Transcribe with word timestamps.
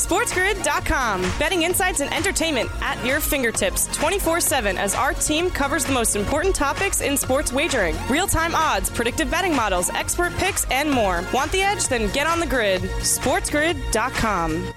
SportsGrid.com. 0.00 1.20
Betting 1.38 1.62
insights 1.62 2.00
and 2.00 2.12
entertainment 2.14 2.70
at 2.80 3.04
your 3.04 3.20
fingertips 3.20 3.86
24 3.96 4.40
7 4.40 4.78
as 4.78 4.94
our 4.94 5.12
team 5.12 5.50
covers 5.50 5.84
the 5.84 5.92
most 5.92 6.16
important 6.16 6.54
topics 6.54 7.02
in 7.02 7.18
sports 7.18 7.52
wagering 7.52 7.94
real 8.08 8.26
time 8.26 8.54
odds, 8.54 8.88
predictive 8.88 9.30
betting 9.30 9.54
models, 9.54 9.90
expert 9.90 10.32
picks, 10.36 10.64
and 10.70 10.90
more. 10.90 11.22
Want 11.34 11.52
the 11.52 11.60
edge? 11.60 11.86
Then 11.86 12.10
get 12.12 12.26
on 12.26 12.40
the 12.40 12.46
grid. 12.46 12.80
SportsGrid.com. 12.80 14.72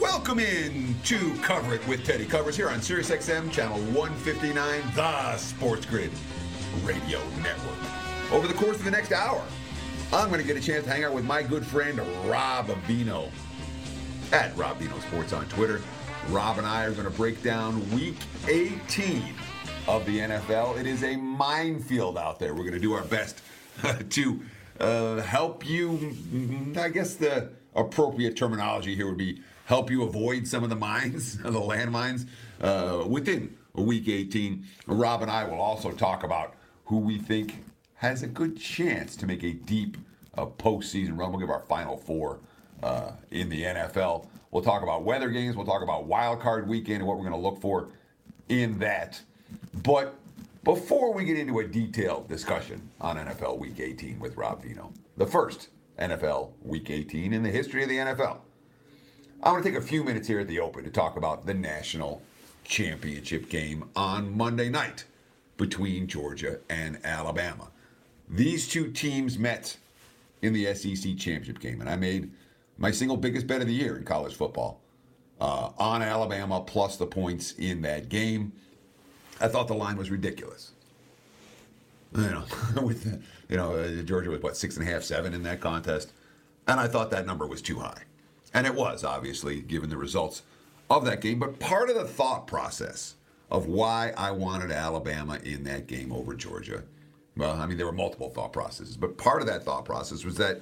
Welcome 0.00 0.38
in 0.38 0.94
to 1.04 1.34
Cover 1.42 1.74
It 1.74 1.88
with 1.88 2.04
Teddy 2.04 2.26
Covers 2.26 2.56
here 2.56 2.68
on 2.68 2.80
SiriusXM 2.80 3.50
Channel 3.50 3.78
159, 3.78 4.82
the 4.94 5.36
Sports 5.38 5.86
Grid 5.86 6.10
Radio 6.84 7.20
Network. 7.42 7.78
Over 8.30 8.46
the 8.46 8.54
course 8.54 8.76
of 8.76 8.84
the 8.84 8.90
next 8.90 9.12
hour, 9.12 9.42
I'm 10.14 10.28
going 10.28 10.42
to 10.42 10.46
get 10.46 10.58
a 10.58 10.60
chance 10.60 10.84
to 10.84 10.90
hang 10.90 11.04
out 11.04 11.14
with 11.14 11.24
my 11.24 11.42
good 11.42 11.64
friend 11.64 11.98
Rob 12.28 12.66
Avino 12.66 13.30
at 14.30 14.54
Rob 14.58 14.78
Avino 14.78 15.00
Sports 15.08 15.32
on 15.32 15.48
Twitter. 15.48 15.80
Rob 16.28 16.58
and 16.58 16.66
I 16.66 16.84
are 16.84 16.90
going 16.90 17.10
to 17.10 17.10
break 17.10 17.42
down 17.42 17.90
Week 17.92 18.16
18 18.46 19.34
of 19.88 20.04
the 20.04 20.18
NFL. 20.18 20.78
It 20.78 20.86
is 20.86 21.02
a 21.02 21.16
minefield 21.16 22.18
out 22.18 22.38
there. 22.38 22.52
We're 22.52 22.60
going 22.60 22.74
to 22.74 22.78
do 22.78 22.92
our 22.92 23.04
best 23.04 23.40
to 24.10 24.42
uh, 24.78 25.22
help 25.22 25.66
you. 25.66 26.14
I 26.76 26.90
guess 26.90 27.14
the 27.14 27.48
appropriate 27.74 28.36
terminology 28.36 28.94
here 28.94 29.06
would 29.06 29.16
be 29.16 29.40
help 29.64 29.90
you 29.90 30.02
avoid 30.02 30.46
some 30.46 30.62
of 30.62 30.68
the 30.68 30.76
mines, 30.76 31.38
the 31.42 31.52
landmines 31.52 32.26
uh, 32.60 33.02
within 33.08 33.56
Week 33.72 34.06
18. 34.06 34.62
Rob 34.88 35.22
and 35.22 35.30
I 35.30 35.44
will 35.44 35.60
also 35.60 35.90
talk 35.90 36.22
about 36.22 36.52
who 36.84 36.98
we 36.98 37.16
think 37.16 37.64
has 38.02 38.24
a 38.24 38.26
good 38.26 38.58
chance 38.58 39.14
to 39.14 39.28
make 39.28 39.44
a 39.44 39.52
deep 39.52 39.96
uh, 40.36 40.44
postseason 40.44 41.16
run. 41.16 41.30
We'll 41.30 41.38
give 41.38 41.50
our 41.50 41.60
final 41.60 41.96
four 41.96 42.40
uh, 42.82 43.12
in 43.30 43.48
the 43.48 43.62
NFL. 43.62 44.26
We'll 44.50 44.64
talk 44.64 44.82
about 44.82 45.04
weather 45.04 45.30
games. 45.30 45.54
We'll 45.54 45.66
talk 45.66 45.82
about 45.82 46.06
wild 46.06 46.40
card 46.40 46.66
weekend 46.66 46.96
and 46.96 47.06
what 47.06 47.16
we're 47.16 47.30
going 47.30 47.40
to 47.40 47.48
look 47.48 47.60
for 47.60 47.90
in 48.48 48.76
that. 48.80 49.20
But 49.84 50.16
before 50.64 51.14
we 51.14 51.24
get 51.24 51.38
into 51.38 51.60
a 51.60 51.64
detailed 51.64 52.28
discussion 52.28 52.90
on 53.00 53.18
NFL 53.18 53.58
Week 53.58 53.78
18 53.78 54.18
with 54.18 54.36
Rob 54.36 54.64
Veno, 54.64 54.92
the 55.16 55.26
first 55.26 55.68
NFL 56.00 56.50
Week 56.64 56.90
18 56.90 57.32
in 57.32 57.44
the 57.44 57.50
history 57.50 57.84
of 57.84 57.88
the 57.88 57.98
NFL, 57.98 58.38
I 59.44 59.52
want 59.52 59.62
to 59.62 59.70
take 59.70 59.78
a 59.78 59.82
few 59.82 60.02
minutes 60.02 60.26
here 60.26 60.40
at 60.40 60.48
the 60.48 60.58
Open 60.58 60.82
to 60.82 60.90
talk 60.90 61.16
about 61.16 61.46
the 61.46 61.54
national 61.54 62.20
championship 62.64 63.48
game 63.48 63.88
on 63.94 64.36
Monday 64.36 64.70
night 64.70 65.04
between 65.56 66.08
Georgia 66.08 66.58
and 66.68 66.98
Alabama. 67.04 67.68
These 68.32 68.66
two 68.66 68.90
teams 68.90 69.38
met 69.38 69.76
in 70.40 70.54
the 70.54 70.74
SEC 70.74 71.16
championship 71.18 71.60
game, 71.60 71.82
and 71.82 71.90
I 71.90 71.96
made 71.96 72.30
my 72.78 72.90
single 72.90 73.18
biggest 73.18 73.46
bet 73.46 73.60
of 73.60 73.66
the 73.66 73.74
year 73.74 73.98
in 73.98 74.04
college 74.04 74.34
football 74.34 74.80
uh, 75.38 75.70
on 75.76 76.00
Alabama 76.00 76.60
plus 76.60 76.96
the 76.96 77.06
points 77.06 77.52
in 77.52 77.82
that 77.82 78.08
game. 78.08 78.52
I 79.38 79.48
thought 79.48 79.68
the 79.68 79.74
line 79.74 79.98
was 79.98 80.10
ridiculous. 80.10 80.72
You 82.16 82.22
know, 82.22 82.44
with 82.82 83.22
you 83.50 83.56
know 83.56 83.74
uh, 83.74 84.02
Georgia 84.02 84.30
was 84.30 84.40
what 84.40 84.56
six 84.56 84.78
and 84.78 84.88
a 84.88 84.90
half, 84.90 85.02
seven 85.02 85.34
in 85.34 85.42
that 85.42 85.60
contest, 85.60 86.12
and 86.66 86.80
I 86.80 86.88
thought 86.88 87.10
that 87.10 87.26
number 87.26 87.46
was 87.46 87.60
too 87.60 87.80
high, 87.80 88.02
and 88.54 88.66
it 88.66 88.74
was 88.74 89.04
obviously 89.04 89.60
given 89.60 89.90
the 89.90 89.98
results 89.98 90.42
of 90.88 91.04
that 91.04 91.20
game. 91.20 91.38
But 91.38 91.58
part 91.58 91.90
of 91.90 91.96
the 91.96 92.04
thought 92.06 92.46
process 92.46 93.14
of 93.50 93.66
why 93.66 94.14
I 94.16 94.30
wanted 94.30 94.70
Alabama 94.70 95.38
in 95.44 95.64
that 95.64 95.86
game 95.86 96.12
over 96.12 96.34
Georgia, 96.34 96.84
well, 97.36 97.60
I 97.60 97.66
mean 97.66 97.76
there 97.76 97.86
were 97.86 97.92
multiple 97.92 98.30
thought 98.30 98.52
processes, 98.52 98.96
but 98.96 99.16
part 99.16 99.40
of 99.40 99.48
that 99.48 99.64
thought 99.64 99.84
process 99.84 100.24
was 100.24 100.36
that 100.36 100.60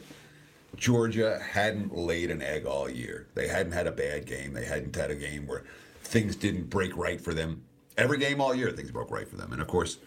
Georgia 0.77 1.39
hadn't 1.39 1.97
laid 1.97 2.31
an 2.31 2.43
egg 2.43 2.65
all 2.65 2.89
year. 2.89 3.27
They 3.35 3.49
hadn't 3.49 3.73
had 3.73 3.87
a 3.87 3.93
bad 3.93 4.27
game. 4.27 4.53
They 4.53 4.65
hadn't 4.65 4.95
had 4.95 5.11
a 5.11 5.17
game 5.17 5.47
where 5.47 5.65
things 6.03 6.37
didn't 6.37 6.71
break 6.71 6.97
right 6.97 7.21
for 7.21 7.35
them. 7.35 7.63
Every 7.97 8.19
game 8.19 8.41
all 8.41 8.55
year, 8.55 8.71
things 8.71 8.91
broke 8.91 9.11
right 9.11 9.29
for 9.29 9.37
them. 9.37 9.53
And 9.53 9.61
of 9.61 9.69
course, 9.69 9.99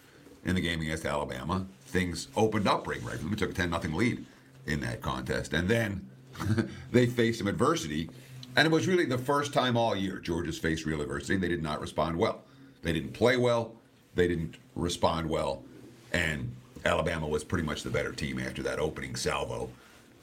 in 0.44 0.54
the 0.54 0.60
game 0.60 0.80
against 0.80 1.04
Alabama, 1.04 1.66
things 1.86 2.28
opened 2.36 2.66
up 2.66 2.84
break 2.84 3.04
right 3.04 3.16
for 3.16 3.22
them. 3.22 3.30
We 3.30 3.36
took 3.36 3.50
a 3.50 3.54
10 3.54 3.70
0 3.70 3.94
lead 3.94 4.24
in 4.66 4.80
that 4.80 5.00
contest. 5.00 5.52
And 5.52 5.68
then 5.68 6.08
they 6.90 7.06
faced 7.06 7.38
some 7.38 7.48
adversity. 7.48 8.10
And 8.56 8.66
it 8.66 8.70
was 8.70 8.86
really 8.86 9.04
the 9.04 9.18
first 9.18 9.52
time 9.52 9.76
all 9.76 9.96
year 9.96 10.18
Georgia's 10.18 10.58
faced 10.58 10.86
real 10.86 11.00
adversity. 11.00 11.36
They 11.36 11.48
did 11.48 11.62
not 11.62 11.80
respond 11.80 12.16
well. 12.16 12.42
They 12.82 12.92
didn't 12.92 13.12
play 13.12 13.36
well. 13.36 13.74
They 14.14 14.28
didn't 14.28 14.56
respond 14.74 15.28
well. 15.28 15.64
And 16.14 16.54
Alabama 16.84 17.26
was 17.26 17.42
pretty 17.42 17.64
much 17.64 17.82
the 17.82 17.90
better 17.90 18.12
team 18.12 18.38
after 18.38 18.62
that 18.62 18.78
opening 18.78 19.16
salvo 19.16 19.68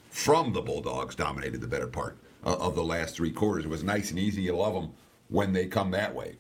from 0.10 0.54
the 0.54 0.62
Bulldogs 0.62 1.16
dominated 1.16 1.60
the 1.60 1.68
better 1.68 1.88
part 1.88 2.18
uh, 2.46 2.56
of 2.56 2.76
the 2.76 2.84
last 2.84 3.14
three 3.14 3.32
quarters. 3.32 3.66
It 3.66 3.70
was 3.70 3.84
nice 3.84 4.10
and 4.10 4.18
easy. 4.18 4.42
You 4.42 4.56
love 4.56 4.74
them 4.74 4.94
when 5.28 5.52
they 5.52 5.68
come 5.68 5.92
that 5.92 6.16
way. 6.16 6.38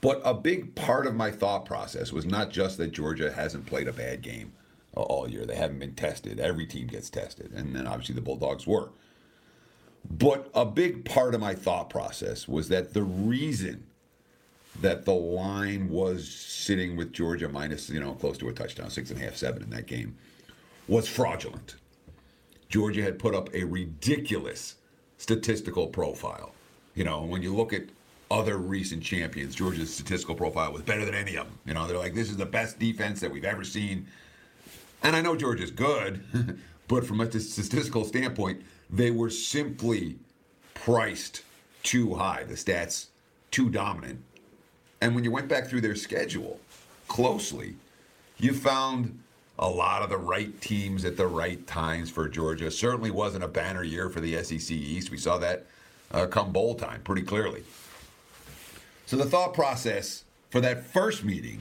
But 0.00 0.22
a 0.24 0.34
big 0.34 0.76
part 0.76 1.06
of 1.06 1.16
my 1.16 1.32
thought 1.32 1.64
process 1.64 2.12
was 2.12 2.26
not 2.26 2.50
just 2.50 2.78
that 2.78 2.92
Georgia 2.92 3.32
hasn't 3.32 3.66
played 3.66 3.88
a 3.88 3.92
bad 3.92 4.22
game 4.22 4.52
all 4.94 5.28
year. 5.28 5.46
They 5.46 5.56
haven't 5.56 5.80
been 5.80 5.94
tested. 5.94 6.38
Every 6.38 6.66
team 6.66 6.86
gets 6.86 7.10
tested. 7.10 7.52
And 7.52 7.74
then 7.74 7.88
obviously 7.88 8.14
the 8.14 8.20
Bulldogs 8.20 8.68
were. 8.68 8.90
But 10.08 10.48
a 10.54 10.64
big 10.64 11.04
part 11.04 11.34
of 11.34 11.40
my 11.40 11.54
thought 11.54 11.90
process 11.90 12.46
was 12.46 12.68
that 12.68 12.94
the 12.94 13.02
reason 13.02 13.86
that 14.80 15.04
the 15.04 15.14
line 15.14 15.88
was 15.88 16.28
sitting 16.28 16.96
with 16.96 17.12
Georgia 17.12 17.48
minus, 17.48 17.88
you 17.88 18.00
know, 18.00 18.12
close 18.12 18.38
to 18.38 18.48
a 18.48 18.52
touchdown, 18.52 18.90
six 18.90 19.10
and 19.10 19.20
a 19.20 19.24
half, 19.24 19.36
seven 19.36 19.62
in 19.62 19.70
that 19.70 19.86
game, 19.86 20.16
was 20.88 21.08
fraudulent. 21.08 21.76
Georgia 22.68 23.02
had 23.02 23.18
put 23.18 23.34
up 23.34 23.54
a 23.54 23.64
ridiculous 23.64 24.76
statistical 25.18 25.86
profile. 25.86 26.52
You 26.94 27.04
know, 27.04 27.22
when 27.22 27.42
you 27.42 27.54
look 27.54 27.72
at 27.72 27.84
other 28.30 28.56
recent 28.58 29.02
champions, 29.02 29.54
Georgia's 29.54 29.94
statistical 29.94 30.34
profile 30.34 30.72
was 30.72 30.82
better 30.82 31.04
than 31.04 31.14
any 31.14 31.36
of 31.36 31.46
them. 31.46 31.58
You 31.66 31.74
know, 31.74 31.86
they're 31.86 31.98
like, 31.98 32.14
this 32.14 32.30
is 32.30 32.36
the 32.36 32.46
best 32.46 32.78
defense 32.78 33.20
that 33.20 33.30
we've 33.30 33.44
ever 33.44 33.64
seen. 33.64 34.06
And 35.02 35.14
I 35.14 35.20
know 35.20 35.36
Georgia's 35.36 35.70
good, 35.70 36.24
but 36.88 37.06
from 37.06 37.20
a 37.20 37.26
statistical 37.30 38.04
standpoint, 38.04 38.62
they 38.90 39.10
were 39.10 39.30
simply 39.30 40.18
priced 40.74 41.42
too 41.82 42.14
high. 42.14 42.44
The 42.44 42.54
stats 42.54 43.06
too 43.50 43.70
dominant. 43.70 44.22
And 45.04 45.14
when 45.14 45.22
you 45.22 45.30
went 45.30 45.48
back 45.48 45.66
through 45.66 45.82
their 45.82 45.96
schedule 45.96 46.58
closely, 47.08 47.74
you 48.38 48.54
found 48.54 49.20
a 49.58 49.68
lot 49.68 50.00
of 50.00 50.08
the 50.08 50.16
right 50.16 50.58
teams 50.62 51.04
at 51.04 51.18
the 51.18 51.26
right 51.26 51.66
times 51.66 52.08
for 52.08 52.26
Georgia. 52.26 52.70
Certainly 52.70 53.10
wasn't 53.10 53.44
a 53.44 53.48
banner 53.48 53.82
year 53.82 54.08
for 54.08 54.20
the 54.20 54.42
SEC 54.42 54.70
East. 54.70 55.10
We 55.10 55.18
saw 55.18 55.36
that 55.36 55.66
uh, 56.10 56.24
come 56.28 56.52
bowl 56.52 56.74
time 56.74 57.02
pretty 57.02 57.20
clearly. 57.20 57.64
So 59.04 59.18
the 59.18 59.26
thought 59.26 59.52
process 59.52 60.24
for 60.48 60.62
that 60.62 60.86
first 60.86 61.22
meeting, 61.22 61.60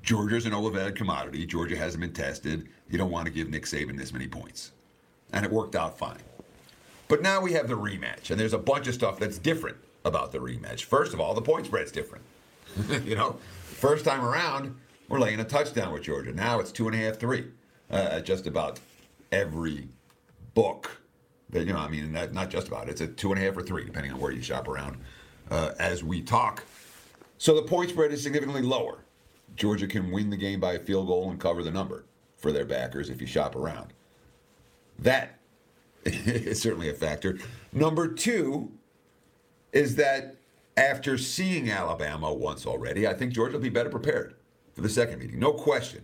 Georgia's 0.00 0.46
an 0.46 0.54
overvalued 0.54 0.96
commodity. 0.96 1.44
Georgia 1.44 1.76
hasn't 1.76 2.00
been 2.00 2.14
tested. 2.14 2.66
You 2.88 2.96
don't 2.96 3.10
want 3.10 3.26
to 3.26 3.30
give 3.30 3.50
Nick 3.50 3.64
Saban 3.64 3.98
this 3.98 4.10
many 4.10 4.26
points. 4.26 4.70
And 5.34 5.44
it 5.44 5.52
worked 5.52 5.76
out 5.76 5.98
fine. 5.98 6.22
But 7.08 7.20
now 7.20 7.42
we 7.42 7.52
have 7.52 7.68
the 7.68 7.76
rematch, 7.76 8.30
and 8.30 8.40
there's 8.40 8.54
a 8.54 8.58
bunch 8.58 8.88
of 8.88 8.94
stuff 8.94 9.18
that's 9.18 9.36
different 9.36 9.76
about 10.04 10.32
the 10.32 10.38
rematch. 10.38 10.84
First 10.84 11.12
of 11.14 11.20
all, 11.20 11.34
the 11.34 11.42
point 11.42 11.66
spread's 11.66 11.92
different. 11.92 12.24
you 13.04 13.14
know, 13.14 13.38
first 13.64 14.04
time 14.04 14.24
around, 14.24 14.74
we're 15.08 15.20
laying 15.20 15.40
a 15.40 15.44
touchdown 15.44 15.92
with 15.92 16.02
Georgia. 16.02 16.32
Now 16.32 16.60
it's 16.60 16.72
two 16.72 16.86
and 16.88 16.94
a 16.94 16.98
half, 16.98 17.18
three. 17.18 17.46
Uh, 17.90 18.20
just 18.20 18.46
about 18.46 18.80
every 19.30 19.88
book 20.54 21.02
that, 21.50 21.66
you 21.66 21.72
know, 21.72 21.78
I 21.78 21.88
mean, 21.88 22.12
not 22.12 22.48
just 22.48 22.68
about. 22.68 22.88
It's 22.88 23.02
a 23.02 23.06
two 23.06 23.32
and 23.32 23.40
a 23.40 23.44
half 23.44 23.56
or 23.56 23.62
three, 23.62 23.84
depending 23.84 24.12
on 24.12 24.18
where 24.18 24.32
you 24.32 24.40
shop 24.40 24.66
around 24.66 24.98
uh, 25.50 25.72
as 25.78 26.02
we 26.02 26.22
talk. 26.22 26.64
So 27.36 27.54
the 27.54 27.62
point 27.62 27.90
spread 27.90 28.12
is 28.12 28.22
significantly 28.22 28.62
lower. 28.62 29.04
Georgia 29.56 29.86
can 29.86 30.10
win 30.10 30.30
the 30.30 30.36
game 30.36 30.60
by 30.60 30.74
a 30.74 30.78
field 30.78 31.08
goal 31.08 31.30
and 31.30 31.38
cover 31.38 31.62
the 31.62 31.70
number 31.70 32.04
for 32.38 32.52
their 32.52 32.64
backers 32.64 33.10
if 33.10 33.20
you 33.20 33.26
shop 33.26 33.54
around. 33.54 33.92
That 34.98 35.38
is 36.04 36.62
certainly 36.62 36.88
a 36.88 36.94
factor. 36.94 37.38
Number 37.72 38.08
two 38.08 38.72
is 39.72 39.96
that 39.96 40.36
after 40.76 41.18
seeing 41.18 41.70
Alabama 41.70 42.32
once 42.32 42.66
already, 42.66 43.06
I 43.06 43.14
think 43.14 43.32
Georgia 43.32 43.54
will 43.54 43.62
be 43.62 43.68
better 43.68 43.90
prepared 43.90 44.34
for 44.74 44.80
the 44.80 44.88
second 44.88 45.18
meeting. 45.18 45.38
No 45.38 45.52
question. 45.52 46.02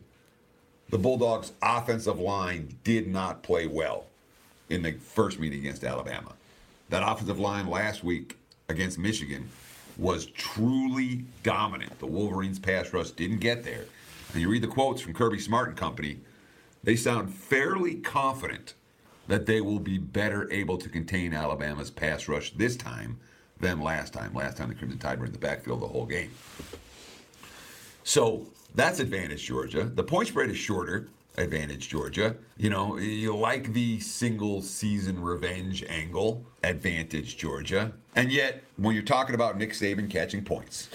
The 0.91 0.99
Bulldogs' 0.99 1.53
offensive 1.63 2.19
line 2.19 2.77
did 2.85 3.09
not 3.09 3.43
play 3.43 3.67
well 3.67 4.07
in 4.71 4.83
the 4.83 4.93
first 4.93 5.39
meeting 5.39 5.61
against 5.61 5.85
Alabama. 5.85 6.33
That 6.89 7.03
offensive 7.07 7.39
line 7.39 7.69
last 7.69 8.03
week 8.03 8.39
against 8.69 8.99
Michigan 8.99 9.49
was 9.99 10.27
truly 10.27 11.25
dominant. 11.43 11.99
The 11.99 12.07
Wolverines' 12.07 12.59
pass 12.59 12.93
rush 12.93 13.11
didn't 13.11 13.39
get 13.39 13.65
there. 13.65 13.85
And 14.33 14.41
you 14.41 14.49
read 14.49 14.63
the 14.63 14.69
quotes 14.69 15.01
from 15.01 15.15
Kirby 15.15 15.41
Smart 15.41 15.69
and 15.69 15.77
company, 15.77 16.19
they 16.85 16.97
sound 16.97 17.35
fairly 17.35 17.97
confident 17.97 18.75
that 19.27 19.47
they 19.47 19.61
will 19.61 19.81
be 19.81 19.99
better 19.99 20.51
able 20.53 20.79
to 20.79 20.89
contain 20.89 21.35
Alabama's 21.35 21.91
pass 21.91 22.29
rush 22.29 22.53
this 22.53 22.77
time 22.77 23.19
than 23.61 23.81
last 23.81 24.13
time. 24.13 24.35
Last 24.35 24.57
time 24.57 24.69
the 24.69 24.75
Crimson 24.75 24.99
Tide 24.99 25.19
were 25.19 25.27
in 25.27 25.33
the 25.33 25.39
backfield 25.39 25.81
the 25.81 25.89
whole 25.89 26.07
game. 26.07 26.31
So 28.05 28.47
that's 28.75 29.01
advantage 29.01 29.45
Georgia. 29.45 29.85
The 29.85 30.05
point 30.05 30.29
spread 30.29 30.51
is 30.51 30.57
shorter. 30.57 31.09
advantage 31.37 31.89
Georgia. 31.89 32.37
You 32.57 32.71
know, 32.71 32.97
you 32.99 33.37
like 33.37 33.73
the 33.73 34.01
single 34.01 34.61
season 34.61 35.23
revenge 35.23 35.85
angle, 35.89 36.45
advantage 36.65 37.37
Georgia. 37.37 37.93
And 38.17 38.33
yet, 38.33 38.65
when 38.77 38.95
you're 38.95 39.05
talking 39.05 39.37
about 39.37 39.57
Nick 39.57 39.73
Saban 39.73 40.11
catching 40.11 40.45
points, 40.45 40.89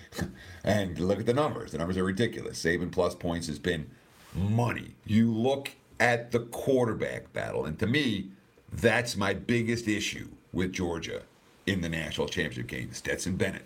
and 0.64 0.98
look 0.98 1.20
at 1.20 1.26
the 1.26 1.34
numbers, 1.34 1.72
the 1.72 1.78
numbers 1.78 1.98
are 1.98 2.04
ridiculous. 2.04 2.62
Saban 2.62 2.90
plus 2.90 3.14
points 3.14 3.48
has 3.48 3.58
been 3.58 3.90
money. 4.34 4.94
You 5.04 5.30
look 5.30 5.72
at 6.00 6.30
the 6.30 6.40
quarterback 6.40 7.32
battle, 7.34 7.66
and 7.66 7.78
to 7.78 7.86
me, 7.86 8.30
that's 8.72 9.16
my 9.16 9.34
biggest 9.34 9.88
issue 9.88 10.28
with 10.52 10.72
Georgia 10.72 11.22
in 11.66 11.80
the 11.80 11.88
national 11.88 12.28
championship 12.28 12.66
game, 12.66 12.92
Stetson 12.92 13.36
Bennett. 13.36 13.64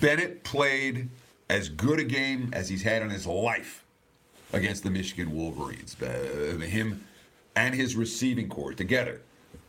Bennett 0.00 0.44
played 0.44 1.08
as 1.48 1.68
good 1.68 1.98
a 1.98 2.04
game 2.04 2.50
as 2.52 2.68
he's 2.68 2.82
had 2.82 3.02
in 3.02 3.10
his 3.10 3.26
life 3.26 3.84
against 4.52 4.82
the 4.82 4.90
Michigan 4.90 5.34
Wolverines. 5.34 6.00
Uh, 6.00 6.58
him 6.60 7.04
and 7.56 7.74
his 7.74 7.96
receiving 7.96 8.48
corps 8.48 8.74
together. 8.74 9.20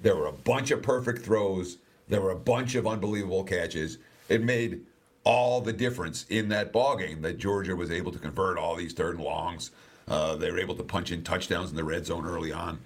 There 0.01 0.15
were 0.15 0.27
a 0.27 0.31
bunch 0.31 0.71
of 0.71 0.81
perfect 0.81 1.23
throws. 1.23 1.77
There 2.07 2.21
were 2.21 2.31
a 2.31 2.35
bunch 2.35 2.75
of 2.75 2.87
unbelievable 2.87 3.43
catches. 3.43 3.97
It 4.29 4.43
made 4.43 4.81
all 5.23 5.61
the 5.61 5.73
difference 5.73 6.25
in 6.29 6.49
that 6.49 6.71
ball 6.71 6.95
game 6.95 7.21
that 7.21 7.37
Georgia 7.37 7.75
was 7.75 7.91
able 7.91 8.11
to 8.11 8.19
convert 8.19 8.57
all 8.57 8.75
these 8.75 8.93
third 8.93 9.15
and 9.15 9.23
longs. 9.23 9.71
Uh, 10.07 10.35
they 10.35 10.49
were 10.51 10.59
able 10.59 10.75
to 10.75 10.83
punch 10.83 11.11
in 11.11 11.23
touchdowns 11.23 11.69
in 11.69 11.75
the 11.75 11.83
red 11.83 12.05
zone 12.05 12.25
early 12.25 12.51
on, 12.51 12.79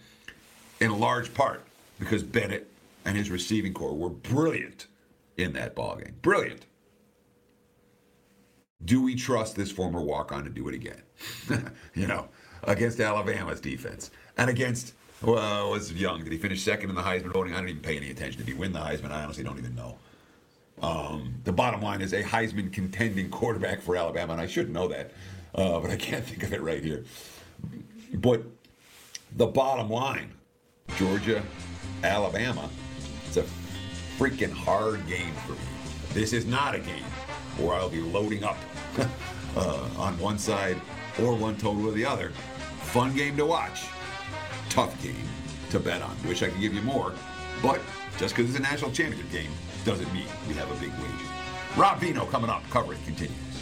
in 0.80 1.00
large 1.00 1.34
part 1.34 1.64
because 2.00 2.22
Bennett 2.22 2.70
and 3.06 3.18
his 3.18 3.30
receiving 3.30 3.74
corps 3.74 3.96
were 3.96 4.10
brilliant 4.10 4.88
in 5.38 5.54
that 5.54 5.76
ball 5.76 5.96
game. 5.96 6.16
Brilliant. 6.22 6.66
Do 8.86 9.02
we 9.02 9.16
trust 9.16 9.56
this 9.56 9.72
former 9.72 10.02
walk-on 10.02 10.44
to 10.44 10.50
do 10.50 10.68
it 10.68 10.76
again? 10.76 11.02
you 11.94 12.08
know, 12.08 12.28
against 12.64 13.00
Alabama's 13.00 13.62
defense 13.62 14.12
and 14.38 14.50
against 14.50 14.94
well, 15.22 15.72
was 15.72 15.94
young. 15.94 16.24
Did 16.24 16.34
he 16.34 16.38
finish 16.38 16.62
second 16.64 16.90
in 16.90 16.96
the 16.96 17.02
Heisman 17.02 17.32
voting? 17.32 17.54
I 17.54 17.60
don't 17.60 17.70
even 17.70 17.82
pay 17.82 17.96
any 17.96 18.12
attention. 18.12 18.40
Did 18.40 18.48
he 18.48 18.54
win 18.54 18.74
the 18.74 18.80
Heisman? 18.80 19.12
I 19.12 19.24
honestly 19.24 19.44
don't 19.44 19.58
even 19.58 19.74
know. 19.74 19.98
Um, 20.82 21.36
the 21.46 21.54
bottom 21.54 21.82
line 21.82 22.02
is 22.02 22.12
a 22.12 22.22
Heisman 22.22 22.74
contending 22.74 23.30
quarterback 23.30 23.82
for 23.82 23.96
Alabama, 23.96 24.34
and 24.34 24.42
I 24.42 24.48
should 24.48 24.70
know 24.70 24.90
that, 24.90 25.12
uh, 25.56 25.80
but 25.80 25.92
I 25.92 25.96
can't 25.96 26.26
think 26.26 26.44
of 26.44 26.52
it 26.52 26.62
right 26.62 26.84
here. 26.84 27.06
But 28.16 28.44
the 29.38 29.48
bottom 29.48 29.90
line, 29.90 30.34
Georgia, 30.98 31.42
Alabama, 32.04 32.70
it's 33.36 33.50
a 33.50 34.22
freaking 34.22 34.52
hard 34.52 35.06
game 35.08 35.34
for 35.46 35.54
me. 35.54 35.60
This 36.14 36.34
is 36.34 36.46
not 36.46 36.76
a 36.76 36.80
game 36.80 37.04
where 37.58 37.76
I'll 37.76 37.90
be 37.90 38.02
loading 38.02 38.44
up 38.44 38.58
uh, 39.56 39.90
on 39.98 40.18
one 40.20 40.38
side 40.38 40.80
or 41.22 41.34
one 41.34 41.58
total 41.58 41.88
or 41.88 41.92
the 41.94 42.06
other. 42.06 42.32
Fun 42.82 43.16
game 43.16 43.36
to 43.38 43.46
watch. 43.46 43.86
Tough 44.70 45.02
game 45.02 45.28
to 45.72 45.80
bet 45.80 46.02
on. 46.02 46.16
Wish 46.28 46.44
I 46.44 46.50
could 46.50 46.62
give 46.62 46.74
you 46.74 46.82
more, 46.84 47.14
but 47.62 47.82
just 48.18 48.36
because 48.36 48.52
it's 48.52 48.60
a 48.60 48.62
national 48.62 48.92
championship 48.92 49.32
game 49.32 49.52
doesn't 49.84 50.12
mean 50.14 50.28
we 50.48 50.54
have 50.54 50.70
a 50.70 50.76
big 50.76 50.92
wager. 50.92 51.30
Rob 51.76 52.00
Veno 52.00 52.30
coming 52.30 52.52
up. 52.52 52.64
Coverage 52.70 53.04
continues. 53.06 53.53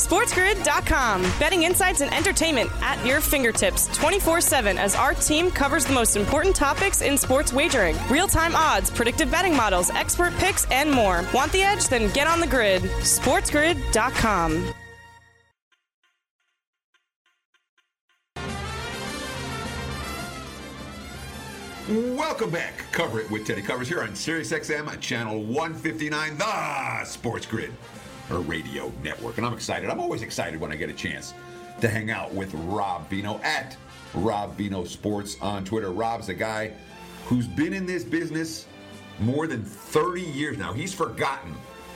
SportsGrid.com. 0.00 1.22
Betting 1.38 1.64
insights 1.64 2.00
and 2.00 2.12
entertainment 2.14 2.70
at 2.80 3.04
your 3.04 3.20
fingertips 3.20 3.86
24 3.98 4.40
7 4.40 4.78
as 4.78 4.94
our 4.94 5.12
team 5.12 5.50
covers 5.50 5.84
the 5.84 5.92
most 5.92 6.16
important 6.16 6.56
topics 6.56 7.02
in 7.02 7.18
sports 7.18 7.52
wagering 7.52 7.96
real 8.08 8.26
time 8.26 8.56
odds, 8.56 8.90
predictive 8.90 9.30
betting 9.30 9.54
models, 9.54 9.90
expert 9.90 10.32
picks, 10.38 10.64
and 10.70 10.90
more. 10.90 11.22
Want 11.34 11.52
the 11.52 11.62
edge? 11.62 11.88
Then 11.88 12.10
get 12.12 12.26
on 12.26 12.40
the 12.40 12.46
grid. 12.46 12.82
SportsGrid.com. 12.82 14.72
Welcome 22.16 22.50
back. 22.50 22.84
Cover 22.92 23.20
it 23.20 23.30
with 23.30 23.46
Teddy 23.46 23.62
Covers 23.62 23.88
here 23.88 24.02
on 24.02 24.10
SiriusXM, 24.10 25.00
channel 25.00 25.42
159, 25.42 26.38
the 26.38 27.04
Sports 27.04 27.46
Grid 27.46 27.72
radio 28.38 28.92
network. 29.02 29.38
And 29.38 29.46
I'm 29.46 29.52
excited. 29.52 29.90
I'm 29.90 30.00
always 30.00 30.22
excited 30.22 30.60
when 30.60 30.72
I 30.72 30.76
get 30.76 30.90
a 30.90 30.94
chance 30.94 31.34
to 31.80 31.88
hang 31.88 32.10
out 32.10 32.32
with 32.32 32.52
Rob 32.54 33.08
Veno 33.10 33.42
at 33.42 33.76
Rob 34.14 34.56
Veno 34.56 34.86
Sports 34.86 35.36
on 35.40 35.64
Twitter. 35.64 35.90
Rob's 35.90 36.28
a 36.28 36.34
guy 36.34 36.72
who's 37.26 37.46
been 37.46 37.72
in 37.72 37.86
this 37.86 38.04
business 38.04 38.66
more 39.18 39.46
than 39.46 39.62
30 39.62 40.22
years 40.22 40.58
now. 40.58 40.72
He's 40.72 40.92
forgotten 40.92 41.54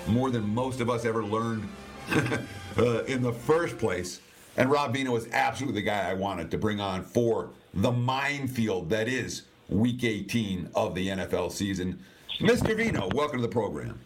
more 0.08 0.30
than 0.30 0.54
most 0.54 0.80
of 0.80 0.90
us 0.90 1.04
ever 1.04 1.24
learned 1.24 1.68
uh, 2.78 3.04
in 3.04 3.22
the 3.22 3.32
first 3.32 3.78
place. 3.78 4.20
And 4.56 4.70
Rob 4.70 4.94
Veno 4.94 5.16
is 5.18 5.26
absolutely 5.32 5.80
the 5.80 5.86
guy 5.86 6.08
I 6.08 6.14
wanted 6.14 6.50
to 6.52 6.58
bring 6.58 6.80
on 6.80 7.02
for 7.02 7.50
the 7.72 7.90
minefield 7.90 8.88
that 8.90 9.08
is 9.08 9.42
week 9.68 10.04
18 10.04 10.70
of 10.74 10.94
the 10.94 11.08
NFL 11.08 11.50
season. 11.50 11.98
Mr. 12.38 12.76
Veno, 12.76 13.12
welcome 13.14 13.38
to 13.38 13.42
the 13.42 13.52
program. 13.52 13.98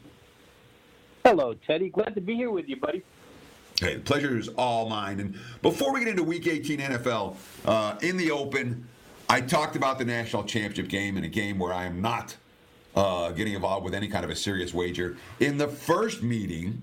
Hello, 1.24 1.54
Teddy. 1.66 1.90
Glad 1.90 2.14
to 2.14 2.20
be 2.20 2.34
here 2.34 2.50
with 2.50 2.68
you, 2.68 2.76
buddy. 2.76 3.02
Hey, 3.80 3.94
the 3.94 4.00
pleasure 4.00 4.36
is 4.36 4.48
all 4.48 4.88
mine. 4.88 5.20
And 5.20 5.36
before 5.62 5.92
we 5.92 6.00
get 6.00 6.08
into 6.08 6.24
Week 6.24 6.46
18 6.46 6.80
NFL, 6.80 7.36
uh, 7.64 7.96
in 8.02 8.16
the 8.16 8.30
open, 8.30 8.88
I 9.28 9.40
talked 9.40 9.76
about 9.76 9.98
the 9.98 10.04
national 10.04 10.44
championship 10.44 10.88
game 10.88 11.16
in 11.16 11.24
a 11.24 11.28
game 11.28 11.58
where 11.58 11.72
I 11.72 11.84
am 11.84 12.00
not 12.00 12.36
uh, 12.96 13.30
getting 13.32 13.54
involved 13.54 13.84
with 13.84 13.94
any 13.94 14.08
kind 14.08 14.24
of 14.24 14.30
a 14.30 14.36
serious 14.36 14.74
wager. 14.74 15.16
In 15.38 15.58
the 15.58 15.68
first 15.68 16.22
meeting, 16.22 16.82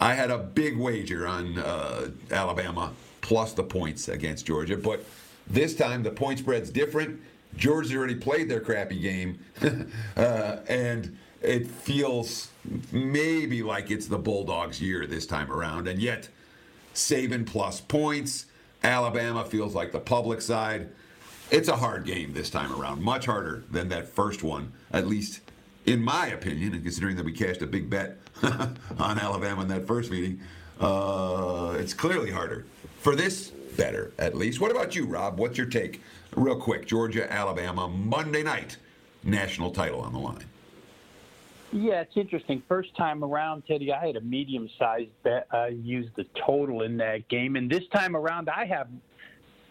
I 0.00 0.14
had 0.14 0.30
a 0.30 0.38
big 0.38 0.76
wager 0.76 1.26
on 1.26 1.58
uh, 1.58 2.10
Alabama 2.30 2.92
plus 3.20 3.52
the 3.52 3.62
points 3.62 4.08
against 4.08 4.46
Georgia, 4.46 4.76
but 4.76 5.04
this 5.46 5.76
time 5.76 6.02
the 6.02 6.10
point 6.10 6.38
spread's 6.38 6.70
different. 6.70 7.20
Georgia's 7.56 7.94
already 7.94 8.14
played 8.14 8.48
their 8.48 8.60
crappy 8.60 8.98
game, 8.98 9.38
uh, 10.16 10.56
and 10.68 11.16
it 11.42 11.66
feels 11.66 12.50
maybe 12.92 13.62
like 13.62 13.90
it's 13.90 14.06
the 14.06 14.18
Bulldogs' 14.18 14.80
year 14.80 15.06
this 15.06 15.26
time 15.26 15.50
around. 15.50 15.88
And 15.88 16.00
yet, 16.00 16.28
Saban 16.94 17.46
plus 17.46 17.80
points. 17.80 18.46
Alabama 18.82 19.44
feels 19.44 19.74
like 19.74 19.92
the 19.92 20.00
public 20.00 20.40
side. 20.40 20.88
It's 21.50 21.68
a 21.68 21.76
hard 21.76 22.04
game 22.04 22.32
this 22.32 22.50
time 22.50 22.72
around, 22.72 23.02
much 23.02 23.26
harder 23.26 23.64
than 23.70 23.88
that 23.88 24.08
first 24.08 24.42
one, 24.42 24.72
at 24.92 25.06
least 25.06 25.40
in 25.86 26.02
my 26.02 26.26
opinion, 26.28 26.74
and 26.74 26.82
considering 26.82 27.16
that 27.16 27.24
we 27.24 27.32
cashed 27.32 27.62
a 27.62 27.66
big 27.66 27.88
bet 27.88 28.18
on 28.42 29.18
Alabama 29.18 29.62
in 29.62 29.68
that 29.68 29.86
first 29.86 30.10
meeting, 30.10 30.40
uh, 30.80 31.74
it's 31.78 31.94
clearly 31.94 32.30
harder. 32.30 32.66
For 33.00 33.16
this, 33.16 33.48
better, 33.76 34.12
at 34.18 34.36
least. 34.36 34.60
What 34.60 34.70
about 34.70 34.94
you, 34.94 35.06
Rob? 35.06 35.38
What's 35.38 35.56
your 35.56 35.66
take? 35.66 36.02
Real 36.36 36.56
quick 36.56 36.86
Georgia, 36.86 37.32
Alabama, 37.32 37.88
Monday 37.88 38.42
night, 38.42 38.76
national 39.24 39.70
title 39.70 40.00
on 40.00 40.12
the 40.12 40.18
line. 40.18 40.44
Yeah, 41.70 42.00
it's 42.00 42.16
interesting. 42.16 42.62
First 42.66 42.96
time 42.96 43.22
around, 43.22 43.64
Teddy, 43.66 43.92
I 43.92 44.06
had 44.06 44.16
a 44.16 44.22
medium 44.22 44.70
sized 44.78 45.10
bet. 45.22 45.46
I 45.50 45.68
used 45.68 46.16
the 46.16 46.24
total 46.46 46.82
in 46.82 46.96
that 46.96 47.28
game. 47.28 47.56
And 47.56 47.70
this 47.70 47.86
time 47.94 48.16
around, 48.16 48.48
I 48.48 48.64
have 48.64 48.88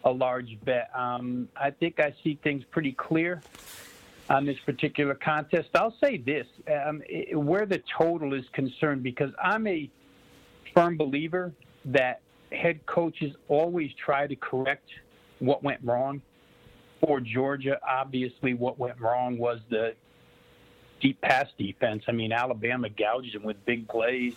a 0.04 0.10
large 0.10 0.58
bet. 0.64 0.90
Um, 0.94 1.48
I 1.56 1.70
think 1.70 1.98
I 1.98 2.14
see 2.22 2.38
things 2.44 2.62
pretty 2.70 2.92
clear 2.92 3.42
on 4.30 4.46
this 4.46 4.58
particular 4.64 5.14
contest. 5.14 5.70
I'll 5.74 5.96
say 6.00 6.18
this 6.18 6.46
um, 6.70 7.02
it, 7.06 7.36
where 7.36 7.66
the 7.66 7.82
total 7.98 8.32
is 8.32 8.44
concerned, 8.52 9.02
because 9.02 9.32
I'm 9.42 9.66
a 9.66 9.90
firm 10.74 10.96
believer 10.96 11.52
that 11.86 12.20
head 12.52 12.84
coaches 12.86 13.34
always 13.48 13.90
try 13.94 14.28
to 14.28 14.36
correct 14.36 14.88
what 15.40 15.64
went 15.64 15.80
wrong. 15.82 16.22
For 17.00 17.20
Georgia, 17.20 17.78
obviously, 17.86 18.54
what 18.54 18.78
went 18.78 19.00
wrong 19.00 19.38
was 19.38 19.60
the 19.68 19.94
deep 21.00 21.20
pass 21.20 21.46
defense. 21.58 22.04
I 22.08 22.12
mean, 22.12 22.32
Alabama 22.32 22.88
gouged 22.88 23.34
them 23.34 23.44
with 23.44 23.64
big 23.64 23.88
plays. 23.88 24.34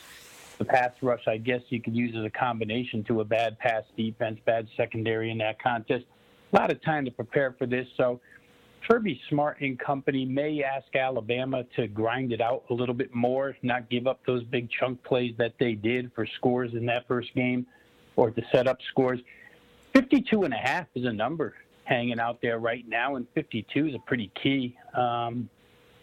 The 0.57 0.65
pass 0.65 0.91
rush, 1.01 1.27
I 1.27 1.37
guess 1.37 1.61
you 1.69 1.81
could 1.81 1.95
use 1.95 2.15
as 2.15 2.23
a 2.23 2.29
combination 2.29 3.03
to 3.05 3.21
a 3.21 3.25
bad 3.25 3.57
pass 3.57 3.83
defense, 3.97 4.39
bad 4.45 4.67
secondary 4.77 5.31
in 5.31 5.39
that 5.39 5.61
contest. 5.61 6.05
A 6.53 6.55
lot 6.55 6.71
of 6.71 6.81
time 6.83 7.05
to 7.05 7.11
prepare 7.11 7.55
for 7.57 7.65
this. 7.65 7.87
So 7.97 8.21
Kirby 8.87 9.19
Smart 9.29 9.61
and 9.61 9.79
company 9.79 10.25
may 10.25 10.63
ask 10.63 10.95
Alabama 10.95 11.63
to 11.75 11.87
grind 11.87 12.33
it 12.33 12.41
out 12.41 12.63
a 12.69 12.73
little 12.73 12.95
bit 12.95 13.13
more, 13.13 13.55
not 13.61 13.89
give 13.89 14.07
up 14.07 14.19
those 14.25 14.43
big 14.43 14.69
chunk 14.69 15.03
plays 15.03 15.33
that 15.37 15.53
they 15.59 15.73
did 15.73 16.11
for 16.13 16.25
scores 16.25 16.73
in 16.73 16.85
that 16.87 17.07
first 17.07 17.33
game 17.33 17.65
or 18.15 18.31
to 18.31 18.41
set 18.51 18.67
up 18.67 18.77
scores. 18.89 19.19
52 19.93 20.43
and 20.43 20.53
a 20.53 20.57
half 20.57 20.87
is 20.95 21.05
a 21.05 21.13
number 21.13 21.55
hanging 21.85 22.19
out 22.19 22.41
there 22.41 22.59
right 22.59 22.87
now, 22.87 23.15
and 23.15 23.27
52 23.33 23.87
is 23.87 23.95
a 23.95 23.99
pretty 23.99 24.31
key. 24.41 24.77
Um, 24.93 25.49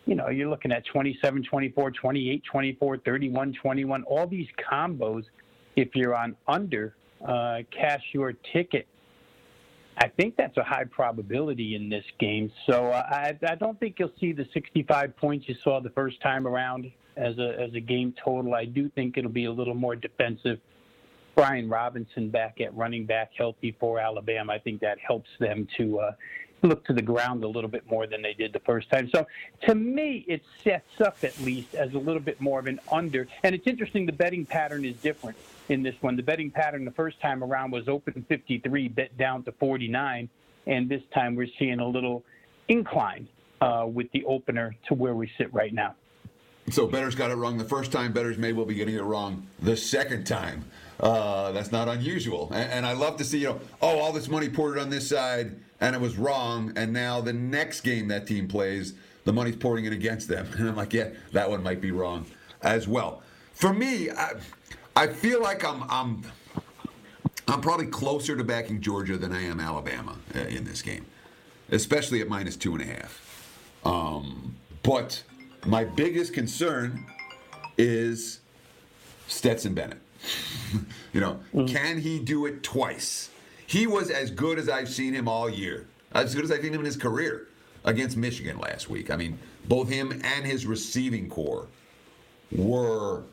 you 0.08 0.14
know, 0.14 0.30
you're 0.30 0.48
looking 0.48 0.72
at 0.72 0.86
27, 0.86 1.44
24, 1.44 1.90
28, 1.90 2.42
24, 2.50 2.98
31, 2.98 3.52
21, 3.60 4.02
all 4.04 4.26
these 4.26 4.46
combos. 4.72 5.24
If 5.76 5.94
you're 5.94 6.16
on 6.16 6.34
under, 6.48 6.94
uh, 7.26 7.58
cash 7.70 8.02
your 8.12 8.32
ticket. 8.52 8.88
I 9.98 10.08
think 10.08 10.36
that's 10.36 10.56
a 10.56 10.64
high 10.64 10.84
probability 10.84 11.74
in 11.74 11.90
this 11.90 12.04
game. 12.18 12.50
So 12.66 12.86
uh, 12.86 13.02
I, 13.10 13.38
I 13.46 13.54
don't 13.56 13.78
think 13.78 13.96
you'll 13.98 14.12
see 14.18 14.32
the 14.32 14.46
65 14.54 15.14
points 15.18 15.46
you 15.46 15.56
saw 15.62 15.78
the 15.80 15.90
first 15.90 16.22
time 16.22 16.46
around 16.46 16.90
as 17.16 17.36
a 17.38 17.60
as 17.60 17.74
a 17.74 17.80
game 17.80 18.14
total. 18.24 18.54
I 18.54 18.64
do 18.64 18.88
think 18.94 19.18
it'll 19.18 19.30
be 19.30 19.44
a 19.44 19.52
little 19.52 19.74
more 19.74 19.94
defensive 19.94 20.58
Brian 21.38 21.68
Robinson 21.68 22.30
back 22.30 22.60
at 22.60 22.74
running 22.76 23.06
back 23.06 23.30
healthy 23.36 23.76
for 23.78 24.00
Alabama, 24.00 24.54
I 24.54 24.58
think 24.58 24.80
that 24.80 24.98
helps 24.98 25.28
them 25.38 25.68
to 25.76 26.00
uh, 26.00 26.12
look 26.62 26.84
to 26.86 26.92
the 26.92 27.02
ground 27.02 27.44
a 27.44 27.48
little 27.48 27.70
bit 27.70 27.88
more 27.90 28.06
than 28.06 28.22
they 28.22 28.34
did 28.34 28.52
the 28.52 28.60
first 28.60 28.90
time. 28.90 29.08
So 29.10 29.26
to 29.62 29.74
me, 29.74 30.24
it 30.28 30.42
sets 30.64 31.00
up 31.00 31.18
at 31.22 31.38
least 31.40 31.74
as 31.74 31.94
a 31.94 31.98
little 31.98 32.20
bit 32.20 32.40
more 32.40 32.58
of 32.58 32.66
an 32.66 32.80
under. 32.90 33.28
And 33.42 33.54
it's 33.54 33.66
interesting, 33.66 34.06
the 34.06 34.12
betting 34.12 34.46
pattern 34.46 34.84
is 34.84 34.96
different 34.96 35.36
in 35.68 35.82
this 35.82 35.94
one. 36.00 36.16
The 36.16 36.22
betting 36.22 36.50
pattern 36.50 36.84
the 36.84 36.90
first 36.90 37.20
time 37.20 37.44
around 37.44 37.70
was 37.70 37.88
open 37.88 38.24
53, 38.28 38.88
bet 38.88 39.16
down 39.16 39.44
to 39.44 39.52
49. 39.52 40.28
And 40.66 40.88
this 40.88 41.02
time 41.14 41.34
we're 41.34 41.48
seeing 41.58 41.80
a 41.80 41.86
little 41.86 42.24
incline 42.68 43.28
uh, 43.60 43.86
with 43.88 44.10
the 44.12 44.24
opener 44.24 44.74
to 44.88 44.94
where 44.94 45.14
we 45.14 45.30
sit 45.38 45.52
right 45.52 45.72
now. 45.72 45.94
So 46.70 46.86
bettors 46.86 47.14
got 47.14 47.30
it 47.30 47.36
wrong 47.36 47.56
the 47.56 47.64
first 47.64 47.92
time. 47.92 48.12
Bettors 48.12 48.36
may 48.36 48.52
well 48.52 48.66
be 48.66 48.74
getting 48.74 48.94
it 48.94 49.02
wrong 49.02 49.46
the 49.60 49.76
second 49.76 50.26
time. 50.26 50.64
Uh, 51.00 51.52
that's 51.52 51.72
not 51.72 51.88
unusual. 51.88 52.50
And, 52.52 52.70
and, 52.70 52.86
I 52.86 52.92
love 52.92 53.16
to 53.18 53.24
see, 53.24 53.38
you 53.38 53.46
know, 53.46 53.60
oh, 53.80 54.00
all 54.00 54.12
this 54.12 54.28
money 54.28 54.48
poured 54.48 54.78
on 54.78 54.90
this 54.90 55.08
side 55.08 55.56
and 55.80 55.94
it 55.94 56.00
was 56.00 56.16
wrong. 56.16 56.73
And 56.76 56.92
now 56.92 57.20
the 57.20 57.32
next 57.32 57.82
game 57.82 58.08
that 58.08 58.26
team 58.26 58.49
plays, 58.49 58.94
the 59.25 59.32
money's 59.32 59.56
pouring 59.56 59.85
in 59.85 59.92
against 59.92 60.28
them. 60.28 60.49
And 60.58 60.68
I'm 60.68 60.76
like, 60.76 60.92
yeah, 60.92 61.11
that 61.32 61.49
one 61.49 61.62
might 61.62 61.80
be 61.80 61.90
wrong 61.90 62.26
as 62.62 62.88
well. 62.88 63.23
For 63.52 63.73
me, 63.73 64.11
I, 64.11 64.35
I 64.97 65.06
feel 65.06 65.42
like 65.42 65.64
I'm, 65.64 65.82
I'm, 65.88 66.23
I'm 67.47 67.61
probably 67.61 67.87
closer 67.87 68.37
to 68.37 68.44
backing 68.44 68.80
Georgia 68.80 69.16
than 69.16 69.32
I 69.32 69.42
am 69.42 69.61
Alabama 69.61 70.16
uh, 70.35 70.40
in 70.40 70.64
this 70.64 70.82
game, 70.82 71.06
especially 71.70 72.20
at 72.20 72.28
minus 72.28 72.56
two 72.56 72.75
and 72.75 72.82
a 72.82 72.87
half. 72.87 73.25
Um, 73.85 74.56
but 74.82 75.23
my 75.66 75.85
biggest 75.85 76.35
concern 76.35 77.06
is 77.76 78.40
Stetson 79.28 79.75
Bennett. 79.75 79.99
you 81.12 81.20
know, 81.20 81.40
mm. 81.54 81.68
can 81.68 82.00
he 82.00 82.18
do 82.18 82.47
it 82.47 82.62
twice? 82.62 83.30
He 83.68 83.87
was 83.87 84.10
as 84.10 84.30
good 84.30 84.58
as 84.58 84.66
I've 84.66 84.88
seen 84.88 85.12
him 85.12 85.28
all 85.28 85.48
year, 85.50 85.87
as 86.12 86.34
good 86.34 86.42
as 86.42 86.50
I've 86.50 86.62
seen 86.62 86.72
him 86.72 86.80
in 86.80 86.87
his 86.87 86.96
career 86.96 87.48
against 87.84 88.16
Michigan 88.16 88.58
last 88.58 88.88
week. 88.88 89.10
I 89.10 89.16
mean, 89.16 89.38
both 89.66 89.90
him 89.90 90.10
and 90.25 90.46
his 90.46 90.64
receiving 90.64 91.28
corps 91.28 91.66
were 92.50 93.25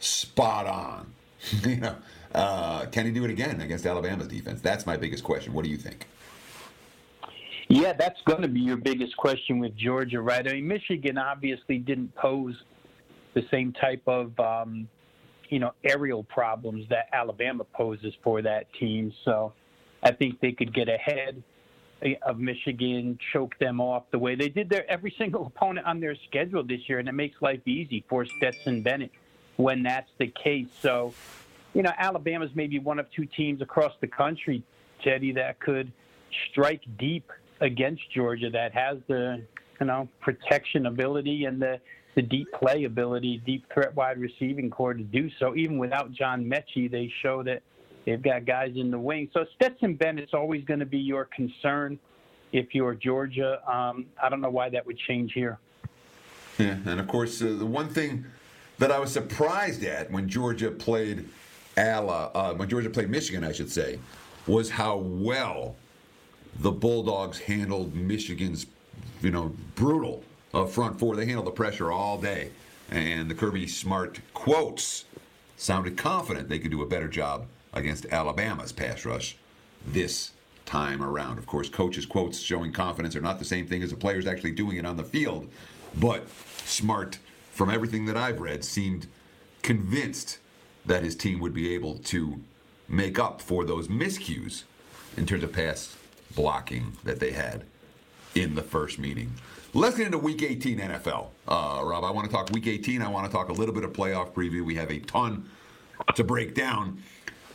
spot 0.00 0.66
on. 0.66 1.12
you 1.66 1.76
know, 1.76 1.94
uh, 2.34 2.86
can 2.86 3.04
he 3.04 3.12
do 3.12 3.22
it 3.24 3.30
again 3.30 3.60
against 3.60 3.84
Alabama's 3.84 4.28
defense? 4.28 4.62
That's 4.62 4.86
my 4.86 4.96
biggest 4.96 5.24
question. 5.24 5.52
What 5.52 5.62
do 5.62 5.70
you 5.70 5.76
think? 5.76 6.06
Yeah, 7.68 7.92
that's 7.92 8.20
going 8.24 8.40
to 8.40 8.48
be 8.48 8.60
your 8.60 8.78
biggest 8.78 9.14
question 9.18 9.58
with 9.58 9.76
Georgia, 9.76 10.22
right? 10.22 10.48
I 10.48 10.54
mean, 10.54 10.68
Michigan 10.68 11.18
obviously 11.18 11.76
didn't 11.76 12.14
pose 12.14 12.54
the 13.34 13.44
same 13.50 13.74
type 13.74 14.02
of 14.06 14.38
um, 14.40 14.88
you 15.50 15.58
know, 15.58 15.72
aerial 15.84 16.24
problems 16.24 16.88
that 16.88 17.10
Alabama 17.12 17.64
poses 17.74 18.14
for 18.24 18.40
that 18.40 18.72
team. 18.80 19.12
So 19.26 19.52
I 20.02 20.12
think 20.12 20.40
they 20.40 20.52
could 20.52 20.74
get 20.74 20.88
ahead 20.88 21.42
of 22.22 22.38
Michigan, 22.38 23.18
choke 23.32 23.56
them 23.58 23.80
off 23.80 24.04
the 24.10 24.18
way 24.18 24.34
they 24.34 24.48
did 24.48 24.68
their 24.68 24.90
every 24.90 25.14
single 25.18 25.46
opponent 25.46 25.86
on 25.86 26.00
their 26.00 26.16
schedule 26.28 26.64
this 26.64 26.80
year, 26.88 26.98
and 26.98 27.08
it 27.08 27.12
makes 27.12 27.40
life 27.40 27.60
easy 27.66 28.04
for 28.08 28.24
Stetson 28.24 28.82
Bennett 28.82 29.10
when 29.56 29.82
that's 29.82 30.10
the 30.18 30.26
case. 30.26 30.68
So, 30.80 31.14
you 31.74 31.82
know, 31.82 31.92
Alabama's 31.96 32.50
maybe 32.54 32.78
one 32.78 32.98
of 32.98 33.10
two 33.12 33.26
teams 33.26 33.62
across 33.62 33.92
the 34.00 34.06
country, 34.06 34.62
Teddy, 35.04 35.32
that 35.32 35.60
could 35.60 35.92
strike 36.50 36.82
deep 36.98 37.30
against 37.60 38.02
Georgia 38.10 38.50
that 38.50 38.72
has 38.72 38.98
the 39.06 39.42
you 39.80 39.86
know 39.86 40.08
protection 40.20 40.86
ability 40.86 41.44
and 41.44 41.60
the 41.60 41.80
the 42.14 42.22
deep 42.22 42.46
play 42.52 42.84
ability, 42.84 43.42
deep 43.46 43.64
threat 43.72 43.94
wide 43.96 44.18
receiving 44.18 44.68
corps 44.68 44.94
to 44.94 45.02
do 45.02 45.30
so. 45.38 45.56
Even 45.56 45.78
without 45.78 46.12
John 46.12 46.44
Metchie, 46.44 46.90
they 46.90 47.10
show 47.22 47.42
that 47.44 47.62
they've 48.04 48.22
got 48.22 48.44
guys 48.44 48.72
in 48.76 48.90
the 48.90 48.98
wing. 48.98 49.30
So 49.32 49.44
Stetson 49.56 49.94
Bennett's 49.94 50.34
always 50.34 50.64
going 50.64 50.80
to 50.80 50.86
be 50.86 50.98
your 50.98 51.26
concern 51.26 51.98
if 52.52 52.74
you're 52.74 52.94
Georgia. 52.94 53.60
Um, 53.70 54.06
I 54.22 54.28
don't 54.28 54.40
know 54.40 54.50
why 54.50 54.68
that 54.70 54.86
would 54.86 54.98
change 54.98 55.32
here. 55.32 55.58
Yeah, 56.58 56.76
and 56.84 57.00
of 57.00 57.08
course, 57.08 57.40
uh, 57.40 57.56
the 57.58 57.66
one 57.66 57.88
thing 57.88 58.26
that 58.78 58.90
I 58.90 58.98
was 58.98 59.12
surprised 59.12 59.84
at 59.84 60.10
when 60.10 60.28
Georgia 60.28 60.70
played 60.70 61.28
Ala, 61.78 62.30
uh, 62.34 62.54
when 62.54 62.68
Georgia 62.68 62.90
played 62.90 63.08
Michigan, 63.08 63.44
I 63.44 63.52
should 63.52 63.70
say, 63.70 63.98
was 64.46 64.70
how 64.70 64.96
well 64.96 65.76
the 66.58 66.70
Bulldogs 66.70 67.38
handled 67.38 67.94
Michigan's, 67.94 68.66
you 69.22 69.30
know, 69.30 69.54
brutal 69.74 70.22
uh, 70.52 70.66
front 70.66 70.98
four. 70.98 71.16
They 71.16 71.24
handled 71.24 71.46
the 71.46 71.52
pressure 71.52 71.90
all 71.90 72.18
day. 72.18 72.50
And 72.90 73.30
the 73.30 73.34
Kirby 73.34 73.66
Smart 73.68 74.20
quotes 74.34 75.06
sounded 75.56 75.96
confident 75.96 76.50
they 76.50 76.58
could 76.58 76.70
do 76.70 76.82
a 76.82 76.86
better 76.86 77.08
job 77.08 77.46
against 77.72 78.06
Alabama's 78.06 78.72
pass 78.72 79.04
rush 79.04 79.36
this 79.86 80.32
time 80.66 81.02
around. 81.02 81.38
Of 81.38 81.46
course, 81.46 81.68
coaches' 81.68 82.06
quotes 82.06 82.38
showing 82.38 82.72
confidence 82.72 83.16
are 83.16 83.20
not 83.20 83.38
the 83.38 83.44
same 83.44 83.66
thing 83.66 83.82
as 83.82 83.90
the 83.90 83.96
players 83.96 84.26
actually 84.26 84.52
doing 84.52 84.76
it 84.76 84.86
on 84.86 84.96
the 84.96 85.04
field. 85.04 85.48
But 85.98 86.28
Smart, 86.64 87.18
from 87.50 87.70
everything 87.70 88.06
that 88.06 88.16
I've 88.16 88.40
read, 88.40 88.64
seemed 88.64 89.06
convinced 89.62 90.38
that 90.86 91.02
his 91.02 91.14
team 91.14 91.40
would 91.40 91.54
be 91.54 91.74
able 91.74 91.98
to 91.98 92.40
make 92.88 93.18
up 93.18 93.40
for 93.40 93.64
those 93.64 93.88
miscues 93.88 94.64
in 95.16 95.26
terms 95.26 95.44
of 95.44 95.52
pass 95.52 95.96
blocking 96.34 96.96
that 97.04 97.20
they 97.20 97.32
had 97.32 97.64
in 98.34 98.54
the 98.54 98.62
first 98.62 98.98
meeting. 98.98 99.32
Let's 99.74 99.96
get 99.96 100.06
into 100.06 100.18
Week 100.18 100.42
18 100.42 100.78
NFL. 100.78 101.28
Uh, 101.48 101.80
Rob, 101.82 102.04
I 102.04 102.10
want 102.10 102.28
to 102.28 102.32
talk 102.34 102.50
Week 102.50 102.66
18. 102.66 103.00
I 103.00 103.08
want 103.08 103.26
to 103.26 103.32
talk 103.32 103.48
a 103.48 103.52
little 103.52 103.74
bit 103.74 103.84
of 103.84 103.92
playoff 103.92 104.32
preview. 104.32 104.64
We 104.64 104.74
have 104.74 104.90
a 104.90 104.98
ton 105.00 105.48
to 106.14 106.24
break 106.24 106.54
down. 106.54 107.02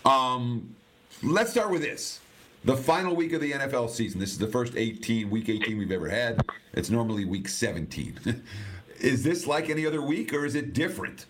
Um, 0.08 0.76
let's 1.22 1.52
start 1.52 1.70
with 1.70 1.82
this. 1.82 2.20
The 2.66 2.76
final 2.76 3.16
week 3.16 3.34
of 3.34 3.42
the 3.42 3.52
NFL 3.52 3.90
season. 3.90 4.20
This 4.20 4.32
is 4.32 4.38
the 4.38 4.48
first 4.48 4.74
18, 4.76 5.30
Week 5.30 5.50
18 5.50 5.78
we've 5.78 5.92
ever 5.92 6.10
had. 6.10 6.42
It's 6.74 6.90
normally 6.90 7.26
Week 7.26 7.48
17. 7.48 8.44
is 9.00 9.24
this 9.24 9.46
like 9.46 9.70
any 9.70 9.86
other 9.86 10.02
week, 10.02 10.34
or 10.34 10.46
is 10.46 10.56
it 10.56 10.74
different? 10.74 11.26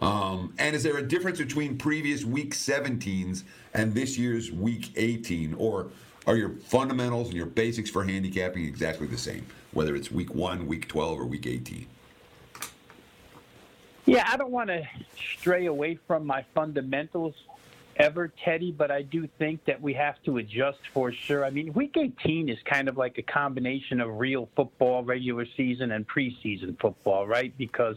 Um, 0.00 0.54
and 0.58 0.74
is 0.74 0.82
there 0.82 0.96
a 0.96 1.02
difference 1.02 1.38
between 1.38 1.76
previous 1.76 2.24
Week 2.24 2.54
17s 2.54 3.42
and 3.74 3.94
this 3.94 4.16
year's 4.16 4.50
Week 4.50 4.92
18, 4.96 5.54
or 5.54 5.90
are 6.26 6.36
your 6.36 6.50
fundamentals 6.50 7.28
and 7.28 7.36
your 7.36 7.46
basics 7.46 7.90
for 7.90 8.04
handicapping 8.04 8.64
exactly 8.64 9.06
the 9.06 9.18
same? 9.18 9.46
whether 9.72 9.94
it's 9.94 10.10
week 10.10 10.34
one, 10.34 10.66
week 10.66 10.88
12, 10.88 11.20
or 11.20 11.24
week 11.24 11.46
18? 11.46 11.86
Yeah, 14.06 14.24
I 14.26 14.36
don't 14.36 14.50
want 14.50 14.68
to 14.68 14.86
stray 15.16 15.66
away 15.66 15.98
from 16.06 16.26
my 16.26 16.44
fundamentals 16.54 17.34
ever, 18.00 18.32
Teddy, 18.44 18.72
but 18.72 18.90
I 18.90 19.02
do 19.02 19.28
think 19.38 19.64
that 19.66 19.80
we 19.80 19.92
have 19.94 20.22
to 20.24 20.38
adjust 20.38 20.78
for 20.94 21.12
sure. 21.12 21.44
I 21.44 21.50
mean, 21.50 21.72
week 21.74 21.96
18 21.96 22.48
is 22.48 22.58
kind 22.64 22.88
of 22.88 22.96
like 22.96 23.18
a 23.18 23.22
combination 23.22 24.00
of 24.00 24.18
real 24.18 24.48
football, 24.56 25.04
regular 25.04 25.46
season, 25.56 25.92
and 25.92 26.08
preseason 26.08 26.80
football, 26.80 27.26
right? 27.26 27.56
Because 27.58 27.96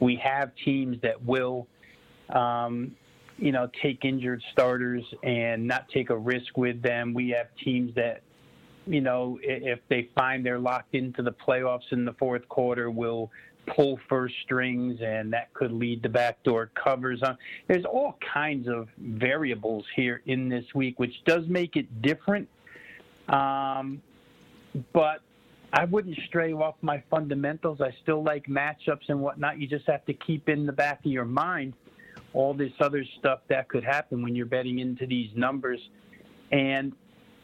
we 0.00 0.16
have 0.16 0.50
teams 0.64 0.96
that 1.02 1.22
will, 1.22 1.66
um, 2.30 2.96
you 3.36 3.52
know, 3.52 3.70
take 3.82 4.04
injured 4.04 4.42
starters 4.52 5.04
and 5.22 5.66
not 5.66 5.88
take 5.90 6.10
a 6.10 6.16
risk 6.16 6.56
with 6.56 6.80
them. 6.80 7.12
We 7.12 7.28
have 7.30 7.48
teams 7.62 7.94
that 7.96 8.22
you 8.86 9.02
know, 9.02 9.38
if 9.42 9.80
they 9.90 10.08
find 10.14 10.44
they're 10.44 10.58
locked 10.58 10.94
into 10.94 11.22
the 11.22 11.32
playoffs 11.32 11.92
in 11.92 12.06
the 12.06 12.14
fourth 12.14 12.48
quarter, 12.48 12.90
will 12.90 13.30
pull 13.74 13.98
first 14.08 14.34
strings, 14.44 15.00
and 15.02 15.32
that 15.32 15.52
could 15.54 15.72
lead 15.72 16.02
to 16.02 16.08
backdoor 16.08 16.70
covers. 16.82 17.22
On 17.22 17.36
there's 17.66 17.84
all 17.84 18.16
kinds 18.32 18.68
of 18.68 18.88
variables 18.98 19.84
here 19.94 20.22
in 20.26 20.48
this 20.48 20.64
week, 20.74 20.98
which 20.98 21.14
does 21.26 21.46
make 21.48 21.76
it 21.76 22.02
different. 22.02 22.48
Um, 23.28 24.02
but 24.92 25.20
I 25.72 25.84
wouldn't 25.84 26.16
stray 26.26 26.52
off 26.52 26.76
my 26.80 27.02
fundamentals. 27.10 27.80
I 27.80 27.94
still 28.02 28.22
like 28.22 28.46
matchups 28.46 29.08
and 29.08 29.20
whatnot. 29.20 29.60
You 29.60 29.66
just 29.66 29.86
have 29.86 30.04
to 30.06 30.14
keep 30.14 30.48
in 30.48 30.66
the 30.66 30.72
back 30.72 31.00
of 31.04 31.10
your 31.10 31.24
mind 31.24 31.74
all 32.32 32.54
this 32.54 32.72
other 32.80 33.04
stuff 33.18 33.40
that 33.48 33.68
could 33.68 33.84
happen 33.84 34.22
when 34.22 34.34
you're 34.34 34.46
betting 34.46 34.78
into 34.78 35.06
these 35.06 35.30
numbers. 35.34 35.80
And 36.52 36.92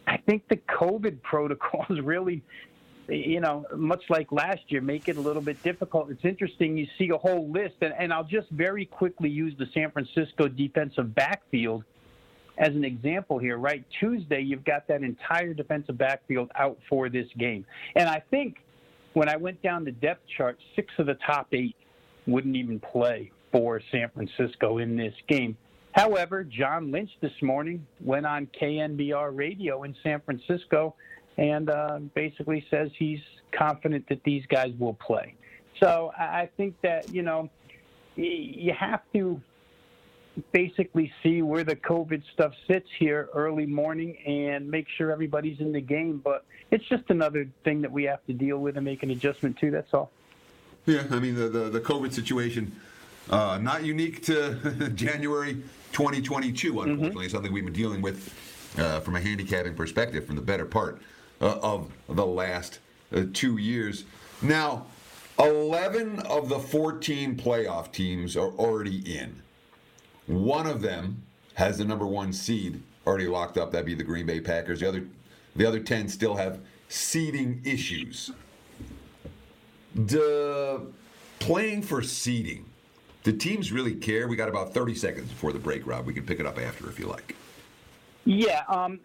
I 0.06 0.16
think 0.18 0.48
the 0.48 0.56
COVID 0.56 1.22
protocols 1.22 2.00
really, 2.02 2.42
you 3.08 3.40
know, 3.40 3.64
much 3.74 4.02
like 4.08 4.32
last 4.32 4.60
year, 4.68 4.80
make 4.80 5.08
it 5.08 5.16
a 5.16 5.20
little 5.20 5.42
bit 5.42 5.62
difficult. 5.62 6.10
It's 6.10 6.24
interesting. 6.24 6.76
You 6.76 6.86
see 6.98 7.10
a 7.10 7.18
whole 7.18 7.50
list, 7.50 7.74
and, 7.80 7.94
and 7.98 8.12
I'll 8.12 8.24
just 8.24 8.48
very 8.50 8.86
quickly 8.86 9.28
use 9.28 9.54
the 9.58 9.66
San 9.74 9.90
Francisco 9.90 10.48
defensive 10.48 11.14
backfield 11.14 11.84
as 12.56 12.68
an 12.68 12.84
example 12.84 13.38
here, 13.38 13.58
right? 13.58 13.84
Tuesday, 14.00 14.40
you've 14.40 14.64
got 14.64 14.86
that 14.88 15.02
entire 15.02 15.54
defensive 15.54 15.98
backfield 15.98 16.50
out 16.54 16.78
for 16.88 17.08
this 17.08 17.26
game. 17.38 17.66
And 17.96 18.08
I 18.08 18.22
think 18.30 18.58
when 19.12 19.28
I 19.28 19.36
went 19.36 19.60
down 19.62 19.84
the 19.84 19.92
depth 19.92 20.22
chart, 20.36 20.58
six 20.76 20.92
of 20.98 21.06
the 21.06 21.18
top 21.26 21.48
eight 21.52 21.76
wouldn't 22.26 22.56
even 22.56 22.80
play 22.80 23.30
for 23.52 23.80
San 23.90 24.08
Francisco 24.10 24.78
in 24.78 24.96
this 24.96 25.14
game. 25.28 25.56
However, 25.92 26.42
John 26.42 26.90
Lynch 26.90 27.10
this 27.20 27.40
morning 27.40 27.86
went 28.00 28.26
on 28.26 28.48
KNBR 28.60 29.36
radio 29.36 29.84
in 29.84 29.94
San 30.02 30.20
Francisco 30.20 30.96
and 31.36 31.70
uh, 31.70 31.98
basically 32.14 32.64
says 32.70 32.90
he's 32.98 33.20
confident 33.52 34.08
that 34.08 34.22
these 34.24 34.44
guys 34.46 34.72
will 34.78 34.94
play. 34.94 35.34
So 35.80 36.12
I 36.16 36.48
think 36.56 36.74
that, 36.82 37.12
you 37.12 37.22
know, 37.22 37.50
you 38.16 38.72
have 38.72 39.00
to 39.12 39.40
basically 40.52 41.12
see 41.22 41.42
where 41.42 41.64
the 41.64 41.76
COVID 41.76 42.22
stuff 42.32 42.52
sits 42.66 42.88
here 42.98 43.28
early 43.34 43.66
morning 43.66 44.16
and 44.26 44.68
make 44.70 44.86
sure 44.96 45.10
everybody's 45.10 45.60
in 45.60 45.72
the 45.72 45.80
game. 45.80 46.20
But 46.22 46.44
it's 46.70 46.84
just 46.88 47.04
another 47.08 47.48
thing 47.64 47.80
that 47.82 47.90
we 47.90 48.04
have 48.04 48.24
to 48.26 48.32
deal 48.32 48.58
with 48.58 48.76
and 48.76 48.84
make 48.84 49.02
an 49.02 49.10
adjustment 49.10 49.58
to. 49.58 49.70
That's 49.70 49.92
all. 49.92 50.10
Yeah, 50.86 51.04
I 51.10 51.18
mean 51.18 51.34
the 51.34 51.48
the, 51.48 51.70
the 51.70 51.80
COVID 51.80 52.12
situation, 52.12 52.78
uh, 53.30 53.58
not 53.60 53.84
unique 53.84 54.22
to 54.26 54.90
January 54.94 55.54
2022. 55.92 56.72
Mm-hmm. 56.72 56.78
Unfortunately, 56.78 57.26
mm-hmm. 57.26 57.32
something 57.32 57.52
we've 57.52 57.64
been 57.64 57.72
dealing 57.72 58.02
with 58.02 58.34
uh, 58.78 59.00
from 59.00 59.16
a 59.16 59.20
handicapping 59.20 59.74
perspective 59.74 60.26
from 60.26 60.36
the 60.36 60.42
better 60.42 60.66
part 60.66 61.00
uh, 61.44 61.58
of 61.62 61.92
the 62.08 62.26
last 62.26 62.78
uh, 63.14 63.24
two 63.32 63.58
years. 63.58 64.04
Now, 64.40 64.86
11 65.38 66.20
of 66.20 66.48
the 66.48 66.58
14 66.58 67.36
playoff 67.36 67.92
teams 67.92 68.36
are 68.36 68.50
already 68.52 68.98
in. 69.18 69.42
One 70.26 70.66
of 70.66 70.80
them 70.80 71.22
has 71.54 71.78
the 71.78 71.84
number 71.84 72.06
one 72.06 72.32
seed 72.32 72.82
already 73.06 73.26
locked 73.26 73.58
up. 73.58 73.70
That'd 73.70 73.86
be 73.86 73.94
the 73.94 74.04
Green 74.04 74.24
Bay 74.24 74.40
Packers. 74.40 74.80
The 74.80 74.88
other, 74.88 75.06
the 75.54 75.66
other 75.66 75.80
10 75.80 76.08
still 76.08 76.34
have 76.34 76.60
seeding 76.88 77.60
issues. 77.64 78.30
The 79.94 80.86
playing 81.40 81.82
for 81.82 82.00
seeding. 82.02 82.64
Do 83.22 83.32
teams 83.32 83.70
really 83.70 83.94
care? 83.94 84.28
We 84.28 84.36
got 84.36 84.48
about 84.48 84.72
30 84.72 84.94
seconds 84.94 85.28
before 85.28 85.52
the 85.52 85.58
break, 85.58 85.86
Rob. 85.86 86.06
We 86.06 86.14
can 86.14 86.24
pick 86.24 86.40
it 86.40 86.46
up 86.46 86.58
after 86.58 86.88
if 86.88 86.98
you 86.98 87.06
like. 87.06 87.36
Yeah, 88.24 88.62
um, 88.68 89.00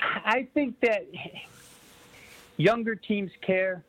I 0.00 0.48
think 0.54 0.80
that 0.80 1.06
younger 2.56 2.94
teams 2.94 3.30
care. 3.40 3.82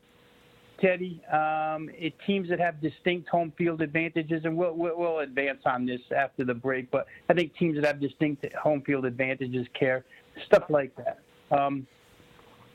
Teddy. 0.79 1.21
Um, 1.31 1.91
it, 1.95 2.13
teams 2.25 2.49
that 2.49 2.59
have 2.59 2.81
distinct 2.81 3.29
home 3.29 3.53
field 3.55 3.81
advantages, 3.81 4.45
and 4.45 4.57
we'll, 4.57 4.73
we'll, 4.73 4.97
we'll, 4.97 5.19
advance 5.19 5.61
on 5.65 5.85
this 5.85 6.01
after 6.15 6.43
the 6.43 6.55
break, 6.55 6.89
but 6.89 7.05
I 7.29 7.33
think 7.33 7.55
teams 7.55 7.75
that 7.75 7.85
have 7.85 7.99
distinct 7.99 8.51
home 8.55 8.81
field 8.81 9.05
advantages 9.05 9.67
care. 9.75 10.03
Stuff 10.47 10.63
like 10.69 10.91
that. 10.95 11.19
Um, 11.51 11.85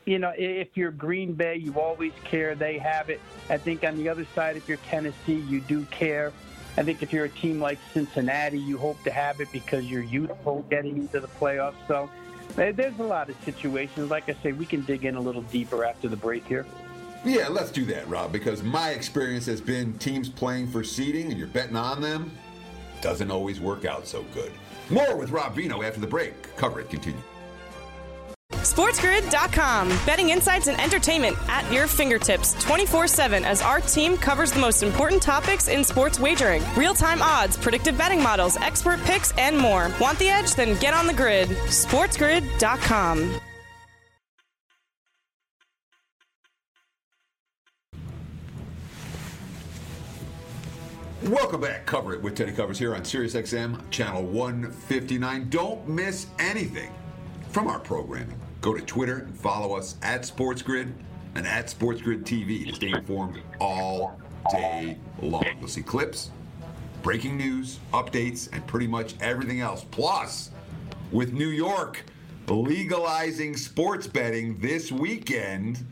you 0.05 0.19
know, 0.19 0.31
if 0.37 0.69
you're 0.75 0.91
Green 0.91 1.33
Bay, 1.33 1.57
you 1.57 1.77
always 1.77 2.13
care. 2.23 2.55
They 2.55 2.77
have 2.77 3.09
it. 3.09 3.19
I 3.49 3.57
think 3.57 3.83
on 3.83 3.97
the 3.97 4.07
other 4.07 4.25
side, 4.33 4.55
if 4.55 4.69
you're 4.69 4.77
Tennessee, 4.77 5.43
you 5.49 5.59
do 5.59 5.83
care. 5.85 6.31
I 6.77 6.83
think 6.83 7.03
if 7.03 7.11
you're 7.11 7.25
a 7.25 7.29
team 7.29 7.59
like 7.59 7.77
Cincinnati, 7.93 8.59
you 8.59 8.77
hope 8.77 9.03
to 9.03 9.11
have 9.11 9.41
it 9.41 9.51
because 9.51 9.85
you're 9.85 10.03
youthful 10.03 10.63
getting 10.69 10.97
into 10.97 11.19
the 11.19 11.27
playoffs. 11.27 11.75
So 11.89 12.09
there's 12.55 12.97
a 12.99 13.03
lot 13.03 13.29
of 13.29 13.35
situations. 13.43 14.09
Like 14.09 14.29
I 14.29 14.35
say, 14.41 14.51
we 14.51 14.65
can 14.65 14.81
dig 14.81 15.05
in 15.05 15.15
a 15.15 15.21
little 15.21 15.43
deeper 15.43 15.85
after 15.85 16.07
the 16.07 16.17
break 16.17 16.45
here. 16.47 16.65
Yeah, 17.25 17.47
let's 17.49 17.71
do 17.71 17.85
that, 17.85 18.07
Rob, 18.07 18.31
because 18.31 18.63
my 18.63 18.91
experience 18.91 19.45
has 19.47 19.59
been 19.59 19.97
teams 19.97 20.29
playing 20.29 20.67
for 20.67 20.83
seeding 20.83 21.29
and 21.29 21.37
you're 21.37 21.47
betting 21.47 21.75
on 21.75 22.01
them 22.01 22.31
doesn't 23.01 23.29
always 23.29 23.59
work 23.59 23.85
out 23.85 24.07
so 24.07 24.23
good. 24.33 24.51
More 24.89 25.15
with 25.15 25.29
Rob 25.29 25.55
Veno 25.55 25.85
after 25.85 25.99
the 25.99 26.07
break. 26.07 26.55
Cover 26.55 26.79
it 26.79 26.89
continue. 26.89 27.21
SportsGrid.com. 28.67 29.89
Betting 30.05 30.29
insights 30.29 30.67
and 30.67 30.79
entertainment 30.79 31.35
at 31.49 31.69
your 31.71 31.87
fingertips 31.87 32.53
24 32.63 33.07
7 33.07 33.43
as 33.43 33.61
our 33.61 33.79
team 33.79 34.15
covers 34.17 34.51
the 34.51 34.59
most 34.59 34.83
important 34.83 35.21
topics 35.21 35.67
in 35.67 35.83
sports 35.83 36.19
wagering 36.19 36.63
real 36.75 36.93
time 36.93 37.21
odds, 37.21 37.57
predictive 37.57 37.97
betting 37.97 38.21
models, 38.21 38.55
expert 38.57 39.01
picks, 39.01 39.31
and 39.37 39.57
more. 39.57 39.91
Want 39.99 40.19
the 40.19 40.29
edge? 40.29 40.53
Then 40.53 40.79
get 40.79 40.93
on 40.93 41.07
the 41.07 41.13
grid. 41.13 41.49
SportsGrid.com. 41.49 43.39
Welcome 51.23 51.61
back. 51.61 51.85
Cover 51.85 52.13
it 52.13 52.21
with 52.21 52.35
Teddy 52.35 52.51
Covers 52.51 52.77
here 52.77 52.93
on 52.95 53.01
SiriusXM, 53.01 53.89
channel 53.89 54.23
159. 54.23 55.49
Don't 55.49 55.87
miss 55.87 56.27
anything 56.39 56.91
from 57.57 57.69
our 57.69 57.79
programming. 57.79 58.39
Go 58.61 58.75
to 58.75 58.85
Twitter 58.85 59.17
and 59.17 59.35
follow 59.35 59.75
us 59.75 59.95
at 60.03 60.21
SportsGrid 60.21 60.93
and 61.33 61.47
at 61.47 61.65
SportsGrid 61.65 62.21
TV 62.21 62.67
to 62.67 62.75
stay 62.75 62.91
informed 62.91 63.41
all 63.59 64.21
day 64.51 64.99
long. 65.23 65.43
You'll 65.59 65.67
see 65.67 65.81
clips, 65.81 66.29
breaking 67.01 67.35
news, 67.35 67.79
updates, 67.95 68.47
and 68.53 68.67
pretty 68.67 68.85
much 68.85 69.15
everything 69.21 69.59
else. 69.59 69.83
Plus, 69.89 70.51
with 71.11 71.33
New 71.33 71.47
York 71.47 72.03
legalizing 72.47 73.57
sports 73.57 74.05
betting 74.05 74.59
this 74.59 74.91
weekend, 74.91 75.83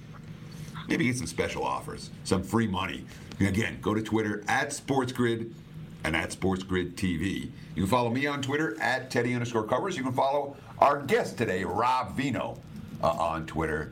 maybe 0.88 1.06
get 1.06 1.17
some 1.17 1.25
special 1.25 1.63
offers, 1.63 2.12
some 2.25 2.43
free 2.43 2.67
money. 2.67 3.06
Again, 3.39 3.80
go 3.82 3.95
to 3.95 4.04
Twitter 4.04 4.43
at 4.47 4.69
SportsGrid 4.69 5.51
and 6.05 6.15
at 6.15 6.29
SportsGrid 6.29 6.93
TV. 6.93 7.49
You 7.73 7.83
can 7.83 7.87
follow 7.87 8.11
me 8.11 8.27
on 8.27 8.39
Twitter 8.41 8.79
at 8.79 9.09
Teddy 9.09 9.33
underscore 9.33 9.63
covers. 9.63 9.97
You 9.97 10.03
can 10.03 10.13
follow 10.13 10.55
our 10.77 11.01
guest 11.01 11.35
today, 11.35 11.63
Rob 11.63 12.15
Veno, 12.15 12.59
uh, 13.01 13.07
on 13.07 13.47
Twitter 13.47 13.91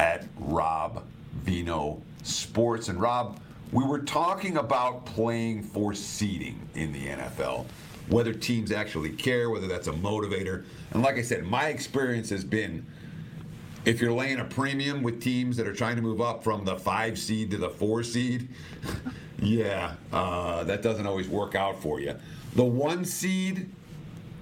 at 0.00 0.26
Rob 0.36 1.04
Veno 1.44 2.00
Sports. 2.24 2.88
And 2.88 3.00
Rob, 3.00 3.38
we 3.70 3.84
were 3.84 4.00
talking 4.00 4.56
about 4.56 5.06
playing 5.06 5.62
for 5.62 5.94
seeding 5.94 6.60
in 6.74 6.92
the 6.92 7.06
NFL, 7.06 7.66
whether 8.08 8.32
teams 8.32 8.72
actually 8.72 9.10
care, 9.10 9.48
whether 9.48 9.68
that's 9.68 9.86
a 9.86 9.92
motivator. 9.92 10.64
And 10.90 11.04
like 11.04 11.18
I 11.18 11.22
said, 11.22 11.44
my 11.44 11.68
experience 11.68 12.30
has 12.30 12.44
been 12.44 12.84
if 13.84 14.00
you're 14.00 14.12
laying 14.12 14.40
a 14.40 14.44
premium 14.44 15.04
with 15.04 15.22
teams 15.22 15.56
that 15.56 15.68
are 15.68 15.72
trying 15.72 15.96
to 15.96 16.02
move 16.02 16.20
up 16.20 16.42
from 16.42 16.64
the 16.64 16.76
five 16.76 17.16
seed 17.16 17.52
to 17.52 17.58
the 17.58 17.70
four 17.70 18.02
seed, 18.02 18.48
yeah, 19.40 19.94
uh, 20.12 20.64
that 20.64 20.82
doesn't 20.82 21.06
always 21.06 21.28
work 21.28 21.54
out 21.54 21.80
for 21.80 22.00
you. 22.00 22.14
The 22.54 22.64
one 22.64 23.04
seed 23.04 23.70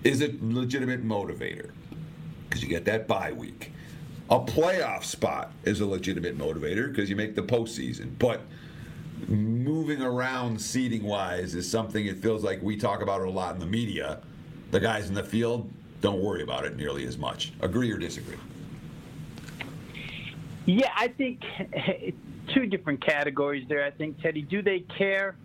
is 0.04 0.22
a 0.22 0.34
legitimate 0.40 1.04
motivator 1.06 1.70
because 2.48 2.62
you 2.62 2.68
get 2.68 2.84
that 2.86 3.06
bye 3.06 3.32
week. 3.32 3.72
A 4.30 4.40
playoff 4.40 5.04
spot 5.04 5.52
is 5.64 5.80
a 5.80 5.86
legitimate 5.86 6.36
motivator 6.36 6.88
because 6.88 7.08
you 7.10 7.16
make 7.16 7.34
the 7.34 7.42
postseason. 7.42 8.10
But 8.18 8.40
moving 9.28 10.02
around 10.02 10.60
seeding 10.60 11.04
wise 11.04 11.54
is 11.54 11.70
something 11.70 12.06
it 12.06 12.18
feels 12.18 12.42
like 12.42 12.62
we 12.62 12.76
talk 12.76 13.02
about 13.02 13.20
a 13.20 13.30
lot 13.30 13.54
in 13.54 13.60
the 13.60 13.66
media. 13.66 14.20
The 14.70 14.80
guys 14.80 15.08
in 15.08 15.14
the 15.14 15.22
field 15.22 15.70
don't 16.00 16.20
worry 16.20 16.42
about 16.42 16.64
it 16.64 16.76
nearly 16.76 17.06
as 17.06 17.18
much. 17.18 17.52
Agree 17.60 17.90
or 17.92 17.98
disagree? 17.98 18.36
Yeah, 20.66 20.90
I 20.96 21.08
think 21.08 21.44
two 22.54 22.66
different 22.66 23.04
categories 23.04 23.66
there. 23.68 23.84
I 23.84 23.90
think 23.90 24.20
Teddy, 24.20 24.42
do 24.42 24.62
they 24.62 24.80
care? 24.98 25.36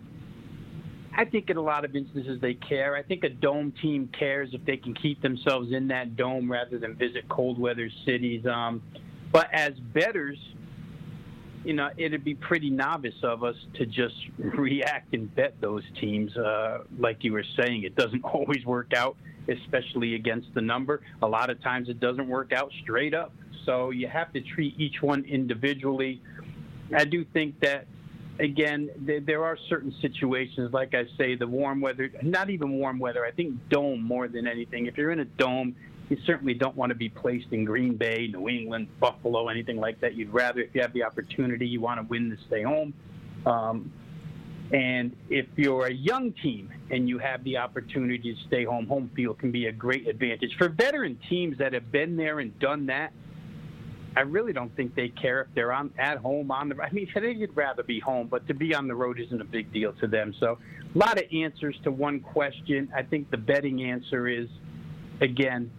I 1.14 1.24
think 1.24 1.50
in 1.50 1.56
a 1.56 1.62
lot 1.62 1.84
of 1.84 1.94
instances 1.94 2.40
they 2.40 2.54
care. 2.54 2.96
I 2.96 3.02
think 3.02 3.24
a 3.24 3.28
dome 3.28 3.72
team 3.82 4.08
cares 4.18 4.50
if 4.52 4.64
they 4.64 4.78
can 4.78 4.94
keep 4.94 5.20
themselves 5.20 5.72
in 5.72 5.88
that 5.88 6.16
dome 6.16 6.50
rather 6.50 6.78
than 6.78 6.94
visit 6.94 7.28
cold 7.28 7.58
weather 7.58 7.90
cities. 8.06 8.46
Um, 8.46 8.82
but 9.30 9.48
as 9.52 9.72
bettors, 9.92 10.38
you 11.64 11.74
know, 11.74 11.90
it'd 11.96 12.24
be 12.24 12.34
pretty 12.34 12.70
novice 12.70 13.22
of 13.22 13.44
us 13.44 13.56
to 13.74 13.86
just 13.86 14.14
react 14.38 15.14
and 15.14 15.32
bet 15.34 15.54
those 15.60 15.82
teams. 16.00 16.34
Uh, 16.36 16.84
like 16.98 17.22
you 17.22 17.32
were 17.32 17.44
saying, 17.58 17.84
it 17.84 17.94
doesn't 17.94 18.24
always 18.24 18.64
work 18.64 18.92
out, 18.94 19.16
especially 19.48 20.14
against 20.14 20.48
the 20.54 20.62
number. 20.62 21.02
A 21.20 21.28
lot 21.28 21.50
of 21.50 21.62
times 21.62 21.88
it 21.88 22.00
doesn't 22.00 22.28
work 22.28 22.52
out 22.52 22.70
straight 22.82 23.14
up. 23.14 23.32
So 23.66 23.90
you 23.90 24.08
have 24.08 24.32
to 24.32 24.40
treat 24.40 24.78
each 24.78 25.02
one 25.02 25.24
individually. 25.24 26.20
I 26.94 27.04
do 27.04 27.24
think 27.24 27.60
that, 27.60 27.86
again, 28.38 28.90
th- 29.06 29.24
there 29.24 29.44
are 29.44 29.56
certain 29.68 29.94
situations, 30.00 30.72
like 30.72 30.94
I 30.94 31.06
say, 31.16 31.34
the 31.34 31.46
warm 31.46 31.80
weather, 31.80 32.10
not 32.22 32.50
even 32.50 32.78
warm 32.78 32.98
weather, 32.98 33.24
I 33.24 33.30
think 33.30 33.56
dome 33.68 34.02
more 34.02 34.28
than 34.28 34.46
anything. 34.46 34.86
If 34.86 34.96
you're 34.96 35.12
in 35.12 35.20
a 35.20 35.24
dome, 35.24 35.74
you 36.08 36.18
certainly 36.26 36.54
don't 36.54 36.76
want 36.76 36.90
to 36.90 36.94
be 36.94 37.08
placed 37.08 37.46
in 37.52 37.64
Green 37.64 37.96
Bay, 37.96 38.28
New 38.30 38.48
England, 38.48 38.88
Buffalo, 39.00 39.48
anything 39.48 39.78
like 39.78 40.00
that. 40.00 40.14
You'd 40.14 40.32
rather, 40.32 40.60
if 40.60 40.74
you 40.74 40.82
have 40.82 40.92
the 40.92 41.04
opportunity, 41.04 41.66
you 41.66 41.80
want 41.80 42.00
to 42.00 42.06
win 42.06 42.30
to 42.30 42.36
stay 42.46 42.62
home. 42.62 42.92
Um, 43.46 43.92
and 44.72 45.14
if 45.28 45.46
you're 45.56 45.86
a 45.86 45.92
young 45.92 46.32
team 46.32 46.70
and 46.90 47.08
you 47.08 47.18
have 47.18 47.44
the 47.44 47.58
opportunity 47.58 48.34
to 48.34 48.40
stay 48.46 48.64
home, 48.64 48.86
home 48.86 49.10
field 49.14 49.38
can 49.38 49.50
be 49.50 49.66
a 49.66 49.72
great 49.72 50.06
advantage. 50.08 50.56
For 50.56 50.68
veteran 50.68 51.18
teams 51.28 51.58
that 51.58 51.72
have 51.72 51.92
been 51.92 52.16
there 52.16 52.40
and 52.40 52.58
done 52.58 52.86
that, 52.86 53.12
I 54.16 54.20
really 54.20 54.52
don't 54.52 54.74
think 54.76 54.94
they 54.94 55.08
care 55.08 55.42
if 55.42 55.48
they're 55.54 55.72
on 55.72 55.90
at 55.98 56.18
home 56.18 56.50
on 56.50 56.68
the. 56.68 56.82
I 56.82 56.90
mean, 56.90 57.08
they'd 57.14 57.56
rather 57.56 57.82
be 57.82 57.98
home, 57.98 58.28
but 58.28 58.46
to 58.48 58.54
be 58.54 58.74
on 58.74 58.86
the 58.86 58.94
road 58.94 59.18
isn't 59.18 59.40
a 59.40 59.44
big 59.44 59.72
deal 59.72 59.92
to 59.94 60.06
them. 60.06 60.34
So, 60.38 60.58
a 60.94 60.98
lot 60.98 61.18
of 61.18 61.24
answers 61.32 61.76
to 61.84 61.90
one 61.90 62.20
question. 62.20 62.92
I 62.94 63.02
think 63.02 63.30
the 63.30 63.38
betting 63.38 63.82
answer 63.82 64.28
is, 64.28 64.48
again, 65.20 65.70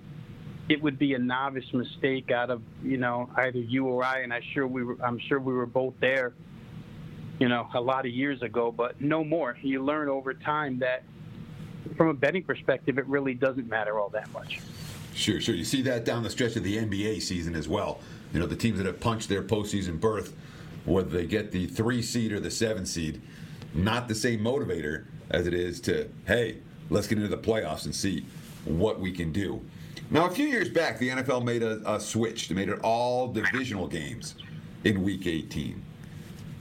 it 0.68 0.82
would 0.82 0.98
be 0.98 1.14
a 1.14 1.20
novice 1.20 1.72
mistake 1.74 2.32
out 2.32 2.50
of 2.50 2.62
you 2.84 2.98
know 2.98 3.30
either 3.36 3.60
you 3.60 3.86
or 3.86 4.04
I, 4.04 4.22
and 4.22 4.34
I 4.34 4.42
sure 4.54 4.66
we 4.66 4.84
were. 4.84 4.98
I'm 5.04 5.20
sure 5.28 5.40
we 5.40 5.54
were 5.54 5.68
both 5.68 5.94
there. 6.00 6.34
You 7.40 7.50
know, 7.50 7.68
a 7.74 7.82
lot 7.82 8.06
of 8.06 8.12
years 8.12 8.42
ago, 8.42 8.72
but 8.72 9.00
no 9.02 9.24
more. 9.24 9.58
You 9.62 9.84
learn 9.84 10.08
over 10.08 10.34
time 10.34 10.80
that, 10.80 11.04
from 11.98 12.08
a 12.08 12.14
betting 12.14 12.44
perspective, 12.44 12.98
it 12.98 13.06
really 13.08 13.34
doesn't 13.34 13.68
matter 13.68 14.00
all 14.00 14.10
that 14.10 14.32
much. 14.32 14.60
Sure, 15.14 15.42
sure. 15.42 15.56
You 15.56 15.66
see 15.66 15.82
that 15.84 16.06
down 16.06 16.24
the 16.24 16.30
stretch 16.30 16.56
of 16.56 16.64
the 16.64 16.78
NBA 16.78 17.22
season 17.22 17.56
as 17.56 17.68
well. 17.68 18.00
You 18.34 18.40
know, 18.40 18.48
the 18.48 18.56
teams 18.56 18.78
that 18.78 18.88
have 18.88 19.00
punched 19.00 19.30
their 19.30 19.44
postseason 19.44 20.00
berth, 20.00 20.36
whether 20.86 21.10
they 21.10 21.26
get 21.26 21.52
the 21.52 21.68
three 21.68 22.02
seed 22.02 22.32
or 22.32 22.40
the 22.40 22.52
seven 22.52 22.86
seed, 22.86 23.22
not 23.74 24.08
the 24.08 24.16
same 24.16 24.40
motivator 24.40 25.06
as 25.30 25.48
it 25.48 25.54
is 25.54 25.80
to, 25.82 26.10
hey, 26.26 26.58
let's 26.90 27.08
get 27.08 27.18
into 27.18 27.30
the 27.30 27.38
playoffs 27.38 27.86
and 27.86 27.96
see 27.96 28.26
what 28.66 29.00
we 29.00 29.12
can 29.12 29.32
do. 29.32 29.62
Now, 30.10 30.26
a 30.26 30.32
few 30.32 30.48
years 30.48 30.70
back, 30.70 31.00
the 31.00 31.10
NFL 31.10 31.44
made 31.44 31.64
a, 31.64 31.82
a 31.92 32.00
switch. 32.00 32.50
They 32.50 32.56
made 32.56 32.70
it 32.70 32.80
all 32.82 33.32
divisional 33.32 33.88
games 33.88 34.36
in 34.84 35.04
Week 35.04 35.26
18. 35.26 35.82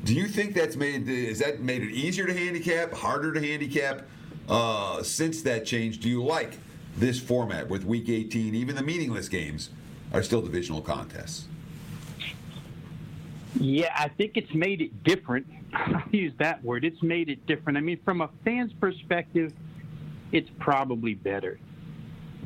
Do 0.05 0.15
you 0.15 0.27
think 0.27 0.55
that's 0.55 0.77
made 0.77 1.09
is 1.09 1.39
that 1.39 1.61
made 1.61 1.83
it 1.83 1.93
easier 1.93 2.27
to 2.27 2.35
handicap, 2.35 2.93
harder 2.93 3.33
to 3.33 3.41
handicap 3.41 4.03
uh, 4.49 5.03
since 5.03 5.43
that 5.43 5.65
change? 5.65 6.01
Do 6.01 6.09
you 6.09 6.25
like 6.25 6.59
this 6.97 7.21
format 7.21 7.69
with 7.69 7.85
Week 7.85 8.09
18? 8.09 8.55
Even 8.55 8.75
the 8.75 8.83
meaningless 8.83 9.29
games 9.29 9.71
are 10.13 10.23
still 10.23 10.43
divisional 10.43 10.81
contests. 10.81 11.47
Yeah, 13.55 13.93
I 13.95 14.09
think 14.09 14.37
it's 14.37 14.53
made 14.55 14.81
it 14.81 15.05
different. 15.05 15.47
I'll 15.75 16.03
use 16.11 16.33
that 16.39 16.63
word. 16.65 16.85
It's 16.85 17.03
made 17.03 17.29
it 17.29 17.47
different. 17.47 17.79
I 17.79 17.81
mean, 17.81 18.01
from 18.05 18.21
a 18.21 18.31
fan's 18.45 18.73
perspective, 18.75 19.53
it's 20.33 20.51
probably 20.59 21.15
better. 21.15 21.59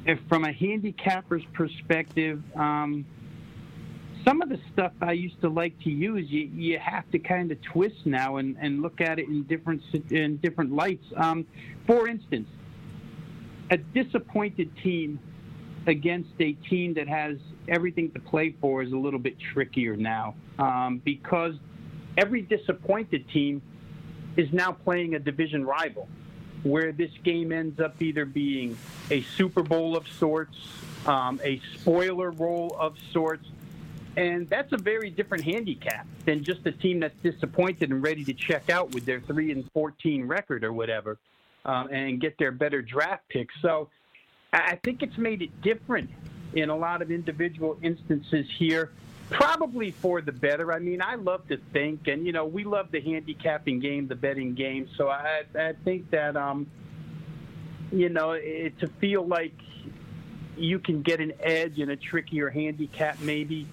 If 0.05 0.19
from 0.29 0.45
a 0.45 0.53
handicapper's 0.53 1.45
perspective, 1.53 2.43
um, 2.57 3.05
some 4.27 4.43
of 4.43 4.49
the 4.49 4.59
stuff 4.73 4.93
I 5.01 5.13
used 5.13 5.41
to 5.41 5.49
like 5.49 5.79
to 5.85 5.91
use, 5.91 6.29
you, 6.29 6.51
you 6.53 6.79
have 6.79 7.09
to 7.13 7.19
kind 7.19 7.53
of 7.53 7.63
twist 7.63 8.05
now 8.05 8.37
and, 8.37 8.57
and 8.61 8.83
look 8.83 9.01
at 9.01 9.19
it 9.19 9.29
in 9.29 9.45
different 9.45 9.83
in 10.11 10.39
different 10.39 10.73
lights. 10.73 11.05
Um, 11.17 11.47
for 11.87 12.09
instance, 12.09 12.49
a 13.71 13.77
disappointed 13.77 14.71
team 14.83 15.21
against 15.87 16.31
a 16.41 16.53
team 16.53 16.95
that 16.95 17.09
has 17.09 17.37
everything 17.69 18.11
to 18.13 18.19
play 18.19 18.55
for 18.61 18.83
is 18.83 18.93
a 18.93 18.97
little 18.97 19.19
bit 19.19 19.39
trickier 19.39 19.97
now 19.97 20.35
um, 20.59 21.01
because 21.05 21.55
every 22.17 22.43
disappointed 22.43 23.29
team 23.29 23.63
is 24.37 24.53
now 24.53 24.73
playing 24.73 25.15
a 25.15 25.19
division 25.19 25.65
rival 25.65 26.09
where 26.63 26.93
this 26.93 27.11
game 27.23 27.53
ends 27.53 27.81
up 27.81 28.01
either 28.03 28.25
being 28.25 28.77
a 29.11 29.23
Super 29.23 29.63
Bowl 29.63 29.97
of 29.97 30.07
sorts, 30.09 30.57
um, 31.07 31.41
a 31.45 31.61
spoiler 31.75 32.31
role 32.33 32.77
of 32.79 32.97
sorts, 33.13 33.47
and 34.17 34.49
that's 34.49 34.73
a 34.73 34.79
very 34.79 35.11
different 35.11 35.45
handicap 35.45 36.07
than 36.25 36.43
just 36.43 36.67
a 36.67 36.73
team 36.73 37.01
that's 37.01 37.17
disappointed 37.23 37.91
and 37.91 38.03
ready 38.03 38.25
to 38.25 38.33
check 38.33 38.71
out 38.71 38.93
with 38.93 39.05
their 39.05 39.21
3 39.21 39.53
and 39.53 39.71
14 39.73 40.27
record 40.27 40.65
or 40.65 40.73
whatever 40.73 41.19
um, 41.67 41.89
and 41.93 42.21
get 42.21 42.39
their 42.39 42.51
better 42.51 42.83
draft 42.83 43.29
picks. 43.29 43.55
So 43.61 43.89
I 44.57 44.79
think 44.83 45.03
it's 45.03 45.19
made 45.19 45.43
it 45.43 45.61
different 45.61 46.11
in 46.55 46.71
a 46.71 46.77
lot 46.77 47.03
of 47.03 47.11
individual 47.11 47.79
instances 47.83 48.47
here, 48.57 48.91
probably 49.31 49.91
for 49.91 50.21
the 50.21 50.33
better. 50.33 50.73
I 50.73 50.79
mean, 50.79 51.03
I 51.03 51.17
love 51.17 51.47
to 51.49 51.59
think, 51.73 52.09
and, 52.09 52.27
you 52.27 52.33
know, 52.33 52.47
we 52.47 52.65
love 52.65 52.91
the 52.91 53.01
handicapping 53.01 53.81
game, 53.81 54.09
the 54.09 54.15
betting 54.15 54.55
game. 54.55 54.89
So 54.97 55.09
I, 55.09 55.43
I 55.55 55.75
think 55.85 56.11
that, 56.11 56.37
um, 56.37 56.67
you 57.93 58.09
know, 58.09 58.33
it, 58.33 58.79
to 58.81 58.87
feel 58.87 59.27
like 59.27 59.53
you 60.57 60.79
can 60.79 61.03
get 61.03 61.21
an 61.21 61.35
edge 61.41 61.79
in 61.79 61.91
a 61.91 61.97
trickier 61.97 62.49
handicap 62.49 63.21
maybe 63.21 63.67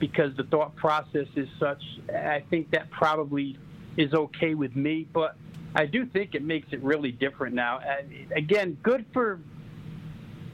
because 0.00 0.34
the 0.34 0.42
thought 0.42 0.74
process 0.74 1.28
is 1.36 1.48
such. 1.60 1.82
I 2.12 2.40
think 2.50 2.70
that 2.72 2.90
probably 2.90 3.56
is 3.96 4.12
okay 4.12 4.54
with 4.54 4.74
me, 4.74 5.06
but 5.12 5.36
I 5.76 5.86
do 5.86 6.04
think 6.06 6.34
it 6.34 6.42
makes 6.42 6.72
it 6.72 6.82
really 6.82 7.12
different 7.12 7.54
now. 7.54 7.80
again, 8.34 8.76
good 8.82 9.06
for 9.12 9.38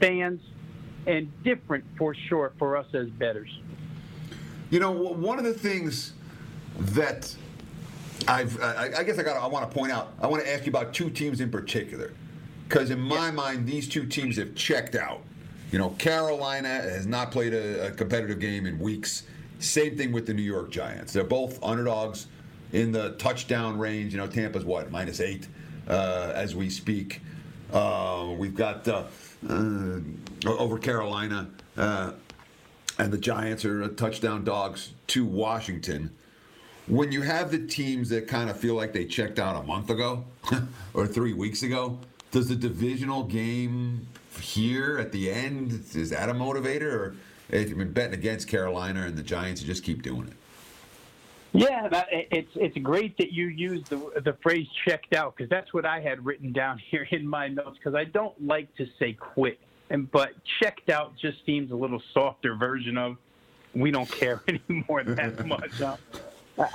fans 0.01 0.41
and 1.07 1.31
different 1.43 1.85
for 1.97 2.13
sure 2.13 2.51
for 2.59 2.75
us 2.75 2.87
as 2.93 3.07
bettors. 3.09 3.49
You 4.69 4.79
know, 4.79 4.91
one 4.91 5.39
of 5.39 5.45
the 5.45 5.53
things 5.53 6.13
that 6.77 7.33
I've, 8.27 8.61
I, 8.61 8.91
I 8.97 9.03
guess 9.03 9.17
I 9.17 9.23
got, 9.23 9.37
I 9.37 9.47
want 9.47 9.69
to 9.69 9.77
point 9.77 9.91
out, 9.91 10.13
I 10.21 10.27
want 10.27 10.43
to 10.43 10.51
ask 10.51 10.65
you 10.65 10.69
about 10.69 10.93
two 10.93 11.09
teams 11.09 11.41
in 11.41 11.49
particular, 11.49 12.13
because 12.67 12.89
in 12.89 12.99
my 12.99 13.27
yeah. 13.27 13.31
mind, 13.31 13.67
these 13.67 13.87
two 13.87 14.05
teams 14.05 14.37
have 14.37 14.55
checked 14.55 14.95
out. 14.95 15.21
You 15.71 15.79
know, 15.79 15.89
Carolina 15.91 16.67
has 16.67 17.05
not 17.07 17.31
played 17.31 17.53
a, 17.53 17.87
a 17.87 17.91
competitive 17.91 18.39
game 18.39 18.65
in 18.65 18.77
weeks. 18.77 19.23
Same 19.59 19.97
thing 19.97 20.11
with 20.11 20.25
the 20.25 20.33
New 20.33 20.41
York 20.41 20.71
Giants. 20.71 21.13
They're 21.13 21.23
both 21.23 21.63
underdogs 21.63 22.27
in 22.73 22.91
the 22.91 23.11
touchdown 23.11 23.77
range. 23.77 24.13
You 24.13 24.19
know, 24.19 24.27
Tampa's 24.27 24.65
what 24.65 24.91
minus 24.91 25.19
eight 25.19 25.47
uh, 25.87 26.31
as 26.35 26.55
we 26.55 26.69
speak. 26.69 27.21
Uh, 27.71 28.33
we've 28.37 28.55
got 28.55 28.87
uh, 28.87 29.03
uh 29.49 29.99
over 30.45 30.77
Carolina, 30.79 31.49
uh, 31.77 32.13
and 32.97 33.13
the 33.13 33.17
Giants 33.17 33.63
are 33.63 33.87
touchdown 33.89 34.43
dogs 34.43 34.93
to 35.07 35.25
Washington. 35.25 36.11
When 36.87 37.11
you 37.11 37.21
have 37.21 37.51
the 37.51 37.65
teams 37.67 38.09
that 38.09 38.27
kind 38.27 38.49
of 38.49 38.57
feel 38.57 38.75
like 38.75 38.91
they 38.91 39.05
checked 39.05 39.37
out 39.39 39.55
a 39.55 39.65
month 39.65 39.89
ago 39.89 40.25
or 40.93 41.05
three 41.05 41.33
weeks 41.33 41.61
ago, 41.61 41.99
does 42.31 42.49
the 42.49 42.55
divisional 42.55 43.23
game 43.23 44.07
here 44.39 44.97
at 44.97 45.11
the 45.11 45.29
end 45.29 45.83
is 45.93 46.09
that 46.09 46.29
a 46.29 46.33
motivator 46.33 46.91
or? 46.91 47.15
if 47.51 47.69
you've 47.69 47.77
been 47.77 47.91
betting 47.91 48.13
against 48.13 48.47
Carolina 48.47 49.03
and 49.03 49.17
the 49.17 49.23
Giants, 49.23 49.61
you 49.61 49.67
just 49.67 49.83
keep 49.83 50.01
doing 50.01 50.27
it. 50.27 50.33
Yeah, 51.53 52.05
it's 52.11 52.51
it's 52.55 52.77
great 52.77 53.17
that 53.17 53.33
you 53.33 53.47
use 53.47 53.83
the 53.89 53.97
the 54.23 54.37
phrase 54.41 54.67
"checked 54.85 55.13
out" 55.13 55.35
because 55.35 55.49
that's 55.49 55.73
what 55.73 55.85
I 55.85 55.99
had 55.99 56.25
written 56.25 56.53
down 56.53 56.79
here 56.89 57.07
in 57.11 57.27
my 57.27 57.47
notes. 57.47 57.77
Because 57.77 57.95
I 57.95 58.05
don't 58.05 58.45
like 58.45 58.73
to 58.75 58.87
say 58.97 59.13
"quit," 59.13 59.59
and 59.89 60.09
but 60.11 60.31
"checked 60.61 60.89
out" 60.89 61.13
just 61.21 61.45
seems 61.45 61.71
a 61.71 61.75
little 61.75 62.01
softer 62.13 62.55
version 62.55 62.97
of 62.97 63.17
"we 63.75 63.91
don't 63.91 64.09
care 64.09 64.41
anymore 64.47 65.03
that 65.03 65.45
much." 65.45 65.71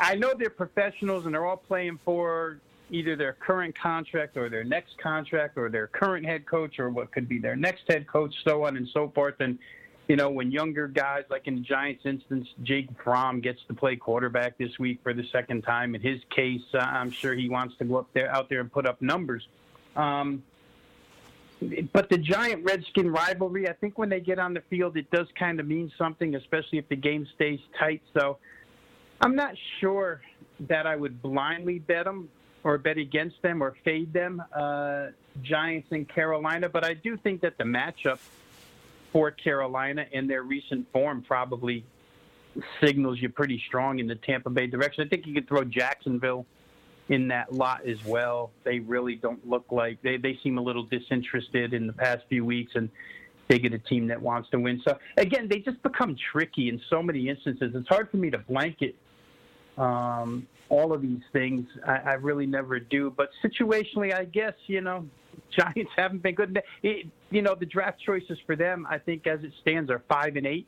I 0.00 0.14
know 0.14 0.34
they're 0.36 0.50
professionals 0.50 1.26
and 1.26 1.34
they're 1.34 1.46
all 1.46 1.56
playing 1.56 2.00
for 2.04 2.58
either 2.90 3.16
their 3.16 3.34
current 3.34 3.76
contract 3.78 4.36
or 4.36 4.48
their 4.48 4.64
next 4.64 4.96
contract 4.98 5.56
or 5.56 5.68
their 5.68 5.86
current 5.88 6.24
head 6.24 6.46
coach 6.46 6.78
or 6.78 6.90
what 6.90 7.12
could 7.12 7.28
be 7.28 7.38
their 7.38 7.56
next 7.56 7.82
head 7.88 8.06
coach, 8.06 8.34
so 8.44 8.64
on 8.64 8.76
and 8.76 8.88
so 8.92 9.10
forth. 9.14 9.34
And 9.40 9.58
you 10.08 10.16
know, 10.16 10.30
when 10.30 10.52
younger 10.52 10.86
guys, 10.86 11.24
like 11.30 11.46
in 11.46 11.56
the 11.56 11.60
Giants' 11.60 12.06
instance, 12.06 12.48
Jake 12.62 12.88
Fromm 13.02 13.40
gets 13.40 13.60
to 13.68 13.74
play 13.74 13.96
quarterback 13.96 14.56
this 14.56 14.78
week 14.78 15.00
for 15.02 15.12
the 15.12 15.24
second 15.32 15.62
time. 15.62 15.94
In 15.94 16.00
his 16.00 16.20
case, 16.30 16.62
uh, 16.74 16.78
I'm 16.78 17.10
sure 17.10 17.34
he 17.34 17.48
wants 17.48 17.76
to 17.78 17.84
go 17.84 17.96
up 17.96 18.08
there, 18.12 18.30
out 18.30 18.48
there, 18.48 18.60
and 18.60 18.70
put 18.70 18.86
up 18.86 19.02
numbers. 19.02 19.46
Um, 19.96 20.44
but 21.92 22.08
the 22.08 22.18
Giant 22.18 22.64
Redskin 22.64 23.10
rivalry, 23.10 23.68
I 23.68 23.72
think 23.72 23.98
when 23.98 24.08
they 24.08 24.20
get 24.20 24.38
on 24.38 24.54
the 24.54 24.60
field, 24.68 24.96
it 24.96 25.10
does 25.10 25.26
kind 25.38 25.58
of 25.58 25.66
mean 25.66 25.90
something, 25.98 26.34
especially 26.34 26.78
if 26.78 26.88
the 26.88 26.96
game 26.96 27.26
stays 27.34 27.60
tight. 27.78 28.02
So 28.14 28.38
I'm 29.20 29.34
not 29.34 29.54
sure 29.80 30.20
that 30.60 30.86
I 30.86 30.94
would 30.94 31.20
blindly 31.22 31.78
bet 31.78 32.04
them 32.04 32.28
or 32.62 32.78
bet 32.78 32.98
against 32.98 33.40
them 33.42 33.62
or 33.62 33.74
fade 33.84 34.12
them, 34.12 34.42
uh, 34.54 35.08
Giants 35.42 35.88
and 35.90 36.08
Carolina. 36.08 36.68
But 36.68 36.84
I 36.84 36.94
do 36.94 37.16
think 37.16 37.40
that 37.40 37.56
the 37.58 37.64
matchup 37.64 38.18
for 39.16 39.30
Carolina 39.30 40.04
and 40.12 40.28
their 40.28 40.42
recent 40.42 40.86
form 40.92 41.24
probably 41.26 41.82
signals 42.84 43.18
you 43.18 43.30
pretty 43.30 43.62
strong 43.66 43.98
in 43.98 44.06
the 44.06 44.14
Tampa 44.16 44.50
Bay 44.50 44.66
direction. 44.66 45.06
I 45.06 45.08
think 45.08 45.26
you 45.26 45.32
could 45.32 45.48
throw 45.48 45.64
Jacksonville 45.64 46.44
in 47.08 47.26
that 47.28 47.50
lot 47.50 47.88
as 47.88 47.96
well. 48.04 48.50
They 48.62 48.80
really 48.80 49.14
don't 49.14 49.48
look 49.48 49.64
like 49.70 50.02
they, 50.02 50.18
they 50.18 50.38
seem 50.42 50.58
a 50.58 50.60
little 50.60 50.82
disinterested 50.82 51.72
in 51.72 51.86
the 51.86 51.94
past 51.94 52.24
few 52.28 52.44
weeks 52.44 52.72
and 52.74 52.90
they 53.48 53.58
get 53.58 53.72
a 53.72 53.78
team 53.78 54.06
that 54.08 54.20
wants 54.20 54.50
to 54.50 54.60
win. 54.60 54.82
So 54.86 54.98
again, 55.16 55.48
they 55.48 55.60
just 55.60 55.82
become 55.82 56.14
tricky 56.30 56.68
in 56.68 56.78
so 56.90 57.02
many 57.02 57.30
instances. 57.30 57.72
It's 57.74 57.88
hard 57.88 58.10
for 58.10 58.18
me 58.18 58.28
to 58.28 58.38
blanket 58.38 58.96
um, 59.78 60.46
all 60.68 60.92
of 60.92 61.00
these 61.00 61.22
things. 61.32 61.66
I, 61.86 61.96
I 61.96 62.12
really 62.14 62.44
never 62.44 62.78
do. 62.78 63.14
But 63.16 63.30
situationally, 63.42 64.14
I 64.14 64.24
guess 64.24 64.52
you 64.66 64.82
know 64.82 65.06
Giants 65.50 65.92
haven't 65.96 66.22
been 66.22 66.34
good. 66.34 66.62
It, 66.82 67.06
you 67.30 67.42
know, 67.42 67.54
the 67.54 67.66
draft 67.66 68.00
choices 68.00 68.38
for 68.46 68.56
them, 68.56 68.86
I 68.88 68.98
think, 68.98 69.26
as 69.26 69.42
it 69.42 69.52
stands, 69.60 69.90
are 69.90 70.02
five 70.08 70.36
and 70.36 70.46
eight 70.46 70.66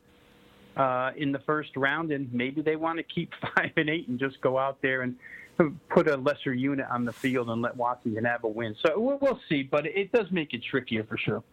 uh, 0.77 1.11
in 1.15 1.31
the 1.31 1.39
first 1.39 1.75
round, 1.75 2.11
and 2.11 2.31
maybe 2.33 2.61
they 2.61 2.75
want 2.75 2.97
to 2.97 3.03
keep 3.03 3.31
five 3.55 3.71
and 3.75 3.89
eight 3.89 4.07
and 4.07 4.19
just 4.19 4.39
go 4.41 4.57
out 4.57 4.81
there 4.81 5.01
and 5.01 5.15
put 5.89 6.07
a 6.07 6.15
lesser 6.15 6.53
unit 6.53 6.85
on 6.89 7.03
the 7.03 7.11
field 7.11 7.49
and 7.49 7.61
let 7.61 7.75
Washington 7.75 8.23
have 8.23 8.43
a 8.45 8.47
win. 8.47 8.75
So 8.85 8.97
we'll, 8.97 9.17
we'll 9.17 9.39
see, 9.49 9.63
but 9.63 9.85
it 9.85 10.11
does 10.11 10.31
make 10.31 10.53
it 10.53 10.63
trickier 10.63 11.03
for 11.03 11.17
sure. 11.17 11.43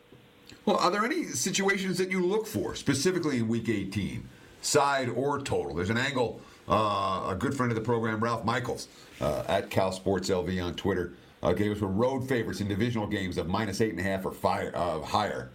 Well, 0.65 0.77
are 0.77 0.93
there 0.93 1.05
any 1.05 1.25
situations 1.25 1.99
that 1.99 2.11
you 2.11 2.25
look 2.25 2.47
for 2.47 2.77
specifically 2.77 3.39
in 3.39 3.49
Week 3.49 3.69
18, 3.69 4.29
side 4.62 5.09
or 5.09 5.41
total? 5.41 5.75
There's 5.75 5.91
an 5.91 5.99
angle. 5.99 6.41
Uh, 6.69 7.29
a 7.29 7.37
good 7.39 7.57
friend 7.57 7.71
of 7.71 7.77
the 7.77 7.85
program, 7.85 8.23
Ralph 8.23 8.45
Michaels, 8.45 8.89
uh, 9.21 9.45
at 9.47 9.71
Cal 9.71 9.93
Sports 9.93 10.29
LV 10.29 10.65
on 10.65 10.75
Twitter 10.75 11.12
uh, 11.42 11.53
gave 11.53 11.72
us 11.72 11.81
road 11.81 12.29
favorites 12.29 12.61
in 12.61 12.68
divisional 12.68 13.07
games 13.07 13.38
of 13.38 13.49
minus 13.49 13.81
eight 13.81 13.90
and 13.90 14.01
a 14.01 14.03
half 14.03 14.25
or 14.25 14.33
fire, 14.33 14.72
uh, 14.75 15.01
higher. 15.01 15.51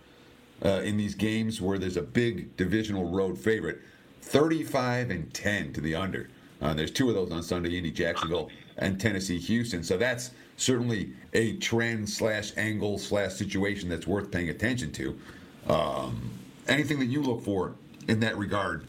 Uh, 0.64 0.82
in 0.84 0.96
these 0.96 1.16
games 1.16 1.60
where 1.60 1.80
there's 1.80 1.98
a 1.98 2.04
big 2.04 2.56
divisional 2.56 3.10
road 3.10 3.36
favorite, 3.36 3.82
35 4.22 5.10
and 5.10 5.34
10 5.34 5.74
to 5.74 5.82
the 5.82 5.96
under. 5.96 6.30
Uh, 6.62 6.74
there's 6.76 6.92
two 6.92 7.10
of 7.10 7.16
those 7.16 7.32
on 7.32 7.42
Sunday, 7.42 7.76
Indy, 7.76 7.92
Jacksonville, 7.92 8.52
and 8.78 9.02
Tennessee, 9.02 9.40
Houston. 9.40 9.84
So 9.84 9.98
that's 9.98 10.32
certainly 10.58 11.14
a 11.34 11.58
trend 11.58 12.08
slash 12.08 12.54
angle 12.58 13.00
slash 13.00 13.34
situation 13.34 13.90
that's 13.90 14.06
worth 14.06 14.30
paying 14.32 14.50
attention 14.50 14.92
to. 14.92 15.20
Um, 15.68 16.30
anything 16.68 17.00
that 17.00 17.06
you 17.06 17.24
look 17.24 17.44
for 17.44 17.74
in 18.08 18.20
that 18.20 18.38
regard, 18.38 18.88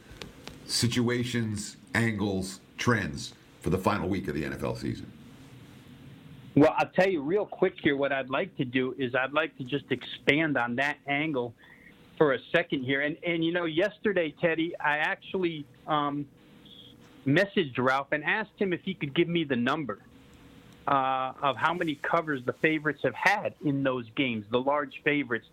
situations, 0.66 1.76
angles, 1.94 2.61
trends 2.76 3.33
for 3.61 3.70
the 3.70 3.78
final 3.78 4.09
week 4.09 4.28
of 4.28 4.35
the 4.35 4.42
NFL 4.42 4.78
season. 4.78 5.11
Well, 6.54 6.74
I'll 6.76 6.88
tell 6.88 7.08
you 7.08 7.22
real 7.22 7.46
quick 7.46 7.74
here. 7.82 7.96
What 7.96 8.12
I'd 8.12 8.28
like 8.28 8.56
to 8.58 8.64
do 8.64 8.94
is 8.98 9.14
I'd 9.14 9.32
like 9.32 9.56
to 9.56 9.64
just 9.64 9.90
expand 9.90 10.58
on 10.58 10.76
that 10.76 10.98
angle 11.06 11.54
for 12.18 12.34
a 12.34 12.38
second 12.52 12.84
here. 12.84 13.00
And 13.00 13.16
and 13.26 13.44
you 13.44 13.52
know, 13.52 13.64
yesterday, 13.64 14.34
Teddy, 14.38 14.74
I 14.78 14.98
actually 14.98 15.64
um, 15.86 16.26
messaged 17.26 17.78
Ralph 17.78 18.12
and 18.12 18.22
asked 18.22 18.58
him 18.58 18.72
if 18.72 18.82
he 18.82 18.92
could 18.92 19.14
give 19.14 19.28
me 19.28 19.44
the 19.44 19.56
number 19.56 20.00
uh, 20.86 21.32
of 21.42 21.56
how 21.56 21.72
many 21.72 21.94
covers 21.94 22.44
the 22.44 22.52
favorites 22.54 23.00
have 23.02 23.14
had 23.14 23.54
in 23.64 23.82
those 23.82 24.08
games, 24.14 24.44
the 24.50 24.60
large 24.60 25.02
favorites. 25.02 25.46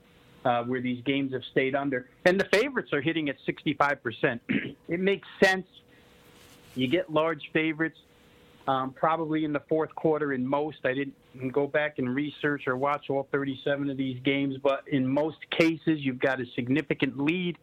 Uh, 0.46 0.64
where 0.64 0.80
these 0.80 1.04
games 1.04 1.34
have 1.34 1.44
stayed 1.44 1.76
under, 1.76 2.08
and 2.24 2.40
the 2.40 2.46
favorites 2.46 2.94
are 2.94 3.02
hitting 3.02 3.28
at 3.28 3.36
65%. 3.46 4.40
it 4.88 5.00
makes 5.02 5.28
sense. 5.44 5.68
You 6.76 6.88
get 6.88 7.12
large 7.12 7.52
favorites 7.52 8.00
um, 8.70 8.94
probably 8.94 9.46
in 9.46 9.52
the 9.52 9.64
fourth 9.68 9.94
quarter 9.96 10.34
in 10.34 10.46
most. 10.46 10.78
I 10.86 10.94
didn't 10.94 11.16
go 11.52 11.66
back 11.66 11.98
and 11.98 12.14
research 12.14 12.68
or 12.68 12.78
watch 12.78 13.10
all 13.10 13.28
37 13.32 13.90
of 13.90 13.98
these 13.98 14.22
games, 14.24 14.58
but 14.62 14.84
in 14.88 15.08
most 15.08 15.38
cases, 15.50 16.02
you've 16.02 16.20
got 16.20 16.40
a 16.40 16.46
significant 16.54 17.20
lead 17.20 17.58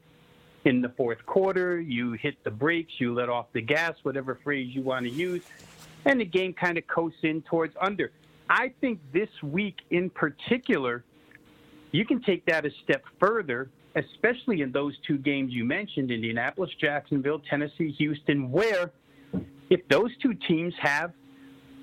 in 0.65 0.83
the 0.83 0.89
fourth 0.97 1.25
quarter. 1.25 1.81
You 1.81 2.15
hit 2.15 2.43
the 2.43 2.51
brakes, 2.51 2.95
you 2.99 3.15
let 3.15 3.29
off 3.29 3.47
the 3.53 3.61
gas, 3.61 3.95
whatever 4.03 4.41
phrase 4.43 4.75
you 4.75 4.83
want 4.83 5.07
to 5.07 5.13
use, 5.13 5.45
and 6.07 6.21
the 6.21 6.25
game 6.25 6.53
kind 6.53 6.77
of 6.77 6.85
coasts 6.89 7.21
in 7.23 7.41
towards 7.43 7.77
under. 7.81 8.11
I 8.51 8.73
think 8.81 8.99
this 9.13 9.31
week 9.45 9.77
in 9.91 10.11
particular, 10.11 11.05
you 11.93 12.05
can 12.05 12.21
take 12.21 12.45
that 12.47 12.67
a 12.67 12.71
step 12.83 13.05
further, 13.21 13.71
especially 13.95 14.61
in 14.61 14.73
those 14.73 14.99
two 15.07 15.19
games 15.19 15.53
you 15.53 15.65
mentioned 15.65 16.11
Indianapolis, 16.11 16.71
Jacksonville, 16.81 17.41
Tennessee, 17.49 17.93
Houston, 17.93 18.51
where 18.51 18.91
if 19.71 19.87
those 19.89 20.11
two 20.19 20.35
teams 20.35 20.75
have, 20.81 21.13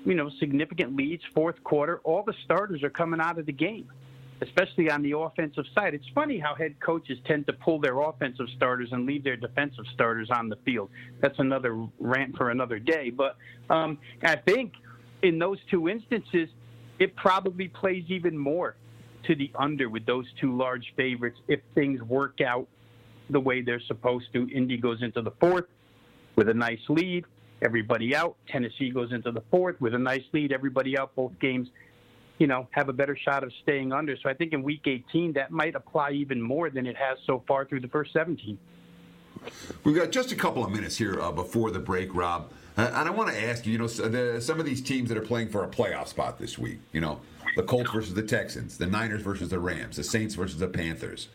you 0.04 0.14
know, 0.14 0.30
significant 0.38 0.96
leads, 0.96 1.22
fourth 1.34 1.62
quarter, 1.64 2.00
all 2.04 2.22
the 2.22 2.34
starters 2.44 2.82
are 2.82 2.90
coming 2.90 3.20
out 3.20 3.38
of 3.38 3.46
the 3.46 3.52
game, 3.52 3.88
especially 4.40 4.90
on 4.90 5.02
the 5.02 5.16
offensive 5.16 5.64
side. 5.74 5.94
It's 5.94 6.08
funny 6.14 6.38
how 6.38 6.54
head 6.54 6.78
coaches 6.80 7.18
tend 7.26 7.46
to 7.46 7.52
pull 7.52 7.78
their 7.80 8.00
offensive 8.00 8.46
starters 8.56 8.90
and 8.92 9.06
leave 9.06 9.24
their 9.24 9.36
defensive 9.36 9.84
starters 9.92 10.30
on 10.30 10.48
the 10.48 10.56
field. 10.64 10.90
That's 11.20 11.38
another 11.38 11.86
rant 11.98 12.36
for 12.36 12.50
another 12.50 12.78
day. 12.78 13.10
But 13.10 13.36
um, 13.70 13.98
I 14.22 14.36
think 14.36 14.72
in 15.22 15.38
those 15.38 15.58
two 15.70 15.88
instances, 15.88 16.48
it 16.98 17.16
probably 17.16 17.68
plays 17.68 18.04
even 18.08 18.36
more 18.36 18.76
to 19.24 19.34
the 19.34 19.50
under 19.54 19.88
with 19.88 20.04
those 20.04 20.26
two 20.40 20.56
large 20.56 20.92
favorites 20.96 21.38
if 21.48 21.60
things 21.74 22.02
work 22.02 22.40
out 22.40 22.68
the 23.30 23.40
way 23.40 23.62
they're 23.62 23.80
supposed 23.80 24.26
to. 24.34 24.46
Indy 24.50 24.76
goes 24.76 25.02
into 25.02 25.22
the 25.22 25.30
fourth 25.40 25.64
with 26.36 26.48
a 26.50 26.54
nice 26.54 26.80
lead 26.88 27.24
everybody 27.64 28.14
out. 28.14 28.36
Tennessee 28.48 28.90
goes 28.90 29.12
into 29.12 29.32
the 29.32 29.42
fourth 29.50 29.80
with 29.80 29.94
a 29.94 29.98
nice 29.98 30.22
lead, 30.32 30.52
everybody 30.52 30.98
out. 30.98 31.14
Both 31.16 31.32
games, 31.40 31.68
you 32.38 32.46
know, 32.46 32.68
have 32.72 32.88
a 32.88 32.92
better 32.92 33.16
shot 33.16 33.42
of 33.42 33.52
staying 33.62 33.92
under. 33.92 34.16
So 34.22 34.28
I 34.28 34.34
think 34.34 34.52
in 34.52 34.62
Week 34.62 34.82
18 34.86 35.32
that 35.32 35.50
might 35.50 35.74
apply 35.74 36.10
even 36.10 36.40
more 36.40 36.70
than 36.70 36.86
it 36.86 36.96
has 36.96 37.18
so 37.26 37.42
far 37.48 37.64
through 37.64 37.80
the 37.80 37.88
first 37.88 38.12
17. 38.12 38.58
We've 39.82 39.96
got 39.96 40.10
just 40.10 40.32
a 40.32 40.36
couple 40.36 40.64
of 40.64 40.70
minutes 40.70 40.96
here 40.96 41.20
uh, 41.20 41.32
before 41.32 41.70
the 41.70 41.80
break, 41.80 42.14
Rob. 42.14 42.50
Uh, 42.76 42.90
and 42.94 43.08
I 43.08 43.10
want 43.10 43.30
to 43.30 43.42
ask 43.42 43.66
you, 43.66 43.72
you 43.72 43.78
know, 43.78 43.86
the, 43.86 44.40
some 44.40 44.58
of 44.58 44.66
these 44.66 44.82
teams 44.82 45.08
that 45.08 45.18
are 45.18 45.22
playing 45.22 45.48
for 45.48 45.64
a 45.64 45.68
playoff 45.68 46.08
spot 46.08 46.38
this 46.38 46.58
week, 46.58 46.78
you 46.92 47.00
know, 47.00 47.20
the 47.56 47.62
Colts 47.62 47.90
versus 47.90 48.14
the 48.14 48.22
Texans, 48.22 48.78
the 48.78 48.86
Niners 48.86 49.22
versus 49.22 49.48
the 49.48 49.60
Rams, 49.60 49.96
the 49.96 50.04
Saints 50.04 50.34
versus 50.34 50.58
the 50.58 50.68
Panthers. 50.68 51.28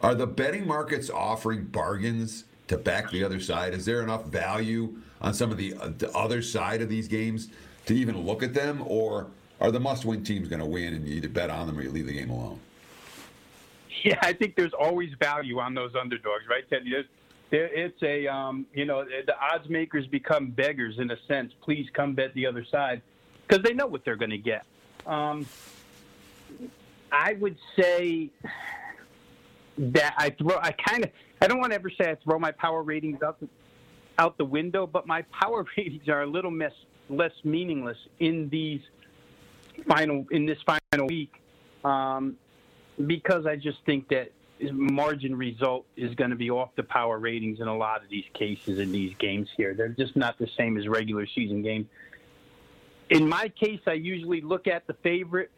Are 0.00 0.14
the 0.14 0.26
betting 0.26 0.66
markets 0.66 1.08
offering 1.08 1.64
bargains 1.64 2.44
to 2.68 2.78
back 2.78 3.10
the 3.10 3.22
other 3.24 3.40
side? 3.40 3.74
Is 3.74 3.84
there 3.84 4.02
enough 4.02 4.26
value 4.26 4.96
on 5.20 5.34
some 5.34 5.50
of 5.50 5.56
the, 5.56 5.74
uh, 5.74 5.90
the 5.98 6.10
other 6.12 6.42
side 6.42 6.82
of 6.82 6.88
these 6.88 7.08
games 7.08 7.48
to 7.86 7.94
even 7.94 8.18
look 8.22 8.42
at 8.42 8.54
them, 8.54 8.82
or 8.86 9.28
are 9.60 9.70
the 9.70 9.80
must-win 9.80 10.24
teams 10.24 10.48
going 10.48 10.60
to 10.60 10.66
win 10.66 10.94
and 10.94 11.06
you 11.06 11.16
either 11.16 11.28
bet 11.28 11.50
on 11.50 11.66
them 11.66 11.78
or 11.78 11.82
you 11.82 11.90
leave 11.90 12.06
the 12.06 12.12
game 12.12 12.30
alone? 12.30 12.58
Yeah, 14.02 14.18
I 14.20 14.32
think 14.32 14.56
there's 14.56 14.72
always 14.72 15.10
value 15.18 15.58
on 15.58 15.74
those 15.74 15.94
underdogs, 15.94 16.44
right, 16.48 16.68
Teddy? 16.68 16.90
There's, 16.90 17.06
there, 17.50 17.66
it's 17.66 18.02
a 18.02 18.26
um, 18.26 18.66
you 18.74 18.84
know 18.84 19.04
the 19.04 19.34
odds 19.38 19.68
makers 19.68 20.06
become 20.06 20.50
beggars 20.50 20.98
in 20.98 21.10
a 21.10 21.16
sense. 21.28 21.52
Please 21.62 21.88
come 21.92 22.14
bet 22.14 22.34
the 22.34 22.46
other 22.46 22.64
side 22.64 23.00
because 23.46 23.62
they 23.62 23.72
know 23.72 23.86
what 23.86 24.04
they're 24.04 24.16
going 24.16 24.30
to 24.30 24.38
get. 24.38 24.66
Um, 25.06 25.46
I 27.12 27.34
would 27.34 27.56
say 27.78 28.30
that 29.78 30.14
I 30.18 30.30
throw. 30.30 30.56
I 30.56 30.72
kind 30.72 31.04
of. 31.04 31.10
I 31.40 31.46
don't 31.46 31.58
want 31.58 31.72
to 31.72 31.76
ever 31.76 31.90
say 31.90 32.10
I 32.10 32.16
throw 32.16 32.38
my 32.38 32.52
power 32.52 32.82
ratings 32.82 33.22
out 33.22 33.40
the, 33.40 33.48
out 34.18 34.38
the 34.38 34.44
window, 34.44 34.86
but 34.86 35.06
my 35.06 35.22
power 35.22 35.64
ratings 35.76 36.08
are 36.08 36.22
a 36.22 36.26
little 36.26 36.52
less 36.52 36.72
less 37.10 37.32
meaningless 37.44 37.98
in 38.18 38.48
these 38.48 38.80
final 39.86 40.24
in 40.30 40.46
this 40.46 40.58
final 40.62 41.06
week 41.06 41.34
um, 41.84 42.36
because 43.06 43.46
I 43.46 43.56
just 43.56 43.84
think 43.84 44.08
that 44.08 44.32
margin 44.72 45.36
result 45.36 45.84
is 45.96 46.14
going 46.14 46.30
to 46.30 46.36
be 46.36 46.50
off 46.50 46.70
the 46.76 46.82
power 46.82 47.18
ratings 47.18 47.60
in 47.60 47.66
a 47.66 47.76
lot 47.76 48.02
of 48.02 48.08
these 48.08 48.24
cases 48.32 48.78
in 48.78 48.92
these 48.92 49.14
games 49.18 49.48
here. 49.56 49.74
They're 49.74 49.88
just 49.88 50.16
not 50.16 50.38
the 50.38 50.48
same 50.56 50.78
as 50.78 50.86
regular 50.86 51.26
season 51.26 51.62
games. 51.62 51.86
In 53.10 53.28
my 53.28 53.48
case, 53.48 53.80
I 53.86 53.94
usually 53.94 54.40
look 54.40 54.66
at 54.66 54.86
the 54.86 54.94
favorite. 54.94 55.50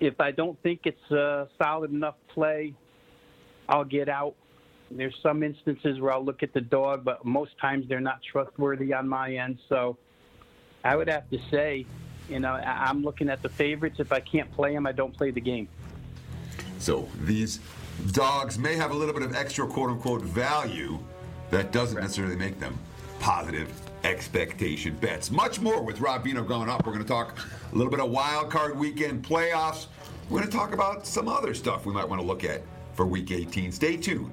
If 0.00 0.20
I 0.20 0.30
don't 0.30 0.60
think 0.62 0.82
it's 0.84 1.10
a 1.10 1.48
solid 1.60 1.90
enough 1.90 2.14
play, 2.28 2.74
I'll 3.68 3.84
get 3.84 4.08
out. 4.08 4.34
There's 4.90 5.16
some 5.22 5.42
instances 5.42 6.00
where 6.00 6.12
I'll 6.12 6.24
look 6.24 6.42
at 6.42 6.52
the 6.52 6.60
dog, 6.60 7.04
but 7.04 7.24
most 7.24 7.58
times 7.58 7.86
they're 7.88 8.00
not 8.00 8.20
trustworthy 8.22 8.92
on 8.92 9.08
my 9.08 9.34
end. 9.34 9.58
So 9.68 9.96
I 10.84 10.96
would 10.96 11.08
have 11.08 11.28
to 11.30 11.38
say, 11.50 11.86
you 12.28 12.40
know, 12.40 12.52
I'm 12.52 13.02
looking 13.02 13.28
at 13.28 13.42
the 13.42 13.48
favorites. 13.48 13.96
If 13.98 14.12
I 14.12 14.20
can't 14.20 14.50
play 14.52 14.72
them, 14.74 14.86
I 14.86 14.92
don't 14.92 15.14
play 15.16 15.30
the 15.30 15.40
game. 15.40 15.68
So 16.78 17.08
these 17.22 17.60
dogs 18.12 18.58
may 18.58 18.76
have 18.76 18.90
a 18.90 18.94
little 18.94 19.14
bit 19.14 19.22
of 19.22 19.34
extra 19.34 19.66
quote 19.66 19.90
unquote 19.90 20.22
value 20.22 20.98
that 21.50 21.72
doesn't 21.72 22.00
necessarily 22.00 22.36
make 22.36 22.58
them 22.60 22.78
positive 23.20 23.70
expectation 24.04 24.94
bets. 24.96 25.30
Much 25.30 25.60
more 25.60 25.82
with 25.82 26.00
Rob 26.00 26.24
Veno 26.24 26.46
going 26.46 26.68
up. 26.68 26.86
We're 26.86 26.92
going 26.92 27.04
to 27.04 27.08
talk 27.08 27.38
a 27.72 27.74
little 27.74 27.90
bit 27.90 28.00
of 28.00 28.10
wild 28.10 28.50
card 28.50 28.78
weekend 28.78 29.24
playoffs. 29.24 29.86
We're 30.28 30.40
going 30.40 30.50
to 30.50 30.56
talk 30.56 30.74
about 30.74 31.06
some 31.06 31.28
other 31.28 31.54
stuff 31.54 31.86
we 31.86 31.92
might 31.92 32.08
want 32.08 32.20
to 32.20 32.26
look 32.26 32.44
at 32.44 32.62
for 32.92 33.06
week 33.06 33.30
18. 33.30 33.72
Stay 33.72 33.96
tuned. 33.96 34.32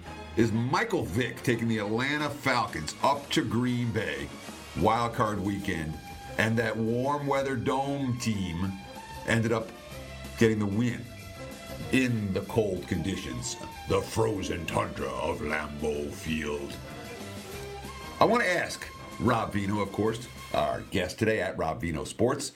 is 0.37 0.51
Michael 0.51 1.03
Vick 1.03 1.43
taking 1.43 1.67
the 1.67 1.79
Atlanta 1.79 2.29
Falcons 2.29 2.95
up 3.03 3.29
to 3.31 3.43
Green 3.43 3.91
Bay, 3.91 4.27
wild 4.79 5.13
card 5.13 5.39
weekend, 5.43 5.93
and 6.37 6.57
that 6.57 6.75
warm 6.75 7.27
weather 7.27 7.55
dome 7.55 8.17
team 8.19 8.71
ended 9.27 9.51
up 9.51 9.69
getting 10.37 10.59
the 10.59 10.65
win 10.65 11.03
in 11.91 12.31
the 12.33 12.41
cold 12.41 12.87
conditions, 12.87 13.57
the 13.89 14.01
frozen 14.01 14.65
tundra 14.65 15.09
of 15.09 15.39
Lambeau 15.41 16.09
Field. 16.11 16.73
I 18.21 18.25
want 18.25 18.43
to 18.43 18.49
ask 18.49 18.87
Rob 19.19 19.53
Veno, 19.53 19.81
of 19.81 19.91
course, 19.91 20.27
our 20.53 20.81
guest 20.91 21.19
today 21.19 21.41
at 21.41 21.57
Rob 21.57 21.81
Veno 21.81 22.07
Sports. 22.07 22.53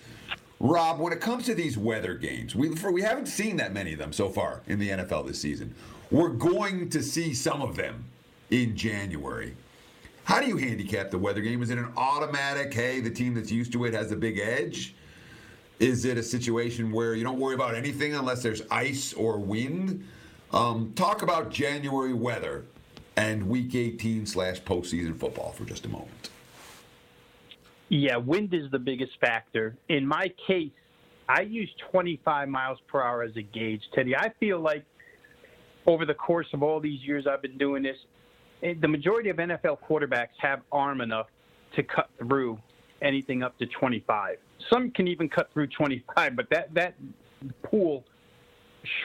Rob, 0.61 0.99
when 0.99 1.11
it 1.11 1.19
comes 1.19 1.45
to 1.45 1.53
these 1.53 1.77
weather 1.77 2.13
games, 2.13 2.55
we, 2.55 2.69
we 2.69 3.01
haven't 3.01 3.25
seen 3.25 3.57
that 3.57 3.73
many 3.73 3.91
of 3.91 3.99
them 3.99 4.13
so 4.13 4.29
far 4.29 4.61
in 4.67 4.79
the 4.79 4.89
NFL 4.89 5.27
this 5.27 5.41
season. 5.41 5.75
We're 6.15 6.29
going 6.29 6.89
to 6.91 7.03
see 7.03 7.33
some 7.33 7.61
of 7.61 7.75
them 7.75 8.05
in 8.49 8.77
January. 8.77 9.53
How 10.23 10.39
do 10.39 10.47
you 10.47 10.55
handicap 10.55 11.11
the 11.11 11.17
weather 11.17 11.41
game? 11.41 11.61
Is 11.61 11.71
it 11.71 11.77
an 11.77 11.91
automatic, 11.97 12.73
hey, 12.73 13.01
the 13.01 13.09
team 13.09 13.33
that's 13.33 13.51
used 13.51 13.73
to 13.73 13.83
it 13.83 13.93
has 13.93 14.13
a 14.13 14.15
big 14.15 14.39
edge? 14.39 14.95
Is 15.79 16.05
it 16.05 16.17
a 16.17 16.23
situation 16.23 16.93
where 16.93 17.15
you 17.15 17.25
don't 17.25 17.37
worry 17.37 17.53
about 17.53 17.75
anything 17.75 18.15
unless 18.15 18.41
there's 18.41 18.61
ice 18.71 19.11
or 19.11 19.37
wind? 19.39 20.07
Um, 20.53 20.93
talk 20.95 21.21
about 21.21 21.51
January 21.51 22.13
weather 22.13 22.63
and 23.17 23.49
week 23.49 23.75
18 23.75 24.25
slash 24.25 24.61
postseason 24.61 25.19
football 25.19 25.51
for 25.51 25.65
just 25.65 25.85
a 25.85 25.89
moment. 25.89 26.29
Yeah, 27.89 28.15
wind 28.15 28.53
is 28.53 28.71
the 28.71 28.79
biggest 28.79 29.19
factor. 29.19 29.75
In 29.89 30.07
my 30.07 30.31
case, 30.47 30.71
I 31.27 31.41
use 31.41 31.69
25 31.91 32.47
miles 32.47 32.79
per 32.87 33.01
hour 33.01 33.21
as 33.21 33.35
a 33.35 33.41
gauge, 33.41 33.81
Teddy. 33.93 34.15
I 34.15 34.29
feel 34.39 34.61
like 34.61 34.85
over 35.87 36.05
the 36.05 36.13
course 36.13 36.47
of 36.53 36.63
all 36.63 36.79
these 36.79 37.01
years 37.03 37.27
I've 37.27 37.41
been 37.41 37.57
doing 37.57 37.83
this, 37.83 37.97
the 38.61 38.87
majority 38.87 39.29
of 39.29 39.37
NFL 39.37 39.79
quarterbacks 39.87 40.29
have 40.39 40.61
arm 40.71 41.01
enough 41.01 41.27
to 41.75 41.83
cut 41.83 42.09
through 42.17 42.57
anything 43.01 43.43
up 43.43 43.57
to 43.59 43.65
25. 43.67 44.37
Some 44.71 44.91
can 44.91 45.07
even 45.07 45.29
cut 45.29 45.51
through 45.53 45.67
25, 45.67 46.35
but 46.35 46.49
that 46.49 46.73
that 46.73 46.95
pool 47.63 48.03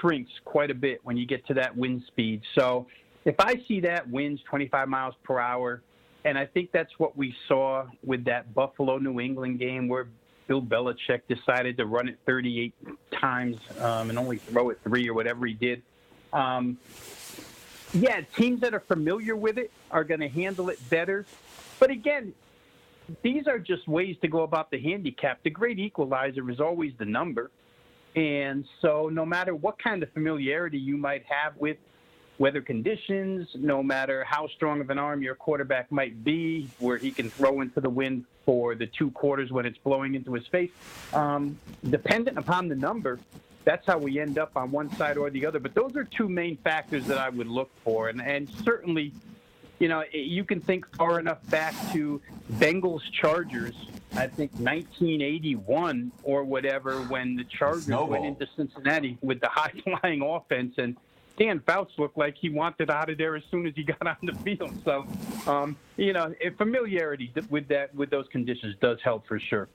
shrinks 0.01 0.31
quite 0.45 0.71
a 0.71 0.75
bit 0.75 1.01
when 1.05 1.17
you 1.17 1.27
get 1.27 1.47
to 1.47 1.55
that 1.55 1.77
wind 1.77 2.03
speed. 2.07 2.43
So 2.55 2.87
if 3.25 3.35
I 3.39 3.63
see 3.67 3.81
that 3.81 4.09
winds 4.09 4.41
25 4.49 4.89
miles 4.89 5.15
per 5.25 5.39
hour, 5.39 5.83
and 6.25 6.39
I 6.39 6.47
think 6.47 6.71
that's 6.73 6.99
what 6.99 7.17
we 7.17 7.35
saw 7.49 7.87
with 8.05 8.25
that 8.25 8.55
Buffalo 8.55 8.99
New 8.99 9.21
England 9.21 9.59
game 9.59 9.89
where 9.89 10.09
Bill 10.47 10.63
Belichick 10.63 11.23
decided 11.29 11.77
to 11.79 11.87
run 11.87 12.09
it 12.09 12.19
38 12.27 12.75
times 13.13 13.57
um, 13.81 14.11
and 14.11 14.19
only 14.19 14.39
throw 14.39 14.71
it 14.71 14.81
three 14.83 15.09
or 15.09 15.15
whatever 15.15 15.47
he 15.47 15.55
did. 15.55 15.83
Um, 16.33 16.79
yeah, 17.93 18.21
teams 18.37 18.61
that 18.61 18.73
are 18.73 18.81
familiar 18.81 19.35
with 19.35 19.59
it 19.59 19.71
are 19.91 20.05
going 20.05 20.21
to 20.21 20.29
handle 20.29 20.69
it 20.69 20.79
better. 20.89 21.27
But 21.79 21.91
again, 21.91 22.35
these 23.23 23.47
are 23.47 23.59
just 23.59 23.89
ways 23.89 24.17
to 24.23 24.29
go 24.29 24.43
about 24.43 24.71
the 24.71 24.81
handicap. 24.81 25.43
The 25.43 25.51
great 25.51 25.79
equalizer 25.79 26.49
is 26.51 26.61
always 26.61 26.93
the 26.99 27.05
number. 27.05 27.51
And 28.15 28.65
so, 28.81 29.09
no 29.09 29.25
matter 29.25 29.55
what 29.55 29.79
kind 29.79 30.03
of 30.03 30.11
familiarity 30.13 30.79
you 30.79 30.97
might 30.97 31.25
have 31.27 31.57
with 31.57 31.77
weather 32.39 32.61
conditions, 32.61 33.49
no 33.55 33.83
matter 33.83 34.25
how 34.25 34.49
strong 34.49 34.81
of 34.81 34.91
an 34.91 34.99
arm 34.99 35.23
your 35.23 35.35
quarterback 35.35 35.93
might 35.93 36.25
be, 36.25 36.69
where 36.79 36.97
he 36.97 37.11
can 37.11 37.31
throw 37.31 37.61
into 37.61 37.81
the 37.81 37.91
wind 37.91 38.25
for 38.47 38.75
the 38.75 38.87
two 38.87 39.11
quarters 39.13 39.53
when 39.53 39.67
it's 39.67 39.79
blowing 39.79 40.15
into 40.15 40.33
his 40.33 40.47
face, 40.47 40.71
um, 41.13 41.57
dependent 41.89 42.39
upon 42.39 42.67
the 42.67 42.75
number, 42.75 43.21
that's 43.65 43.87
how 43.87 43.99
we 43.99 44.19
end 44.19 44.39
up 44.39 44.53
on 44.57 44.71
one 44.71 44.91
side 44.97 45.17
or 45.17 45.31
the 45.31 45.45
other. 45.47 45.59
But 45.59 45.75
those 45.75 45.97
are 45.97 46.05
two 46.05 46.29
main 46.29 46.57
factors 46.59 47.07
that 47.07 47.19
I 47.19 47.29
would 47.29 47.49
look 47.49 47.71
for. 47.85 48.09
And, 48.09 48.21
and 48.21 48.49
certainly, 48.65 49.13
you 49.79 49.89
know, 49.89 50.05
you 50.13 50.45
can 50.45 50.61
think 50.61 50.87
far 50.97 51.21
enough 51.21 51.39
back 51.51 51.75
to 51.93 52.21
Bengals 52.55 53.03
Chargers, 53.13 53.75
I 54.13 54.27
think 54.27 54.53
1981 54.53 56.13
or 56.23 56.45
whatever, 56.45 57.01
when 57.03 57.37
the 57.37 57.45
Chargers 57.45 57.89
went 57.89 58.25
into 58.25 58.47
Cincinnati 58.57 59.19
with 59.21 59.41
the 59.41 59.49
high 59.53 59.73
flying 59.85 60.23
offense. 60.23 60.75
And 60.79 60.97
Dan 61.39 61.61
Fouts 61.61 61.93
looked 61.99 62.19
like 62.19 62.37
he 62.37 62.51
wanted 62.51 62.91
out 62.91 63.09
of 63.11 63.19
there 63.19 63.37
as 63.37 63.43
soon 63.51 63.67
as 63.67 63.75
he 63.75 63.83
got 63.83 64.07
on 64.07 64.17
the 64.23 64.35
field. 64.35 64.73
So, 64.85 65.07
um, 65.47 65.77
you 65.97 66.13
know, 66.13 66.35
familiarity 66.57 67.33
with 67.51 67.69
that 67.69 67.95
with 67.95 68.11
those 68.11 68.27
conditions 68.29 68.75
does 68.81 68.99
help 69.03 69.27
for 69.27 69.39
sure. 69.39 69.69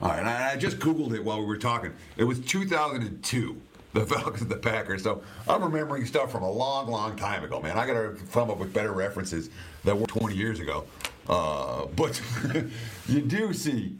All 0.00 0.08
right, 0.08 0.18
and 0.20 0.28
I, 0.28 0.52
I 0.52 0.56
just 0.56 0.78
Googled 0.78 1.14
it 1.14 1.24
while 1.24 1.40
we 1.40 1.46
were 1.46 1.58
talking. 1.58 1.92
It 2.16 2.24
was 2.24 2.40
2002 2.40 3.60
the 3.94 4.06
Falcons 4.14 4.42
and 4.42 4.50
the 4.50 4.56
Packers. 4.56 5.02
So 5.02 5.22
I'm 5.48 5.62
remembering 5.62 6.06
stuff 6.06 6.30
from 6.30 6.42
a 6.42 6.50
long, 6.50 6.88
long 6.88 7.16
time 7.16 7.44
ago, 7.44 7.60
man. 7.60 7.78
I 7.78 7.86
got 7.86 7.94
to 7.94 8.16
come 8.32 8.50
up 8.50 8.58
with 8.58 8.72
better 8.72 8.92
references 8.92 9.50
that 9.84 9.98
were 9.98 10.06
20 10.06 10.36
years 10.36 10.60
ago. 10.60 10.84
Uh, 11.28 11.86
but 11.96 12.20
you 13.08 13.20
do 13.20 13.52
see 13.52 13.96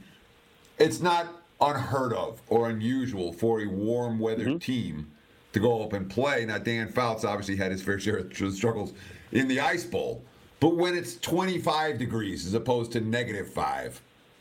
it's 0.78 1.00
not 1.00 1.26
unheard 1.60 2.12
of 2.12 2.40
or 2.48 2.70
unusual 2.70 3.32
for 3.32 3.60
a 3.62 3.66
warm 3.66 4.18
weather 4.18 4.44
mm-hmm. 4.44 4.58
team 4.58 5.10
to 5.52 5.60
go 5.60 5.82
up 5.82 5.92
and 5.92 6.08
play. 6.10 6.44
Now, 6.46 6.58
Dan 6.58 6.88
Fouts 6.88 7.24
obviously 7.24 7.56
had 7.56 7.72
his 7.72 7.82
fair 7.82 7.98
share 7.98 8.18
of 8.18 8.54
struggles 8.54 8.92
in 9.32 9.48
the 9.48 9.60
Ice 9.60 9.84
Bowl. 9.84 10.24
But 10.60 10.76
when 10.76 10.96
it's 10.96 11.16
25 11.18 11.98
degrees 11.98 12.46
as 12.46 12.54
opposed 12.54 12.92
to 12.92 13.00
negative 13.00 13.52
five, 13.52 14.00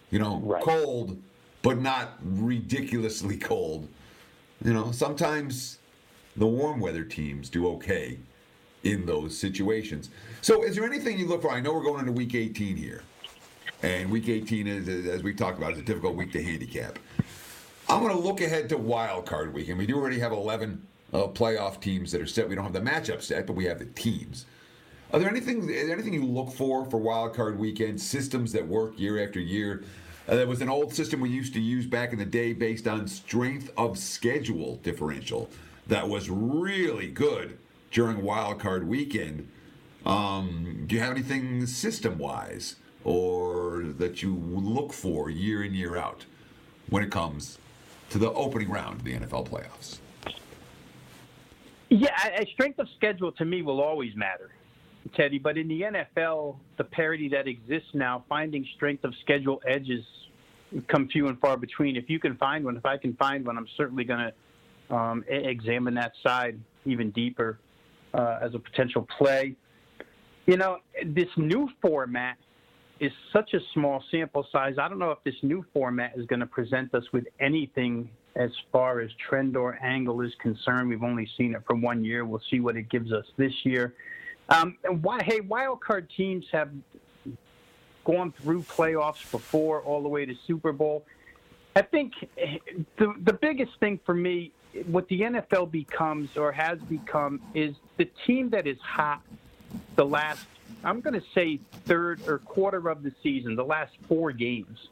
you 0.10 0.20
know, 0.20 0.38
right. 0.43 0.63
cold, 0.63 1.22
but 1.67 1.82
not 1.82 2.17
ridiculously 2.23 3.36
cold, 3.36 3.89
you 4.63 4.73
know, 4.73 4.89
sometimes 4.93 5.80
the 6.38 6.47
warm 6.47 6.80
weather 6.80 7.03
teams 7.03 7.49
do 7.49 7.67
okay 7.67 8.17
in 8.84 9.06
those 9.06 9.38
situations. 9.38 10.10
So, 10.39 10.63
is 10.63 10.77
there 10.77 10.86
anything 10.86 11.19
you 11.19 11.27
look 11.27 11.41
for? 11.41 11.51
I 11.51 11.60
know 11.60 11.73
we're 11.73 11.84
going 11.84 11.99
into 11.99 12.13
week 12.13 12.36
18 12.36 12.77
here. 12.77 13.03
And 13.84 14.10
week 14.10 14.30
18 14.30 14.65
is, 14.65 15.08
as 15.08 15.23
we've 15.23 15.36
talked 15.36 15.58
about, 15.58 15.73
is 15.73 15.80
a 15.80 15.82
difficult 15.82 16.15
week 16.15 16.32
to 16.32 16.41
handicap. 16.41 16.99
I'm 17.89 18.01
going 18.01 18.15
to 18.15 18.21
look 18.21 18.39
ahead 18.39 18.69
to 18.69 18.77
wild 18.77 19.25
card 19.25 19.53
weekend. 19.53 19.77
We 19.77 19.86
do 19.86 19.97
already 19.97 20.19
have 20.19 20.32
11 20.32 20.88
uh, 21.12 21.17
playoff 21.27 21.82
teams 21.82 22.13
that 22.13 22.21
are 22.21 22.27
set. 22.27 22.47
We 22.47 22.56
don't 22.56 22.63
have 22.63 22.71
the 22.71 22.80
matchup 22.80 23.21
set, 23.21 23.45
but 23.45 23.58
we 23.58 23.65
have 23.65 23.80
the 23.80 23.88
teams. 23.88 24.45
Are 25.12 25.19
there 25.19 25.30
anything 25.30 25.69
anything 25.69 26.13
you 26.13 26.23
look 26.23 26.53
for 26.53 26.86
for 26.86 26.95
wild 26.95 27.34
card 27.34 27.60
weekend 27.60 27.99
systems 27.99 28.53
that 28.53 28.65
work 28.65 28.97
year 28.97 29.21
after 29.21 29.41
year? 29.41 29.84
Uh, 30.28 30.36
there 30.36 30.48
was 30.48 30.62
an 30.62 30.70
old 30.70 30.94
system 30.94 31.22
we 31.22 31.30
used 31.30 31.54
to 31.54 31.62
use 31.62 31.86
back 31.86 32.12
in 32.12 32.20
the 32.20 32.26
day 32.26 32.52
based 32.52 32.88
on 32.88 33.08
strength 33.08 33.72
of 33.78 33.98
schedule 33.98 34.76
differential 34.84 35.50
that 35.88 36.08
was 36.08 36.30
really 36.30 37.08
good 37.08 37.58
during 37.92 38.22
wild 38.22 38.60
card 38.60 38.86
weekend. 38.86 39.50
Um, 40.06 40.84
do 40.86 40.96
you 40.96 41.02
have 41.02 41.12
anything 41.12 41.66
system 41.66 42.18
wise 42.18 42.76
or 43.06 43.84
that 43.98 44.22
you 44.22 44.36
look 44.36 44.92
for 44.92 45.30
year 45.30 45.63
in 45.63 45.74
year 45.74 45.96
out 45.96 46.26
when 46.90 47.04
it 47.04 47.12
comes 47.12 47.58
to 48.10 48.18
the 48.18 48.32
opening 48.34 48.70
round 48.70 49.00
of 49.00 49.04
the 49.06 49.13
NFL 49.13 49.48
playoffs? 49.48 50.00
Yeah, 51.90 52.44
strength 52.52 52.80
of 52.80 52.90
schedule 52.98 53.32
to 53.34 53.46
me 53.46 53.62
will 53.62 53.80
always 53.80 54.13
matter, 54.13 54.52
Teddy. 55.10 55.39
But 55.39 55.58
in 55.58 55.67
the 55.67 55.82
NFL, 55.82 56.58
the 56.78 56.84
parity 56.84 57.30
that 57.30 57.48
exists 57.48 57.89
now, 57.93 58.24
finding 58.30 58.65
strength 58.76 59.04
of 59.04 59.13
schedule 59.22 59.62
edges 59.67 60.04
come 60.88 61.08
few 61.08 61.28
and 61.28 61.39
far 61.39 61.58
between. 61.58 61.96
If 61.96 62.10
you 62.10 62.20
can 62.20 62.36
find 62.38 62.65
one, 62.65 62.78
if 62.78 62.86
I 62.86 62.98
can 62.98 63.13
find 63.15 63.46
one, 63.46 63.58
I'm 63.58 63.67
certainly 63.78 64.04
going 64.04 64.32
to 64.89 64.96
um, 64.96 65.24
examine 65.28 65.93
that 65.96 66.13
side 66.24 66.60
even 66.86 67.12
deeper 67.12 67.60
uh, 68.13 68.39
as 68.41 68.54
a 68.54 68.60
potential 68.60 69.08
play. 69.17 69.56
You 70.46 70.58
know, 70.58 70.78
this 71.06 71.28
new 71.36 71.70
format 71.82 72.38
is 73.00 73.12
such 73.32 73.54
a 73.54 73.60
small 73.74 74.04
sample 74.10 74.48
size. 74.52 74.76
I 74.82 74.88
don't 74.88 75.00
know 75.00 75.12
if 75.12 75.24
this 75.24 75.36
new 75.43 75.65
format 75.74 76.13
is 76.15 76.26
going 76.26 76.39
to 76.39 76.46
present 76.46 76.93
us 76.96 77.04
with 77.13 77.26
anything 77.39 78.10
as 78.36 78.52
far 78.72 79.02
as 79.02 79.10
trend 79.30 79.58
or 79.58 79.78
angle 79.84 80.22
is 80.22 80.32
concerned. 80.41 80.89
We've 80.89 81.04
only 81.04 81.28
seen 81.38 81.54
it 81.56 81.63
for 81.67 81.76
one 81.76 82.04
year. 82.04 82.26
We'll 82.26 82.41
see 82.50 82.60
what 82.60 82.76
it 82.78 82.89
gives 82.89 83.12
us 83.12 83.26
this 83.38 83.54
year. 83.63 83.93
Um, 84.49 84.77
and 84.83 85.03
why, 85.03 85.21
hey, 85.23 85.41
wild 85.41 85.81
card 85.81 86.10
teams 86.15 86.45
have 86.51 86.69
gone 88.05 88.33
through 88.41 88.63
playoffs 88.63 89.29
before, 89.31 89.81
all 89.81 90.01
the 90.01 90.07
way 90.07 90.25
to 90.25 90.33
Super 90.45 90.71
Bowl. 90.71 91.05
I 91.75 91.81
think 91.81 92.13
the 92.97 93.13
the 93.23 93.33
biggest 93.33 93.71
thing 93.79 93.99
for 94.05 94.15
me, 94.15 94.51
what 94.88 95.07
the 95.10 95.21
NFL 95.21 95.69
becomes 95.69 96.36
or 96.36 96.51
has 96.51 96.79
become, 96.79 97.41
is 97.53 97.75
the 97.97 98.05
team 98.25 98.49
that 98.51 98.65
is 98.65 98.79
hot 98.79 99.21
the 99.95 100.05
last, 100.05 100.45
I'm 100.83 101.01
going 101.01 101.13
to 101.13 101.25
say, 101.36 101.60
third 101.86 102.27
or 102.27 102.39
quarter 102.39 102.89
of 102.89 103.03
the 103.03 103.12
season, 103.21 103.55
the 103.55 103.65
last 103.65 103.93
four 104.07 104.31
games. 104.31 104.89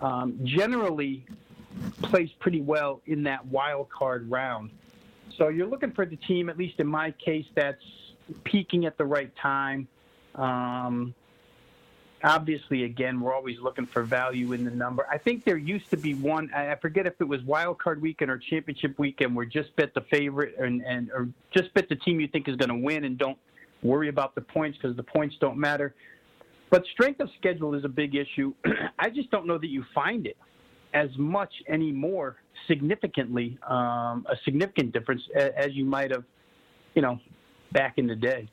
Um, 0.00 0.38
generally 0.44 1.24
plays 2.02 2.30
pretty 2.38 2.60
well 2.60 3.00
in 3.06 3.24
that 3.24 3.46
wild 3.46 3.88
card 3.90 4.30
round. 4.30 4.70
So 5.36 5.48
you're 5.48 5.66
looking 5.66 5.92
for 5.92 6.06
the 6.06 6.16
team, 6.16 6.48
at 6.48 6.58
least 6.58 6.78
in 6.78 6.86
my 6.86 7.12
case, 7.12 7.46
that's 7.54 7.82
peaking 8.44 8.86
at 8.86 8.96
the 8.98 9.04
right 9.04 9.32
time. 9.36 9.88
Um, 10.34 11.14
obviously, 12.22 12.84
again, 12.84 13.20
we're 13.20 13.34
always 13.34 13.58
looking 13.60 13.86
for 13.86 14.02
value 14.02 14.52
in 14.52 14.64
the 14.64 14.70
number. 14.70 15.06
I 15.10 15.18
think 15.18 15.44
there 15.44 15.56
used 15.56 15.90
to 15.90 15.96
be 15.96 16.14
one. 16.14 16.50
I 16.54 16.74
forget 16.76 17.06
if 17.06 17.14
it 17.20 17.24
was 17.24 17.42
wild 17.42 17.78
card 17.78 18.00
weekend 18.00 18.30
or 18.30 18.38
championship 18.38 18.98
weekend, 18.98 19.34
where 19.34 19.46
just 19.46 19.74
bet 19.76 19.94
the 19.94 20.02
favorite 20.02 20.56
and, 20.58 20.82
and 20.84 21.10
or 21.10 21.28
just 21.54 21.72
bet 21.74 21.88
the 21.88 21.96
team 21.96 22.20
you 22.20 22.28
think 22.28 22.48
is 22.48 22.56
going 22.56 22.70
to 22.70 22.84
win 22.84 23.04
and 23.04 23.18
don't 23.18 23.38
worry 23.82 24.08
about 24.08 24.34
the 24.34 24.40
points 24.40 24.78
because 24.80 24.96
the 24.96 25.02
points 25.02 25.36
don't 25.40 25.58
matter. 25.58 25.94
But 26.70 26.84
strength 26.92 27.20
of 27.20 27.30
schedule 27.38 27.74
is 27.74 27.84
a 27.84 27.88
big 27.88 28.14
issue. 28.14 28.52
I 28.98 29.10
just 29.10 29.30
don't 29.30 29.46
know 29.46 29.58
that 29.58 29.68
you 29.68 29.84
find 29.94 30.26
it 30.26 30.36
as 30.94 31.10
much 31.16 31.52
anymore 31.68 32.36
significantly 32.66 33.58
um, 33.68 34.26
a 34.28 34.36
significant 34.44 34.92
difference 34.92 35.22
as 35.34 35.72
you 35.72 35.84
might 35.84 36.10
have 36.10 36.24
you 36.94 37.02
know 37.02 37.18
back 37.72 37.98
in 37.98 38.06
the 38.06 38.16
day. 38.16 38.48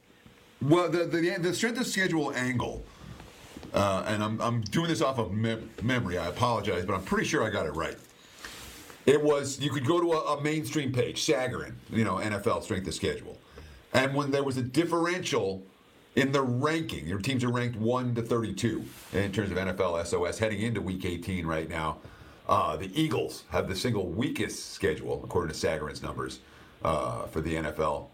Well 0.62 0.90
the 0.90 1.06
the, 1.06 1.38
the 1.40 1.54
strength 1.54 1.80
of 1.80 1.88
schedule 1.88 2.34
angle 2.34 2.84
uh, 3.74 4.06
and 4.08 4.24
I'm, 4.24 4.40
I'm 4.42 4.62
doing 4.62 4.88
this 4.88 5.02
off 5.02 5.18
of 5.18 5.34
mem- 5.34 5.70
memory 5.84 6.18
i 6.18 6.28
apologize 6.28 6.86
but 6.86 6.94
i'm 6.94 7.04
pretty 7.04 7.26
sure 7.28 7.44
i 7.44 7.50
got 7.50 7.66
it 7.66 7.76
right. 7.76 7.98
It 9.06 9.22
was 9.22 9.60
you 9.60 9.70
could 9.70 9.86
go 9.86 10.00
to 10.00 10.14
a, 10.14 10.38
a 10.38 10.42
mainstream 10.42 10.92
page 10.92 11.26
sagarin 11.26 11.74
you 11.92 12.04
know 12.04 12.16
nfl 12.16 12.64
strength 12.64 12.88
of 12.88 12.94
schedule. 12.94 13.38
And 13.94 14.14
when 14.14 14.32
there 14.32 14.44
was 14.44 14.58
a 14.58 14.62
differential 14.62 15.64
in 16.16 16.32
the 16.32 16.42
ranking, 16.42 17.06
your 17.08 17.20
teams 17.20 17.44
are 17.44 17.52
ranked 17.52 17.78
1 17.78 18.16
to 18.16 18.22
32 18.22 18.84
in 19.14 19.32
terms 19.32 19.52
of 19.52 19.58
NFL 19.58 20.06
SOS 20.06 20.40
heading 20.40 20.62
into 20.62 20.82
week 20.82 21.06
18 21.06 21.46
right 21.46 21.70
now. 21.70 21.98
Uh, 22.48 22.78
the 22.78 22.90
Eagles 23.00 23.44
have 23.50 23.68
the 23.68 23.76
single 23.76 24.08
weakest 24.08 24.72
schedule, 24.72 25.22
according 25.24 25.54
to 25.54 25.68
Sagarin's 25.68 26.02
numbers, 26.02 26.40
uh, 26.84 27.26
for 27.28 27.42
the 27.42 27.56
NFL, 27.56 28.08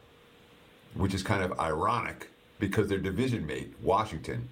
which 0.95 1.13
is 1.13 1.23
kind 1.23 1.43
of 1.43 1.59
ironic 1.59 2.29
because 2.59 2.87
their 2.87 2.99
division 2.99 3.45
mate, 3.45 3.73
Washington, 3.81 4.47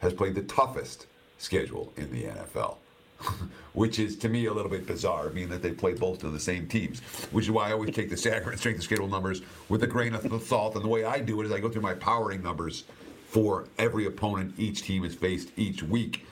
has 0.00 0.12
played 0.12 0.34
the 0.34 0.42
toughest 0.42 1.06
schedule 1.38 1.92
in 1.96 2.10
the 2.12 2.24
NFL. 2.24 2.76
which 3.72 3.98
is 3.98 4.16
to 4.16 4.28
me 4.28 4.46
a 4.46 4.52
little 4.52 4.70
bit 4.70 4.86
bizarre, 4.86 5.28
being 5.28 5.48
that 5.48 5.62
they 5.62 5.72
play 5.72 5.92
both 5.92 6.22
of 6.24 6.32
the 6.32 6.40
same 6.40 6.66
teams. 6.68 7.00
Which 7.32 7.46
is 7.46 7.50
why 7.50 7.68
I 7.68 7.72
always 7.72 7.94
take 7.94 8.10
the 8.10 8.16
Sagarin 8.16 8.58
strength 8.58 8.78
of 8.78 8.84
schedule 8.84 9.08
numbers 9.08 9.42
with 9.68 9.82
a 9.82 9.86
grain 9.86 10.14
of 10.14 10.42
salt. 10.42 10.74
And 10.74 10.84
the 10.84 10.88
way 10.88 11.04
I 11.04 11.20
do 11.20 11.40
it 11.40 11.46
is 11.46 11.52
I 11.52 11.60
go 11.60 11.68
through 11.68 11.82
my 11.82 11.94
powering 11.94 12.42
numbers 12.42 12.84
for 13.28 13.66
every 13.78 14.06
opponent 14.06 14.54
each 14.56 14.82
team 14.82 15.02
has 15.02 15.14
faced 15.14 15.50
each 15.56 15.82
week 15.82 16.26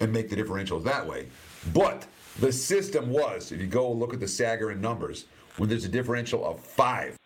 and 0.00 0.12
make 0.12 0.30
the 0.30 0.36
differentials 0.36 0.84
that 0.84 1.06
way. 1.06 1.26
But 1.74 2.06
the 2.38 2.52
system 2.52 3.10
was, 3.10 3.52
if 3.52 3.60
you 3.60 3.66
go 3.66 3.90
look 3.90 4.14
at 4.14 4.20
the 4.20 4.26
Sagarin 4.26 4.80
numbers, 4.80 5.26
when 5.56 5.68
there's 5.68 5.84
a 5.84 5.88
differential 5.88 6.46
of 6.46 6.60
five. 6.60 7.19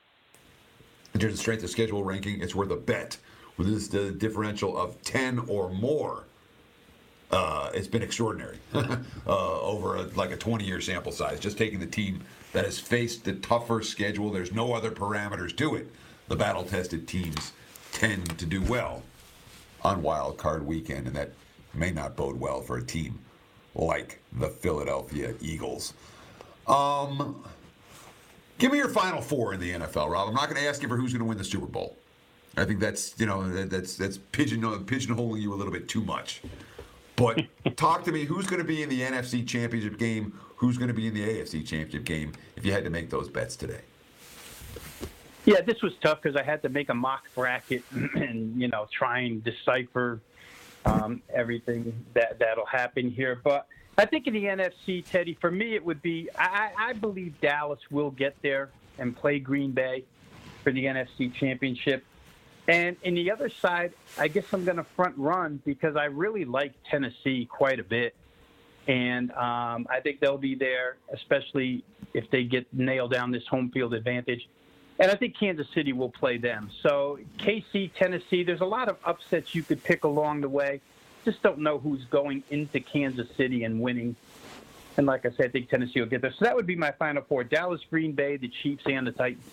In 1.15 1.21
terms 1.21 1.35
of 1.35 1.41
strength 1.41 1.63
of 1.63 1.71
schedule 1.71 2.03
ranking, 2.03 2.41
it's 2.41 2.57
worth 2.57 2.73
a 2.73 2.77
bet. 2.77 3.17
With 3.57 3.69
this 3.69 3.87
differential 3.87 4.77
of 4.77 5.01
10 5.03 5.39
or 5.47 5.71
more, 5.71 6.25
uh, 7.31 7.71
it's 7.73 7.87
been 7.87 8.03
extraordinary 8.03 8.59
uh, 8.75 9.61
over 9.61 9.97
a, 9.97 10.03
like 10.17 10.33
a 10.33 10.37
20 10.37 10.65
year 10.65 10.81
sample 10.81 11.13
size. 11.13 11.39
Just 11.39 11.57
taking 11.57 11.79
the 11.79 11.87
team 11.87 12.21
that 12.53 12.65
has 12.65 12.81
faced 12.81 13.25
the 13.25 13.35
tougher 13.35 13.81
schedule, 13.81 14.31
there's 14.31 14.53
no 14.53 14.73
other 14.73 14.91
parameters 14.91 15.57
to 15.57 15.77
it. 15.77 15.89
The 16.27 16.35
battle 16.35 16.65
tested 16.65 17.07
teams 17.07 17.53
tend 17.93 18.37
to 18.39 18.47
do 18.47 18.61
well 18.63 19.05
on 19.83 20.03
wild 20.03 20.37
card 20.37 20.67
weekend, 20.67 21.07
and 21.07 21.15
that 21.15 21.31
may 21.75 21.93
not 21.93 22.17
bode 22.17 22.41
well 22.41 22.61
for 22.61 22.79
a 22.79 22.83
team 22.83 23.21
like 23.77 24.21
the 24.33 24.49
Philadelphia 24.49 25.35
Eagles. 25.41 25.95
Um, 26.67 27.45
give 28.59 28.73
me 28.73 28.79
your 28.79 28.89
final 28.89 29.21
four 29.21 29.55
in 29.55 29.61
the 29.61 29.73
NFL, 29.73 30.11
Rob. 30.11 30.29
I'm 30.29 30.35
not 30.35 30.49
going 30.49 30.61
to 30.61 30.69
ask 30.69 30.83
you 30.83 30.89
for 30.89 30.97
who's 30.97 31.13
going 31.13 31.21
to 31.21 31.27
win 31.27 31.39
the 31.39 31.45
Super 31.45 31.67
Bowl. 31.67 31.97
I 32.57 32.65
think 32.65 32.81
that's 32.81 33.19
you 33.19 33.27
know 33.27 33.49
that's 33.67 33.97
that's 33.97 34.19
pigeon 34.19 34.61
pigeonholing 34.63 35.41
you 35.41 35.53
a 35.53 35.57
little 35.57 35.73
bit 35.73 35.89
too 35.89 36.03
much. 36.03 36.43
But 37.17 37.43
talk 37.77 38.05
to 38.05 38.13
me. 38.13 38.25
Who's 38.25 38.47
going 38.47 38.61
to 38.61 38.67
be 38.67 38.83
in 38.83 38.89
the 38.89 39.01
NFC 39.01 39.47
Championship 39.47 39.99
game? 39.99 40.39
Who's 40.57 40.79
going 40.79 40.89
to 40.89 40.95
be 40.95 41.09
in 41.09 41.15
the 41.15 41.23
AFC 41.23 41.67
Championship 41.67 42.05
game? 42.05 42.33
If 42.57 42.65
you 42.65 42.73
had 42.73 42.85
to 42.85 42.91
make 42.91 43.11
those 43.11 43.29
bets 43.29 43.57
today. 43.57 43.81
Yeah, 45.45 45.61
this 45.61 45.83
was 45.83 45.93
tough 46.01 46.23
because 46.23 46.37
I 46.37 46.43
had 46.43 46.63
to 46.63 46.69
make 46.69 46.89
a 46.89 46.95
mock 46.95 47.25
bracket 47.35 47.83
and 47.93 48.61
you 48.61 48.69
know 48.69 48.87
try 48.91 49.21
and 49.21 49.43
decipher 49.43 50.21
um, 50.85 51.23
everything 51.35 51.93
that 52.15 52.39
that'll 52.39 52.67
happen 52.67 53.11
here. 53.11 53.41
But 53.43 53.67
I 53.97 54.07
think 54.07 54.27
in 54.27 54.35
the 54.35 54.45
NFC, 54.45 55.05
Teddy, 55.05 55.35
for 55.41 55.51
me 55.51 55.75
it 55.75 55.85
would 55.85 56.03
be 56.03 56.29
I, 56.37 56.71
I 56.77 56.93
believe 56.95 57.41
Dallas 57.41 57.81
will 57.91 58.11
get 58.11 58.37
there 58.43 58.71
and 58.99 59.17
play 59.17 59.39
Green 59.39 59.73
Bay 59.73 60.05
for 60.63 60.73
the 60.73 60.85
NFC 60.85 61.33
Championship. 61.33 62.05
And 62.67 62.97
in 63.03 63.15
the 63.15 63.31
other 63.31 63.51
side, 63.51 63.93
I 64.19 64.29
guess 64.29 64.45
I'm 64.53 64.65
going 64.65 64.79
to 64.79 64.85
front 64.85 65.17
run 65.19 65.61
because 65.65 65.97
I 65.97 66.07
really 66.07 66.45
like 66.45 66.73
Tennessee 66.91 67.47
quite 67.51 67.79
a 67.79 67.85
bit. 67.85 68.15
And 68.87 69.31
um, 69.33 69.87
I 69.91 70.01
think 70.03 70.21
they'll 70.21 70.39
be 70.39 70.55
there, 70.55 70.97
especially 71.13 71.85
if 72.15 72.31
they 72.31 72.45
get 72.45 72.67
nailed 72.73 73.13
down 73.13 73.31
this 73.31 73.47
home 73.47 73.71
field 73.71 73.93
advantage. 73.95 74.49
And 74.99 75.11
I 75.11 75.17
think 75.17 75.37
Kansas 75.39 75.67
City 75.75 75.93
will 75.93 76.11
play 76.11 76.39
them. 76.39 76.71
So 76.83 77.19
KC, 77.39 77.93
Tennessee, 77.95 78.45
there's 78.45 78.61
a 78.61 78.67
lot 78.67 78.89
of 78.89 78.97
upsets 79.05 79.55
you 79.55 79.63
could 79.63 79.83
pick 79.83 80.05
along 80.05 80.41
the 80.41 80.49
way. 80.49 80.81
Just 81.25 81.43
don't 81.43 81.59
know 81.59 81.79
who's 81.79 82.05
going 82.05 82.43
into 82.51 82.81
Kansas 82.81 83.29
City 83.37 83.65
and 83.65 83.81
winning. 83.81 84.15
And 84.97 85.07
like 85.07 85.27
I 85.27 85.31
said, 85.31 85.47
I 85.47 85.49
think 85.49 85.71
Tennessee 85.71 86.01
will 86.01 86.09
get 86.09 86.23
there. 86.23 86.33
So 86.33 86.45
that 86.45 86.55
would 86.55 86.67
be 86.67 86.77
my 86.77 86.93
final 86.93 87.23
four 87.23 87.45
Dallas, 87.45 87.81
Green 87.91 88.13
Bay, 88.13 88.37
the 88.37 88.49
Chiefs, 88.49 88.85
and 88.87 89.07
the 89.07 89.13
Titans. 89.13 89.45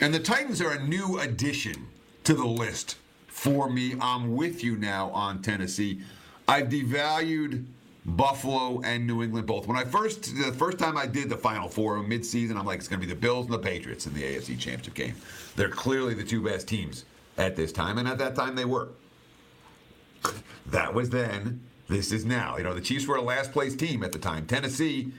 And 0.00 0.14
the 0.14 0.20
Titans 0.20 0.60
are 0.60 0.72
a 0.72 0.82
new 0.82 1.18
addition 1.18 1.88
to 2.24 2.34
the 2.34 2.46
list 2.46 2.96
for 3.26 3.68
me. 3.68 3.96
I'm 4.00 4.36
with 4.36 4.62
you 4.62 4.76
now 4.76 5.10
on 5.10 5.42
Tennessee. 5.42 6.00
I've 6.46 6.68
devalued 6.68 7.64
Buffalo 8.04 8.80
and 8.82 9.06
New 9.06 9.22
England 9.22 9.46
both. 9.46 9.66
When 9.66 9.76
I 9.76 9.84
first 9.84 10.34
the 10.36 10.52
first 10.52 10.78
time 10.78 10.96
I 10.96 11.06
did 11.06 11.28
the 11.28 11.36
Final 11.36 11.68
Four 11.68 11.96
midseason, 11.98 12.56
I'm 12.56 12.66
like, 12.66 12.78
it's 12.78 12.88
going 12.88 13.00
to 13.00 13.06
be 13.06 13.12
the 13.12 13.18
Bills 13.18 13.46
and 13.46 13.54
the 13.54 13.58
Patriots 13.58 14.06
in 14.06 14.14
the 14.14 14.22
AFC 14.22 14.58
Championship 14.58 14.94
game. 14.94 15.14
They're 15.56 15.68
clearly 15.68 16.14
the 16.14 16.24
two 16.24 16.42
best 16.42 16.68
teams 16.68 17.04
at 17.38 17.56
this 17.56 17.72
time, 17.72 17.98
and 17.98 18.08
at 18.08 18.18
that 18.18 18.34
time 18.34 18.54
they 18.54 18.64
were. 18.64 18.88
That 20.66 20.94
was 20.94 21.10
then. 21.10 21.60
This 21.88 22.12
is 22.12 22.24
now. 22.24 22.56
You 22.56 22.62
know, 22.62 22.74
the 22.74 22.80
Chiefs 22.80 23.06
were 23.06 23.16
a 23.16 23.22
last 23.22 23.52
place 23.52 23.74
team 23.74 24.04
at 24.04 24.12
the 24.12 24.18
time. 24.18 24.46
Tennessee 24.46 25.12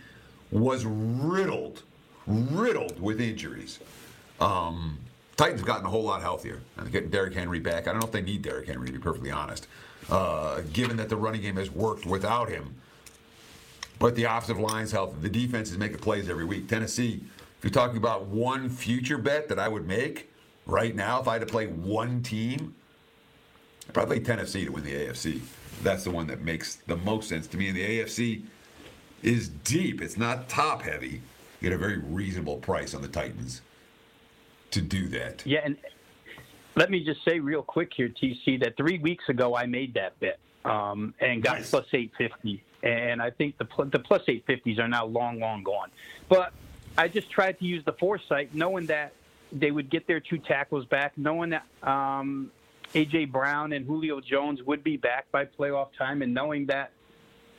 was 0.52 0.86
riddled, 0.86 1.84
riddled 2.26 3.02
with 3.02 3.20
injuries. 3.20 3.80
Um, 4.40 4.98
Titans 5.36 5.62
have 5.62 5.68
gotten 5.68 5.86
a 5.86 5.90
whole 5.90 6.04
lot 6.04 6.22
healthier. 6.22 6.62
And 6.78 6.92
getting 6.92 7.10
Derrick 7.10 7.34
Henry 7.34 7.60
back. 7.60 7.88
I 7.88 7.92
don't 7.92 8.00
know 8.00 8.06
if 8.06 8.12
they 8.12 8.22
need 8.22 8.42
Derrick 8.42 8.68
Henry, 8.68 8.88
to 8.88 8.94
be 8.94 9.00
perfectly 9.00 9.32
honest, 9.32 9.68
uh, 10.10 10.62
given 10.72 10.98
that 10.98 11.10
the 11.10 11.16
running 11.18 11.42
game 11.42 11.58
has 11.58 11.72
worked 11.72 12.06
without 12.06 12.50
him. 12.50 12.76
But 14.00 14.16
the 14.16 14.24
offensive 14.24 14.60
line's 14.60 14.92
healthy. 14.92 15.16
The 15.22 15.30
defense 15.30 15.72
is 15.72 15.78
making 15.78 15.98
plays 15.98 16.30
every 16.30 16.46
week. 16.46 16.68
Tennessee, 16.68 17.22
if 17.58 17.64
you're 17.64 17.72
talking 17.72 17.98
about 17.98 18.26
one 18.28 18.70
future 18.70 19.18
bet 19.18 19.48
that 19.50 19.60
I 19.60 19.68
would 19.68 19.88
make 19.88 20.32
right 20.66 20.96
now, 20.96 21.20
if 21.22 21.28
I 21.28 21.34
had 21.34 21.42
to 21.42 21.48
play 21.48 21.68
one 21.68 22.24
team, 22.24 22.74
probably 23.94 24.20
Tennessee 24.20 24.66
to 24.66 24.72
win 24.72 24.84
the 24.84 24.94
AFC. 24.94 25.42
That's 25.84 26.04
the 26.04 26.12
one 26.12 26.28
that 26.28 26.42
makes 26.42 26.76
the 26.76 26.98
most 26.98 27.30
sense 27.30 27.48
to 27.48 27.58
me. 27.58 27.70
And 27.70 27.78
the 27.78 28.00
AFC 28.00 28.44
is 29.24 29.50
deep. 29.50 30.02
It's 30.02 30.18
not 30.18 30.50
top 30.50 30.82
heavy. 30.82 31.22
You 31.60 31.70
get 31.70 31.74
a 31.74 31.78
very 31.78 31.98
reasonable 31.98 32.58
price 32.58 32.94
on 32.94 33.02
the 33.02 33.08
Titans 33.08 33.62
to 34.72 34.82
do 34.82 35.08
that. 35.10 35.46
Yeah, 35.46 35.62
and 35.64 35.78
let 36.76 36.90
me 36.90 37.04
just 37.04 37.24
say 37.26 37.40
real 37.40 37.62
quick 37.62 37.92
here, 37.96 38.10
TC, 38.10 38.60
that 38.62 38.78
three 38.78 39.00
weeks 39.00 39.28
ago 39.30 39.56
I 39.56 39.66
made 39.66 39.94
that 39.96 40.20
bet 40.20 40.40
um, 40.66 41.14
and 41.20 41.44
got 41.44 41.58
nice. 41.58 41.70
plus 41.70 41.86
850. 41.92 42.64
And 42.84 43.22
I 43.22 43.30
think 43.30 43.58
the, 43.58 43.68
the 43.92 44.00
plus 44.00 44.24
850s 44.24 44.80
are 44.80 44.88
now 44.88 45.06
long, 45.06 45.40
long 45.40 45.64
gone. 45.64 45.92
But 46.30 46.54
I 46.98 47.08
just 47.08 47.30
tried 47.30 47.60
to 47.60 47.66
use 47.66 47.84
the 47.86 47.94
foresight, 47.94 48.56
knowing 48.56 48.88
that 48.88 49.14
they 49.52 49.72
would 49.72 49.90
get 49.90 50.08
their 50.08 50.20
two 50.20 50.38
tackles 50.38 50.86
back, 50.86 51.14
knowing 51.18 51.52
that 51.52 51.66
um, 51.84 52.52
A.J. 52.94 53.26
Brown 53.26 53.74
and 53.74 53.86
Julio 53.86 54.20
Jones 54.20 54.62
would 54.64 54.84
be 54.84 54.98
back 54.98 55.32
by 55.32 55.46
playoff 55.46 55.90
time, 55.98 56.22
and 56.22 56.34
knowing 56.34 56.66
that 56.68 56.92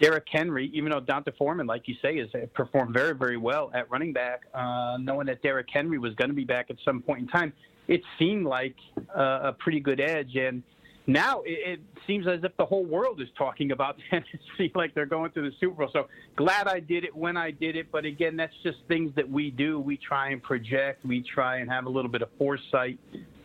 Derrick 0.01 0.26
Henry, 0.30 0.70
even 0.74 0.91
though 0.91 1.01
D'Onta 1.01 1.33
Foreman, 1.37 1.66
like 1.66 1.87
you 1.87 1.95
say, 2.03 2.18
has 2.18 2.28
performed 2.55 2.93
very, 2.93 3.14
very 3.14 3.37
well 3.37 3.70
at 3.72 3.89
running 3.91 4.12
back, 4.12 4.43
uh, 4.53 4.97
knowing 5.01 5.26
that 5.26 5.43
Derrick 5.43 5.68
Henry 5.72 5.99
was 5.99 6.14
going 6.14 6.28
to 6.28 6.35
be 6.35 6.45
back 6.45 6.70
at 6.70 6.76
some 6.85 7.03
point 7.03 7.20
in 7.20 7.28
time, 7.28 7.53
it 7.87 8.03
seemed 8.18 8.45
like 8.45 8.74
uh, 9.16 9.41
a 9.45 9.53
pretty 9.53 9.78
good 9.78 10.01
edge. 10.01 10.35
And 10.35 10.62
now 11.07 11.43
it, 11.43 11.78
it 11.78 11.80
seems 12.07 12.26
as 12.26 12.41
if 12.43 12.57
the 12.57 12.66
whole 12.66 12.85
world 12.85 13.20
is 13.20 13.28
talking 13.39 13.70
about 13.70 13.97
Tennessee 14.11 14.72
like 14.74 14.93
they're 14.95 15.07
going 15.07 15.30
to 15.33 15.43
the 15.43 15.53
Super 15.61 15.85
Bowl. 15.85 15.91
So 15.93 16.09
glad 16.37 16.66
I 16.66 16.80
did 16.80 17.05
it 17.05 17.14
when 17.14 17.37
I 17.37 17.53
did 17.53 17.76
it. 17.76 17.93
But 17.93 18.05
again, 18.05 18.37
that's 18.37 18.55
just 18.64 18.78
things 18.89 19.14
that 19.14 19.28
we 19.28 19.51
do. 19.51 19.78
We 19.78 19.97
try 19.97 20.30
and 20.30 20.43
project. 20.43 21.05
We 21.05 21.22
try 21.22 21.59
and 21.59 21.70
have 21.70 21.87
a 21.87 21.91
little 21.91 22.11
bit 22.11 22.22
of 22.22 22.28
foresight. 22.39 22.99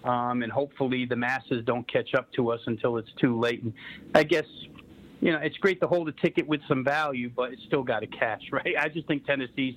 Um, 0.08 0.42
and 0.42 0.52
hopefully 0.52 1.06
the 1.06 1.18
masses 1.18 1.66
don't 1.66 1.86
catch 1.92 2.14
up 2.16 2.32
to 2.34 2.52
us 2.52 2.62
until 2.66 2.98
it's 2.98 3.12
too 3.20 3.38
late. 3.38 3.62
And 3.62 3.74
I 4.16 4.24
guess 4.24 4.46
you 5.20 5.32
know, 5.32 5.40
it's 5.40 5.58
great 5.58 5.82
to 5.82 5.88
hold 5.88 6.08
a 6.10 6.12
ticket 6.14 6.48
with 6.48 6.62
some 6.68 6.84
value, 6.84 7.30
but 7.36 7.52
it's 7.54 7.64
still 7.64 7.84
got 7.84 8.00
to 8.00 8.08
cash, 8.08 8.42
right? 8.52 8.76
I 8.80 8.90
just 8.90 9.08
think 9.08 9.26
Tennessee's 9.26 9.76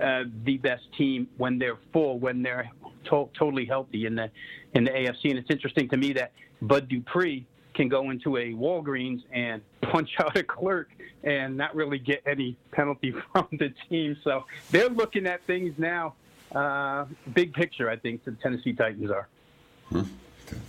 uh, 0.00 0.24
the 0.44 0.56
best 0.58 0.84
team 0.96 1.28
when 1.36 1.58
they're 1.58 1.78
full, 1.92 2.18
when 2.18 2.42
they're 2.42 2.70
to- 3.10 3.28
totally 3.38 3.66
healthy 3.66 4.06
in 4.06 4.14
the 4.14 4.30
in 4.74 4.84
the 4.84 4.90
AFC. 4.90 5.30
And 5.30 5.38
it's 5.38 5.50
interesting 5.50 5.88
to 5.90 5.96
me 5.96 6.12
that 6.14 6.32
Bud 6.62 6.88
Dupree 6.88 7.46
can 7.74 7.88
go 7.88 8.10
into 8.10 8.36
a 8.36 8.52
Walgreens 8.52 9.22
and 9.32 9.62
punch 9.82 10.10
out 10.18 10.36
a 10.36 10.42
clerk 10.42 10.88
and 11.24 11.56
not 11.56 11.74
really 11.74 11.98
get 11.98 12.22
any 12.26 12.56
penalty 12.70 13.14
from 13.32 13.48
the 13.52 13.72
team. 13.88 14.16
So 14.24 14.44
they're 14.70 14.88
looking 14.88 15.26
at 15.26 15.42
things 15.46 15.74
now. 15.78 16.14
Uh, 16.54 17.06
big 17.32 17.54
picture, 17.54 17.88
I 17.88 17.96
think, 17.96 18.24
the 18.24 18.32
Tennessee 18.32 18.74
Titans 18.74 19.10
are. 19.10 19.28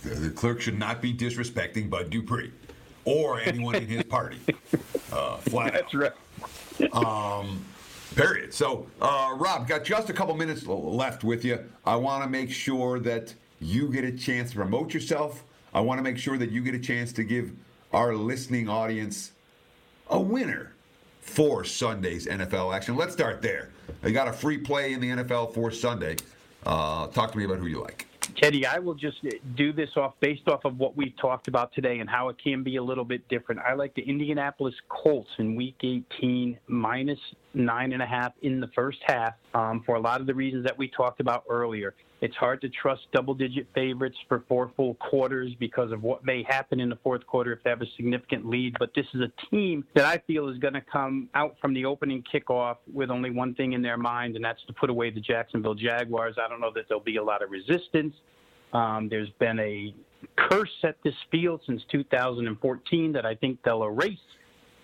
The, 0.02 0.08
the 0.10 0.30
clerk 0.30 0.60
should 0.60 0.78
not 0.78 1.02
be 1.02 1.12
disrespecting 1.12 1.90
Bud 1.90 2.10
Dupree 2.10 2.52
or 3.04 3.40
anyone 3.40 3.74
in 3.74 3.86
his 3.86 4.02
party. 4.04 4.38
Uh, 5.12 5.36
flat 5.36 5.72
That's 5.72 5.94
out. 5.94 6.14
right. 6.90 6.92
Um, 6.92 7.64
period. 8.16 8.52
So, 8.52 8.88
uh, 9.00 9.32
Rob, 9.36 9.68
got 9.68 9.84
just 9.84 10.10
a 10.10 10.12
couple 10.12 10.34
minutes 10.34 10.66
left 10.66 11.22
with 11.22 11.44
you. 11.44 11.64
I 11.86 11.94
want 11.94 12.24
to 12.24 12.28
make 12.28 12.50
sure 12.50 12.98
that 12.98 13.32
you 13.60 13.92
get 13.92 14.02
a 14.02 14.10
chance 14.10 14.50
to 14.50 14.56
promote 14.56 14.92
yourself. 14.92 15.44
I 15.72 15.82
want 15.82 15.98
to 15.98 16.02
make 16.02 16.18
sure 16.18 16.36
that 16.38 16.50
you 16.50 16.62
get 16.62 16.74
a 16.74 16.80
chance 16.80 17.12
to 17.12 17.22
give 17.22 17.52
our 17.92 18.16
listening 18.16 18.68
audience 18.68 19.32
a 20.10 20.20
winner 20.20 20.72
for 21.20 21.62
Sunday's 21.62 22.26
NFL 22.26 22.74
action. 22.74 22.96
Let's 22.96 23.12
start 23.12 23.40
there. 23.40 23.70
You 24.04 24.10
got 24.10 24.26
a 24.26 24.32
free 24.32 24.58
play 24.58 24.94
in 24.94 25.00
the 25.00 25.10
NFL 25.10 25.54
for 25.54 25.70
Sunday. 25.70 26.16
Uh, 26.66 27.06
talk 27.08 27.30
to 27.32 27.38
me 27.38 27.44
about 27.44 27.58
who 27.58 27.66
you 27.66 27.80
like. 27.80 28.06
Teddy, 28.36 28.66
I 28.66 28.78
will 28.78 28.94
just 28.94 29.18
do 29.54 29.72
this 29.72 29.90
off 29.96 30.14
based 30.20 30.48
off 30.48 30.64
of 30.64 30.78
what 30.78 30.96
we've 30.96 31.16
talked 31.16 31.48
about 31.48 31.72
today 31.72 32.00
and 32.00 32.08
how 32.08 32.28
it 32.28 32.36
can 32.42 32.62
be 32.62 32.76
a 32.76 32.82
little 32.82 33.04
bit 33.04 33.26
different. 33.28 33.60
I 33.60 33.74
like 33.74 33.94
the 33.94 34.02
Indianapolis 34.02 34.74
Colts 34.88 35.30
in 35.38 35.54
Week 35.54 35.76
18 35.82 36.58
minus 36.66 37.18
nine 37.54 37.92
and 37.92 38.02
a 38.02 38.06
half 38.06 38.32
in 38.42 38.60
the 38.60 38.68
first 38.74 38.98
half 39.06 39.34
um, 39.54 39.82
for 39.86 39.96
a 39.96 40.00
lot 40.00 40.20
of 40.20 40.26
the 40.26 40.34
reasons 40.34 40.64
that 40.64 40.76
we 40.76 40.88
talked 40.88 41.20
about 41.20 41.44
earlier. 41.48 41.94
It's 42.20 42.36
hard 42.36 42.62
to 42.62 42.70
trust 42.70 43.02
double 43.12 43.34
digit 43.34 43.66
favorites 43.74 44.16
for 44.28 44.44
four 44.48 44.72
full 44.76 44.94
quarters 44.94 45.52
because 45.58 45.92
of 45.92 46.02
what 46.02 46.24
may 46.24 46.42
happen 46.42 46.80
in 46.80 46.88
the 46.88 46.96
fourth 47.02 47.26
quarter 47.26 47.52
if 47.52 47.62
they 47.62 47.70
have 47.70 47.82
a 47.82 47.86
significant 47.96 48.46
lead. 48.46 48.76
But 48.78 48.92
this 48.94 49.04
is 49.12 49.20
a 49.20 49.30
team 49.50 49.84
that 49.94 50.06
I 50.06 50.18
feel 50.26 50.48
is 50.48 50.58
going 50.58 50.74
to 50.74 50.80
come 50.80 51.28
out 51.34 51.56
from 51.60 51.74
the 51.74 51.84
opening 51.84 52.24
kickoff 52.32 52.76
with 52.92 53.10
only 53.10 53.30
one 53.30 53.54
thing 53.54 53.74
in 53.74 53.82
their 53.82 53.98
mind, 53.98 54.36
and 54.36 54.44
that's 54.44 54.64
to 54.68 54.72
put 54.72 54.88
away 54.88 55.10
the 55.10 55.20
Jacksonville 55.20 55.74
Jaguars. 55.74 56.36
I 56.42 56.48
don't 56.48 56.60
know 56.60 56.72
that 56.74 56.86
there'll 56.88 57.04
be 57.04 57.16
a 57.16 57.22
lot 57.22 57.42
of 57.42 57.50
resistance. 57.50 58.14
Um, 58.72 59.08
there's 59.10 59.30
been 59.38 59.58
a 59.60 59.94
curse 60.36 60.74
at 60.82 60.96
this 61.04 61.14
field 61.30 61.60
since 61.66 61.82
2014 61.92 63.12
that 63.12 63.26
I 63.26 63.34
think 63.34 63.58
they'll 63.64 63.84
erase 63.84 64.18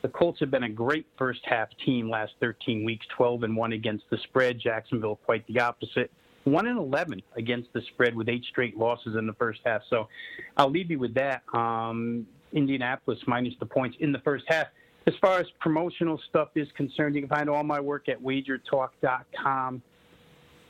The 0.03 0.09
Colts 0.09 0.41
have 0.41 0.51
been 0.51 0.63
a 0.63 0.69
great 0.69 1.07
first 1.19 1.41
half 1.45 1.69
team 1.85 2.09
last 2.09 2.33
13 2.41 2.85
weeks, 2.85 3.07
12 3.17 3.43
and 3.43 3.57
1 3.57 3.73
against 3.73 4.05
the 4.11 4.19
spread. 4.25 4.59
Jacksonville 4.59 5.17
quite 5.17 5.47
the 5.47 5.61
opposite. 5.61 6.11
1 6.45 6.67
and 6.67 6.79
11 6.79 7.23
against 7.37 7.71
the 7.75 7.83
spread 7.93 8.15
with 8.15 8.29
eight 8.29 8.45
straight 8.45 8.79
losses 8.79 9.17
in 9.17 9.27
the 9.27 9.35
first 9.35 9.61
half. 9.65 9.83
So 9.91 10.09
I'll 10.57 10.71
leave 10.71 10.91
you 10.91 10.99
with 10.99 11.15
that. 11.15 11.43
Um, 11.53 12.27
Indianapolis 12.53 13.19
minus 13.27 13.55
the 13.61 13.67
points 13.67 13.97
in 14.01 14.11
the 14.11 14.21
first 14.21 14.45
half. 14.49 14.69
As 15.07 15.15
far 15.21 15.39
as 15.39 15.47
promotional 15.61 16.21
stuff 16.29 16.49
is 16.55 16.69
concerned, 16.77 17.15
you 17.15 17.23
can 17.23 17.29
find 17.29 17.49
all 17.49 17.63
my 17.63 17.81
work 17.81 18.09
at 18.09 18.21
wagertalk.com. 18.23 19.83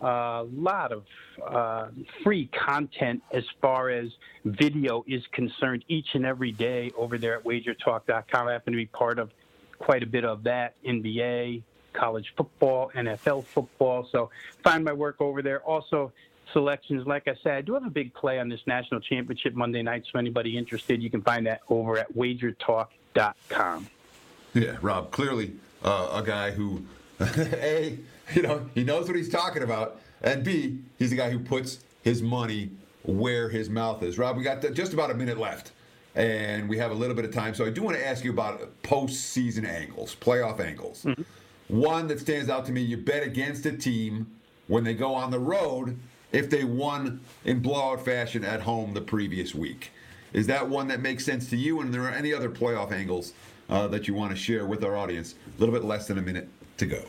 A 0.00 0.46
lot 0.54 0.92
of 0.92 1.04
uh, 1.46 1.88
free 2.22 2.46
content 2.46 3.22
as 3.32 3.44
far 3.60 3.90
as 3.90 4.08
video 4.44 5.04
is 5.06 5.22
concerned 5.32 5.84
each 5.88 6.14
and 6.14 6.24
every 6.24 6.52
day 6.52 6.90
over 6.96 7.18
there 7.18 7.36
at 7.36 7.44
wagertalk.com. 7.44 8.48
I 8.48 8.52
happen 8.52 8.72
to 8.72 8.76
be 8.76 8.86
part 8.86 9.18
of 9.18 9.30
quite 9.78 10.02
a 10.02 10.06
bit 10.06 10.24
of 10.24 10.42
that 10.44 10.74
NBA, 10.84 11.62
college 11.92 12.32
football, 12.36 12.90
NFL 12.94 13.44
football. 13.44 14.08
So 14.10 14.30
find 14.62 14.84
my 14.84 14.92
work 14.92 15.16
over 15.20 15.42
there. 15.42 15.60
Also, 15.60 16.12
selections. 16.52 17.06
Like 17.06 17.28
I 17.28 17.34
said, 17.42 17.52
I 17.54 17.60
do 17.60 17.74
have 17.74 17.86
a 17.86 17.90
big 17.90 18.14
play 18.14 18.38
on 18.38 18.48
this 18.48 18.60
national 18.66 19.00
championship 19.00 19.54
Monday 19.54 19.82
night. 19.82 20.04
So 20.12 20.18
anybody 20.18 20.56
interested, 20.56 21.02
you 21.02 21.10
can 21.10 21.22
find 21.22 21.46
that 21.46 21.60
over 21.68 21.98
at 21.98 22.12
wagertalk.com. 22.14 23.88
Yeah, 24.54 24.76
Rob, 24.82 25.10
clearly 25.10 25.52
uh, 25.84 26.10
a 26.12 26.22
guy 26.26 26.50
who, 26.50 26.84
A, 27.20 27.98
you 28.34 28.42
know, 28.42 28.68
he 28.74 28.84
knows 28.84 29.06
what 29.06 29.16
he's 29.16 29.28
talking 29.28 29.62
about, 29.62 30.00
and 30.22 30.44
B, 30.44 30.78
he's 30.98 31.10
the 31.10 31.16
guy 31.16 31.30
who 31.30 31.38
puts 31.38 31.80
his 32.02 32.22
money 32.22 32.70
where 33.02 33.48
his 33.48 33.70
mouth 33.70 34.02
is. 34.02 34.18
Rob, 34.18 34.36
we 34.36 34.42
got 34.42 34.64
just 34.72 34.92
about 34.92 35.10
a 35.10 35.14
minute 35.14 35.38
left, 35.38 35.72
and 36.14 36.68
we 36.68 36.78
have 36.78 36.90
a 36.90 36.94
little 36.94 37.16
bit 37.16 37.24
of 37.24 37.32
time. 37.32 37.54
So 37.54 37.64
I 37.64 37.70
do 37.70 37.82
want 37.82 37.96
to 37.96 38.06
ask 38.06 38.24
you 38.24 38.30
about 38.30 38.82
postseason 38.82 39.66
angles, 39.66 40.14
playoff 40.14 40.60
angles. 40.60 41.04
Mm-hmm. 41.04 41.22
One 41.68 42.08
that 42.08 42.20
stands 42.20 42.50
out 42.50 42.66
to 42.66 42.72
me, 42.72 42.82
you 42.82 42.96
bet 42.96 43.22
against 43.22 43.64
a 43.66 43.72
team 43.72 44.26
when 44.66 44.84
they 44.84 44.94
go 44.94 45.14
on 45.14 45.30
the 45.30 45.38
road 45.38 45.98
if 46.32 46.50
they 46.50 46.64
won 46.64 47.20
in 47.44 47.60
blowout 47.60 48.04
fashion 48.04 48.44
at 48.44 48.60
home 48.60 48.94
the 48.94 49.00
previous 49.00 49.54
week. 49.54 49.90
Is 50.32 50.46
that 50.46 50.68
one 50.68 50.88
that 50.88 51.00
makes 51.00 51.24
sense 51.24 51.50
to 51.50 51.56
you? 51.56 51.80
And 51.80 51.92
there 51.92 52.02
are 52.02 52.10
any 52.10 52.32
other 52.32 52.50
playoff 52.50 52.92
angles 52.92 53.32
uh, 53.68 53.88
that 53.88 54.06
you 54.06 54.14
want 54.14 54.30
to 54.30 54.36
share 54.36 54.66
with 54.66 54.84
our 54.84 54.96
audience? 54.96 55.34
A 55.56 55.60
little 55.60 55.74
bit 55.74 55.84
less 55.84 56.06
than 56.06 56.18
a 56.18 56.22
minute 56.22 56.48
to 56.76 56.86
go. 56.86 57.02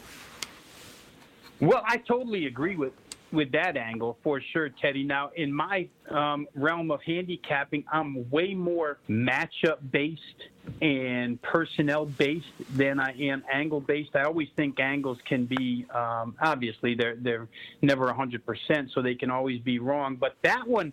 Well, 1.61 1.83
I 1.85 1.97
totally 1.97 2.47
agree 2.47 2.75
with 2.75 2.93
with 3.31 3.51
that 3.53 3.77
angle 3.77 4.17
for 4.23 4.41
sure, 4.41 4.67
Teddy. 4.67 5.03
Now, 5.03 5.31
in 5.35 5.53
my 5.53 5.87
um, 6.09 6.47
realm 6.53 6.91
of 6.91 7.01
handicapping, 7.01 7.85
I'm 7.89 8.29
way 8.29 8.53
more 8.53 8.97
matchup 9.07 9.77
based 9.89 10.21
and 10.81 11.41
personnel 11.41 12.07
based 12.07 12.51
than 12.71 12.99
I 12.99 13.15
am 13.17 13.43
angle 13.49 13.79
based. 13.79 14.15
I 14.15 14.23
always 14.23 14.49
think 14.57 14.81
angles 14.81 15.19
can 15.23 15.45
be 15.45 15.85
um, 15.93 16.35
obviously 16.41 16.95
they're 16.95 17.15
they're 17.15 17.47
never 17.81 18.07
100 18.07 18.43
percent, 18.43 18.89
so 18.91 19.03
they 19.03 19.15
can 19.15 19.29
always 19.29 19.61
be 19.61 19.77
wrong. 19.77 20.15
But 20.15 20.37
that 20.41 20.67
one. 20.67 20.91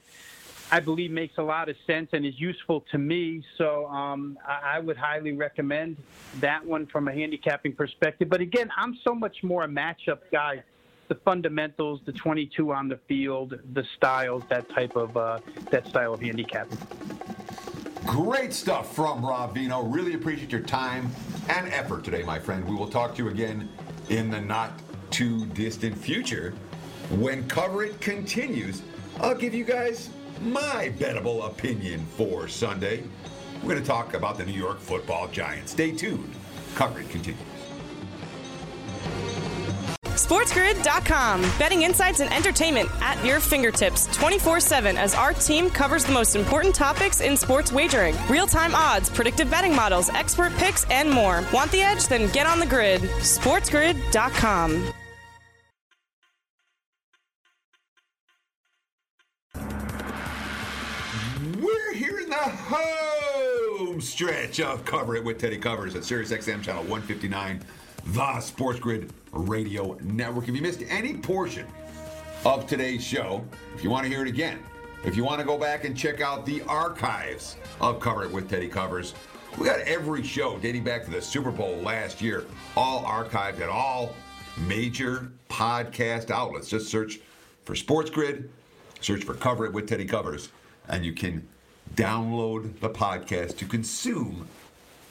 I 0.71 0.81
believe 0.81 1.11
makes 1.11 1.39
a 1.39 1.43
lot 1.43 1.69
of 1.69 1.77
sense 1.87 2.11
and 2.13 2.27
is 2.27 2.39
useful 2.39 2.85
to 2.91 2.99
me. 2.99 3.43
So 3.57 3.87
um, 3.87 4.39
I, 4.47 4.79
would 4.79 4.99
highly 4.99 5.33
recommend 5.33 5.97
that 6.41 6.65
one 6.65 6.87
from 6.87 7.09
a 7.09 7.13
handicapping 7.13 7.73
perspective. 7.75 8.29
But 8.29 8.41
again, 8.41 8.71
I'm 8.77 8.97
so 9.03 9.15
much 9.15 9.43
more 9.43 9.65
a 9.65 9.69
matchup 9.69 10.19
guy. 10.31 10.63
The 11.09 11.15
fundamentals, 11.15 12.01
the 12.05 12.13
22 12.13 12.71
on 12.71 12.89
the 12.89 12.99
field, 13.09 13.59
the 13.73 13.85
styles, 13.97 14.43
that 14.51 14.69
type 14.69 14.95
of 14.95 15.17
uh, 15.17 15.39
that 15.71 15.87
style 15.87 16.13
of 16.13 16.21
handicapping. 16.21 16.77
Great 18.05 18.53
stuff 18.53 18.95
from 18.95 19.25
Rob 19.25 19.57
Veno. 19.57 19.91
Really 19.93 20.13
appreciate 20.13 20.53
your 20.53 20.61
time 20.61 21.11
and 21.49 21.67
effort 21.69 22.05
today, 22.05 22.23
my 22.23 22.39
friend. 22.39 22.63
We 22.69 22.77
will 22.77 22.91
talk 22.91 23.15
to 23.15 23.25
you 23.25 23.31
again 23.31 23.71
in 24.11 24.31
the 24.31 24.41
not 24.41 24.73
too 25.11 25.47
distant 25.47 25.97
future 25.97 26.53
when 27.11 27.49
Cover 27.49 27.85
It 27.85 28.03
continues. 28.03 28.83
I'll 29.21 29.35
give 29.35 29.55
you 29.55 29.65
guys 29.65 30.11
my 30.43 30.93
bettable 30.99 31.47
opinion 31.47 32.05
for 32.17 32.49
Sunday. 32.49 33.03
We're 33.63 33.71
going 33.71 33.83
to 33.83 33.87
talk 33.87 34.15
about 34.15 34.39
the 34.39 34.47
New 34.47 34.53
York 34.53 34.79
football 34.81 35.29
giants. 35.29 35.73
Stay 35.73 35.93
tuned. 35.93 36.35
Coverage 36.75 37.09
continues. 37.11 37.43
SportsGrid.com. 40.03 41.43
Betting 41.59 41.83
insights 41.83 42.21
and 42.21 42.33
entertainment 42.33 42.91
at 43.01 43.25
your 43.25 43.39
fingertips 43.41 44.07
24 44.17 44.61
7 44.61 44.97
as 44.97 45.15
our 45.15 45.33
team 45.33 45.71
covers 45.71 46.05
the 46.05 46.13
most 46.13 46.35
important 46.35 46.75
topics 46.75 47.21
in 47.21 47.37
sports 47.37 47.73
wagering 47.73 48.17
real 48.29 48.47
time 48.47 48.75
odds, 48.75 49.09
predictive 49.09 49.51
betting 49.51 49.75
models, 49.75 50.11
expert 50.11 50.53
picks, 50.55 50.85
and 50.91 51.09
more. 51.09 51.45
Want 51.53 51.71
the 51.71 51.83
edge? 51.83 52.09
Then 52.09 52.31
get 52.33 52.47
on 52.47 52.59
the 52.59 52.67
grid. 52.67 53.01
SportsGrid.com. 53.01 54.93
home 62.39 64.01
stretch 64.01 64.61
of 64.61 64.85
Cover 64.85 65.17
It 65.17 65.25
with 65.25 65.39
Teddy 65.39 65.59
Covers 65.59 65.95
at 65.95 66.03
SiriusXM 66.03 66.63
Channel 66.63 66.83
159, 66.85 67.61
the 68.07 68.41
Sports 68.41 68.79
Grid 68.79 69.13
Radio 69.33 69.99
Network. 70.03 70.49
If 70.49 70.55
you 70.55 70.63
missed 70.63 70.83
any 70.89 71.15
portion 71.15 71.67
of 72.45 72.67
today's 72.67 73.03
show, 73.03 73.45
if 73.75 73.83
you 73.83 73.91
want 73.91 74.05
to 74.05 74.11
hear 74.11 74.23
it 74.23 74.29
again, 74.29 74.61
if 75.05 75.17
you 75.17 75.25
want 75.25 75.41
to 75.41 75.47
go 75.47 75.59
back 75.59 75.85
and 75.85 75.97
check 75.97 76.21
out 76.21 76.47
the 76.47 76.63
archives 76.63 77.57
of 77.81 78.01
Cover 78.01 78.25
It 78.25 78.31
with 78.31 78.49
Teddy 78.49 78.69
Covers, 78.69 79.15
we 79.59 79.67
got 79.67 79.81
every 79.81 80.23
show 80.23 80.59
dating 80.59 80.85
back 80.85 81.05
to 81.05 81.11
the 81.11 81.21
Super 81.21 81.51
Bowl 81.51 81.77
last 81.79 82.23
year, 82.23 82.45
all 82.77 83.03
archived 83.05 83.61
at 83.61 83.69
all 83.69 84.15
major 84.67 85.33
podcast 85.49 86.31
outlets. 86.31 86.69
Just 86.69 86.89
search 86.89 87.19
for 87.65 87.75
Sports 87.75 88.11
Grid, 88.11 88.51
search 89.01 89.25
for 89.25 89.35
Cover 89.35 89.67
It 89.67 89.73
with 89.73 89.89
Teddy 89.89 90.05
Covers, 90.05 90.51
and 90.89 91.05
you 91.05 91.13
can 91.13 91.47
download 91.95 92.79
the 92.81 92.91
podcast 92.91 93.57
to 93.59 93.65
consume 93.65 94.49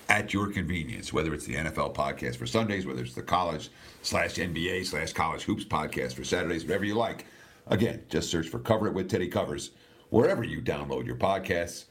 at 0.09 0.33
your 0.33 0.47
convenience, 0.47 1.11
whether 1.11 1.33
it's 1.33 1.45
the 1.45 1.55
NFL 1.55 1.93
podcast 1.95 2.37
for 2.37 2.45
Sundays, 2.45 2.85
whether 2.85 3.03
it's 3.03 3.13
the 3.15 3.21
college 3.21 3.69
slash 4.01 4.35
NBA 4.35 4.85
slash 4.85 5.13
college 5.13 5.43
hoops 5.43 5.65
podcast 5.65 6.13
for 6.13 6.23
Saturdays, 6.23 6.63
whatever 6.63 6.85
you 6.85 6.95
like. 6.95 7.25
Again, 7.67 8.03
just 8.09 8.31
search 8.31 8.47
for 8.47 8.59
Cover 8.59 8.87
It 8.87 8.93
with 8.93 9.09
Teddy 9.09 9.27
Covers 9.27 9.71
wherever 10.09 10.43
you 10.43 10.61
download 10.61 11.05
your 11.05 11.15
podcasts. 11.15 11.85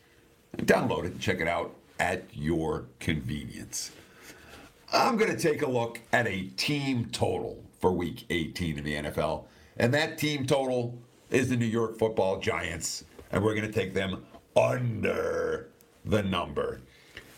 Download 0.58 1.04
it 1.04 1.12
and 1.12 1.20
check 1.20 1.40
it 1.40 1.48
out 1.48 1.74
at 1.98 2.24
your 2.32 2.86
convenience. 2.98 3.92
I'm 4.92 5.16
going 5.16 5.34
to 5.34 5.38
take 5.38 5.62
a 5.62 5.68
look 5.68 6.00
at 6.12 6.26
a 6.26 6.44
team 6.56 7.06
total 7.06 7.62
for 7.80 7.92
week 7.92 8.24
18 8.30 8.78
in 8.78 8.84
the 8.84 8.94
NFL. 8.94 9.44
And 9.76 9.92
that 9.92 10.16
team 10.16 10.46
total 10.46 10.96
is 11.30 11.50
the 11.50 11.56
New 11.56 11.66
York 11.66 11.98
football 11.98 12.38
Giants. 12.38 13.04
And 13.32 13.44
we're 13.44 13.54
going 13.54 13.66
to 13.66 13.72
take 13.72 13.92
them 13.92 14.24
under 14.56 15.68
the 16.04 16.22
number. 16.22 16.80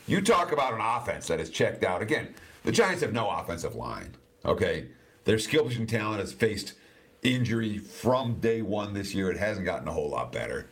You 0.06 0.20
talk 0.22 0.52
about 0.52 0.74
an 0.74 0.80
offense 0.80 1.26
that 1.26 1.40
is 1.40 1.50
checked 1.50 1.84
out. 1.84 2.00
Again, 2.00 2.34
the 2.64 2.72
Giants 2.72 3.02
have 3.02 3.12
no 3.12 3.28
offensive 3.28 3.74
line. 3.74 4.14
Okay. 4.44 4.86
Their 5.24 5.38
skill 5.38 5.64
position 5.64 5.86
talent 5.86 6.20
has 6.20 6.32
faced 6.32 6.74
injury 7.22 7.78
from 7.78 8.40
day 8.40 8.62
one 8.62 8.94
this 8.94 9.14
year. 9.14 9.30
It 9.30 9.36
hasn't 9.36 9.66
gotten 9.66 9.88
a 9.88 9.92
whole 9.92 10.10
lot 10.10 10.32
better. 10.32 10.68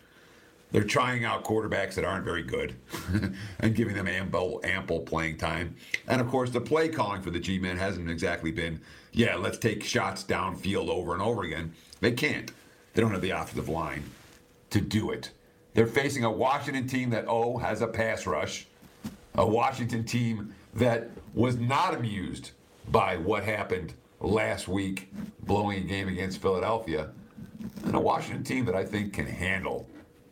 They're 0.72 0.84
trying 0.84 1.24
out 1.24 1.44
quarterbacks 1.44 1.94
that 1.94 2.05
aren't 2.05 2.24
very 2.24 2.42
good 2.42 2.74
and 3.61 3.74
giving 3.74 3.94
them 3.94 4.09
ample, 4.09 4.61
ample 4.64 5.01
playing 5.01 5.38
time. 5.38 5.76
And 6.09 6.20
of 6.20 6.28
course, 6.28 6.51
the 6.51 6.61
play 6.61 6.88
calling 6.88 7.22
for 7.22 7.30
the 7.30 7.38
G 7.38 7.59
men 7.59 7.76
hasn't 7.76 8.11
exactly 8.11 8.51
been, 8.51 8.80
yeah, 9.12 9.36
let's 9.36 9.59
take 9.59 9.84
shots 9.84 10.24
downfield 10.24 10.88
over 10.88 11.12
and 11.12 11.22
over 11.22 11.42
again. 11.44 11.72
They 12.01 12.12
can't. 12.12 12.51
They 12.94 13.03
don't 13.03 13.12
have 13.12 13.22
the 13.22 13.30
offensive 13.30 13.68
line 13.68 14.05
to 14.70 14.80
do 14.80 15.11
it. 15.11 15.30
They're 15.77 15.87
facing 15.87 16.24
a 16.24 16.31
Washington 16.31 16.89
team 16.89 17.11
that, 17.11 17.27
oh, 17.29 17.59
has 17.59 17.83
a 17.83 17.87
pass 17.87 18.27
rush, 18.27 18.66
a 19.35 19.47
Washington 19.47 20.05
team 20.05 20.55
that 20.72 21.11
was 21.35 21.59
not 21.59 21.95
amused 21.95 22.53
by 22.89 23.18
what 23.18 23.45
happened 23.45 23.93
last 24.18 24.68
week, 24.68 25.12
blowing 25.43 25.83
a 25.83 25.87
game 25.87 26.09
against 26.09 26.41
Philadelphia, 26.41 27.11
and 27.85 27.95
a 27.95 28.01
Washington 28.01 28.43
team 28.43 28.64
that 28.64 28.74
I 28.74 28.87
think 28.87 29.12
can 29.12 29.27
handle 29.27 29.87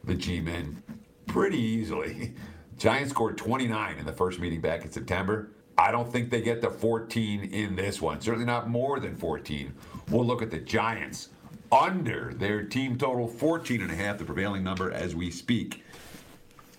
the 0.05 0.15
G 0.15 0.41
men 0.41 0.83
pretty 1.27 1.61
easily. 1.61 2.33
Giants 2.79 3.11
scored 3.11 3.37
29 3.37 3.99
in 3.99 4.07
the 4.07 4.15
first 4.15 4.41
meeting 4.41 4.63
back 4.63 4.83
in 4.83 4.91
September. 4.91 5.51
I 5.77 5.93
don't 5.93 6.11
think 6.11 6.31
they 6.31 6.41
get 6.41 6.63
the 6.63 6.71
14 6.71 7.45
in 7.53 7.77
this 7.77 8.01
one. 8.01 8.23
Certainly 8.23 8.47
not 8.47 8.71
more 8.71 8.99
than 8.99 9.15
14. 9.15 9.75
We'll 10.09 10.25
look 10.25 10.41
at 10.41 10.51
the 10.51 10.61
Giants 10.61 11.29
under 11.75 12.33
their 12.35 12.63
team 12.63 12.97
total 12.97 13.27
14 13.27 13.83
and 13.83 13.91
a 13.91 13.95
half, 13.95 14.19
the 14.19 14.25
prevailing 14.25 14.63
number 14.63 14.93
as 14.93 15.15
we 15.15 15.31
speak. 15.31 15.83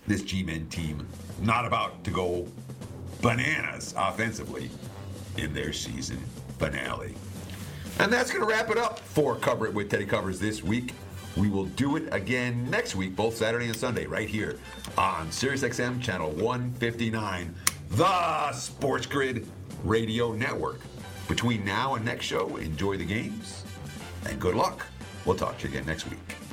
This 0.06 0.22
G-Men 0.22 0.68
team 0.68 1.06
not 1.42 1.66
about 1.66 2.02
to 2.04 2.10
go 2.10 2.48
bananas 3.20 3.94
offensively 3.96 4.70
in 5.36 5.52
their 5.52 5.72
season 5.72 6.18
finale. 6.58 7.14
And 7.98 8.12
that's 8.12 8.30
going 8.30 8.42
to 8.42 8.48
wrap 8.48 8.70
it 8.70 8.78
up 8.78 8.98
for 8.98 9.36
Cover 9.36 9.66
It 9.66 9.74
with 9.74 9.90
Teddy 9.90 10.06
Covers 10.06 10.38
this 10.38 10.62
week. 10.62 10.94
We 11.36 11.50
will 11.50 11.66
do 11.66 11.96
it 11.96 12.08
again 12.12 12.70
next 12.70 12.96
week, 12.96 13.14
both 13.14 13.36
Saturday 13.36 13.66
and 13.66 13.76
Sunday, 13.76 14.06
right 14.06 14.28
here 14.28 14.58
on 14.96 15.28
SiriusXM 15.28 16.00
Channel 16.00 16.30
159, 16.30 17.54
the 17.90 18.52
Sports 18.52 19.04
Grid 19.04 19.46
Radio 19.84 20.32
Network. 20.32 20.80
Between 21.28 21.64
now 21.64 21.96
and 21.96 22.04
next 22.04 22.24
show, 22.24 22.56
enjoy 22.56 22.96
the 22.96 23.04
games 23.04 23.65
and 24.24 24.40
good 24.40 24.54
luck. 24.54 24.86
We'll 25.24 25.36
talk 25.36 25.58
to 25.58 25.68
you 25.68 25.74
again 25.74 25.86
next 25.86 26.08
week. 26.08 26.45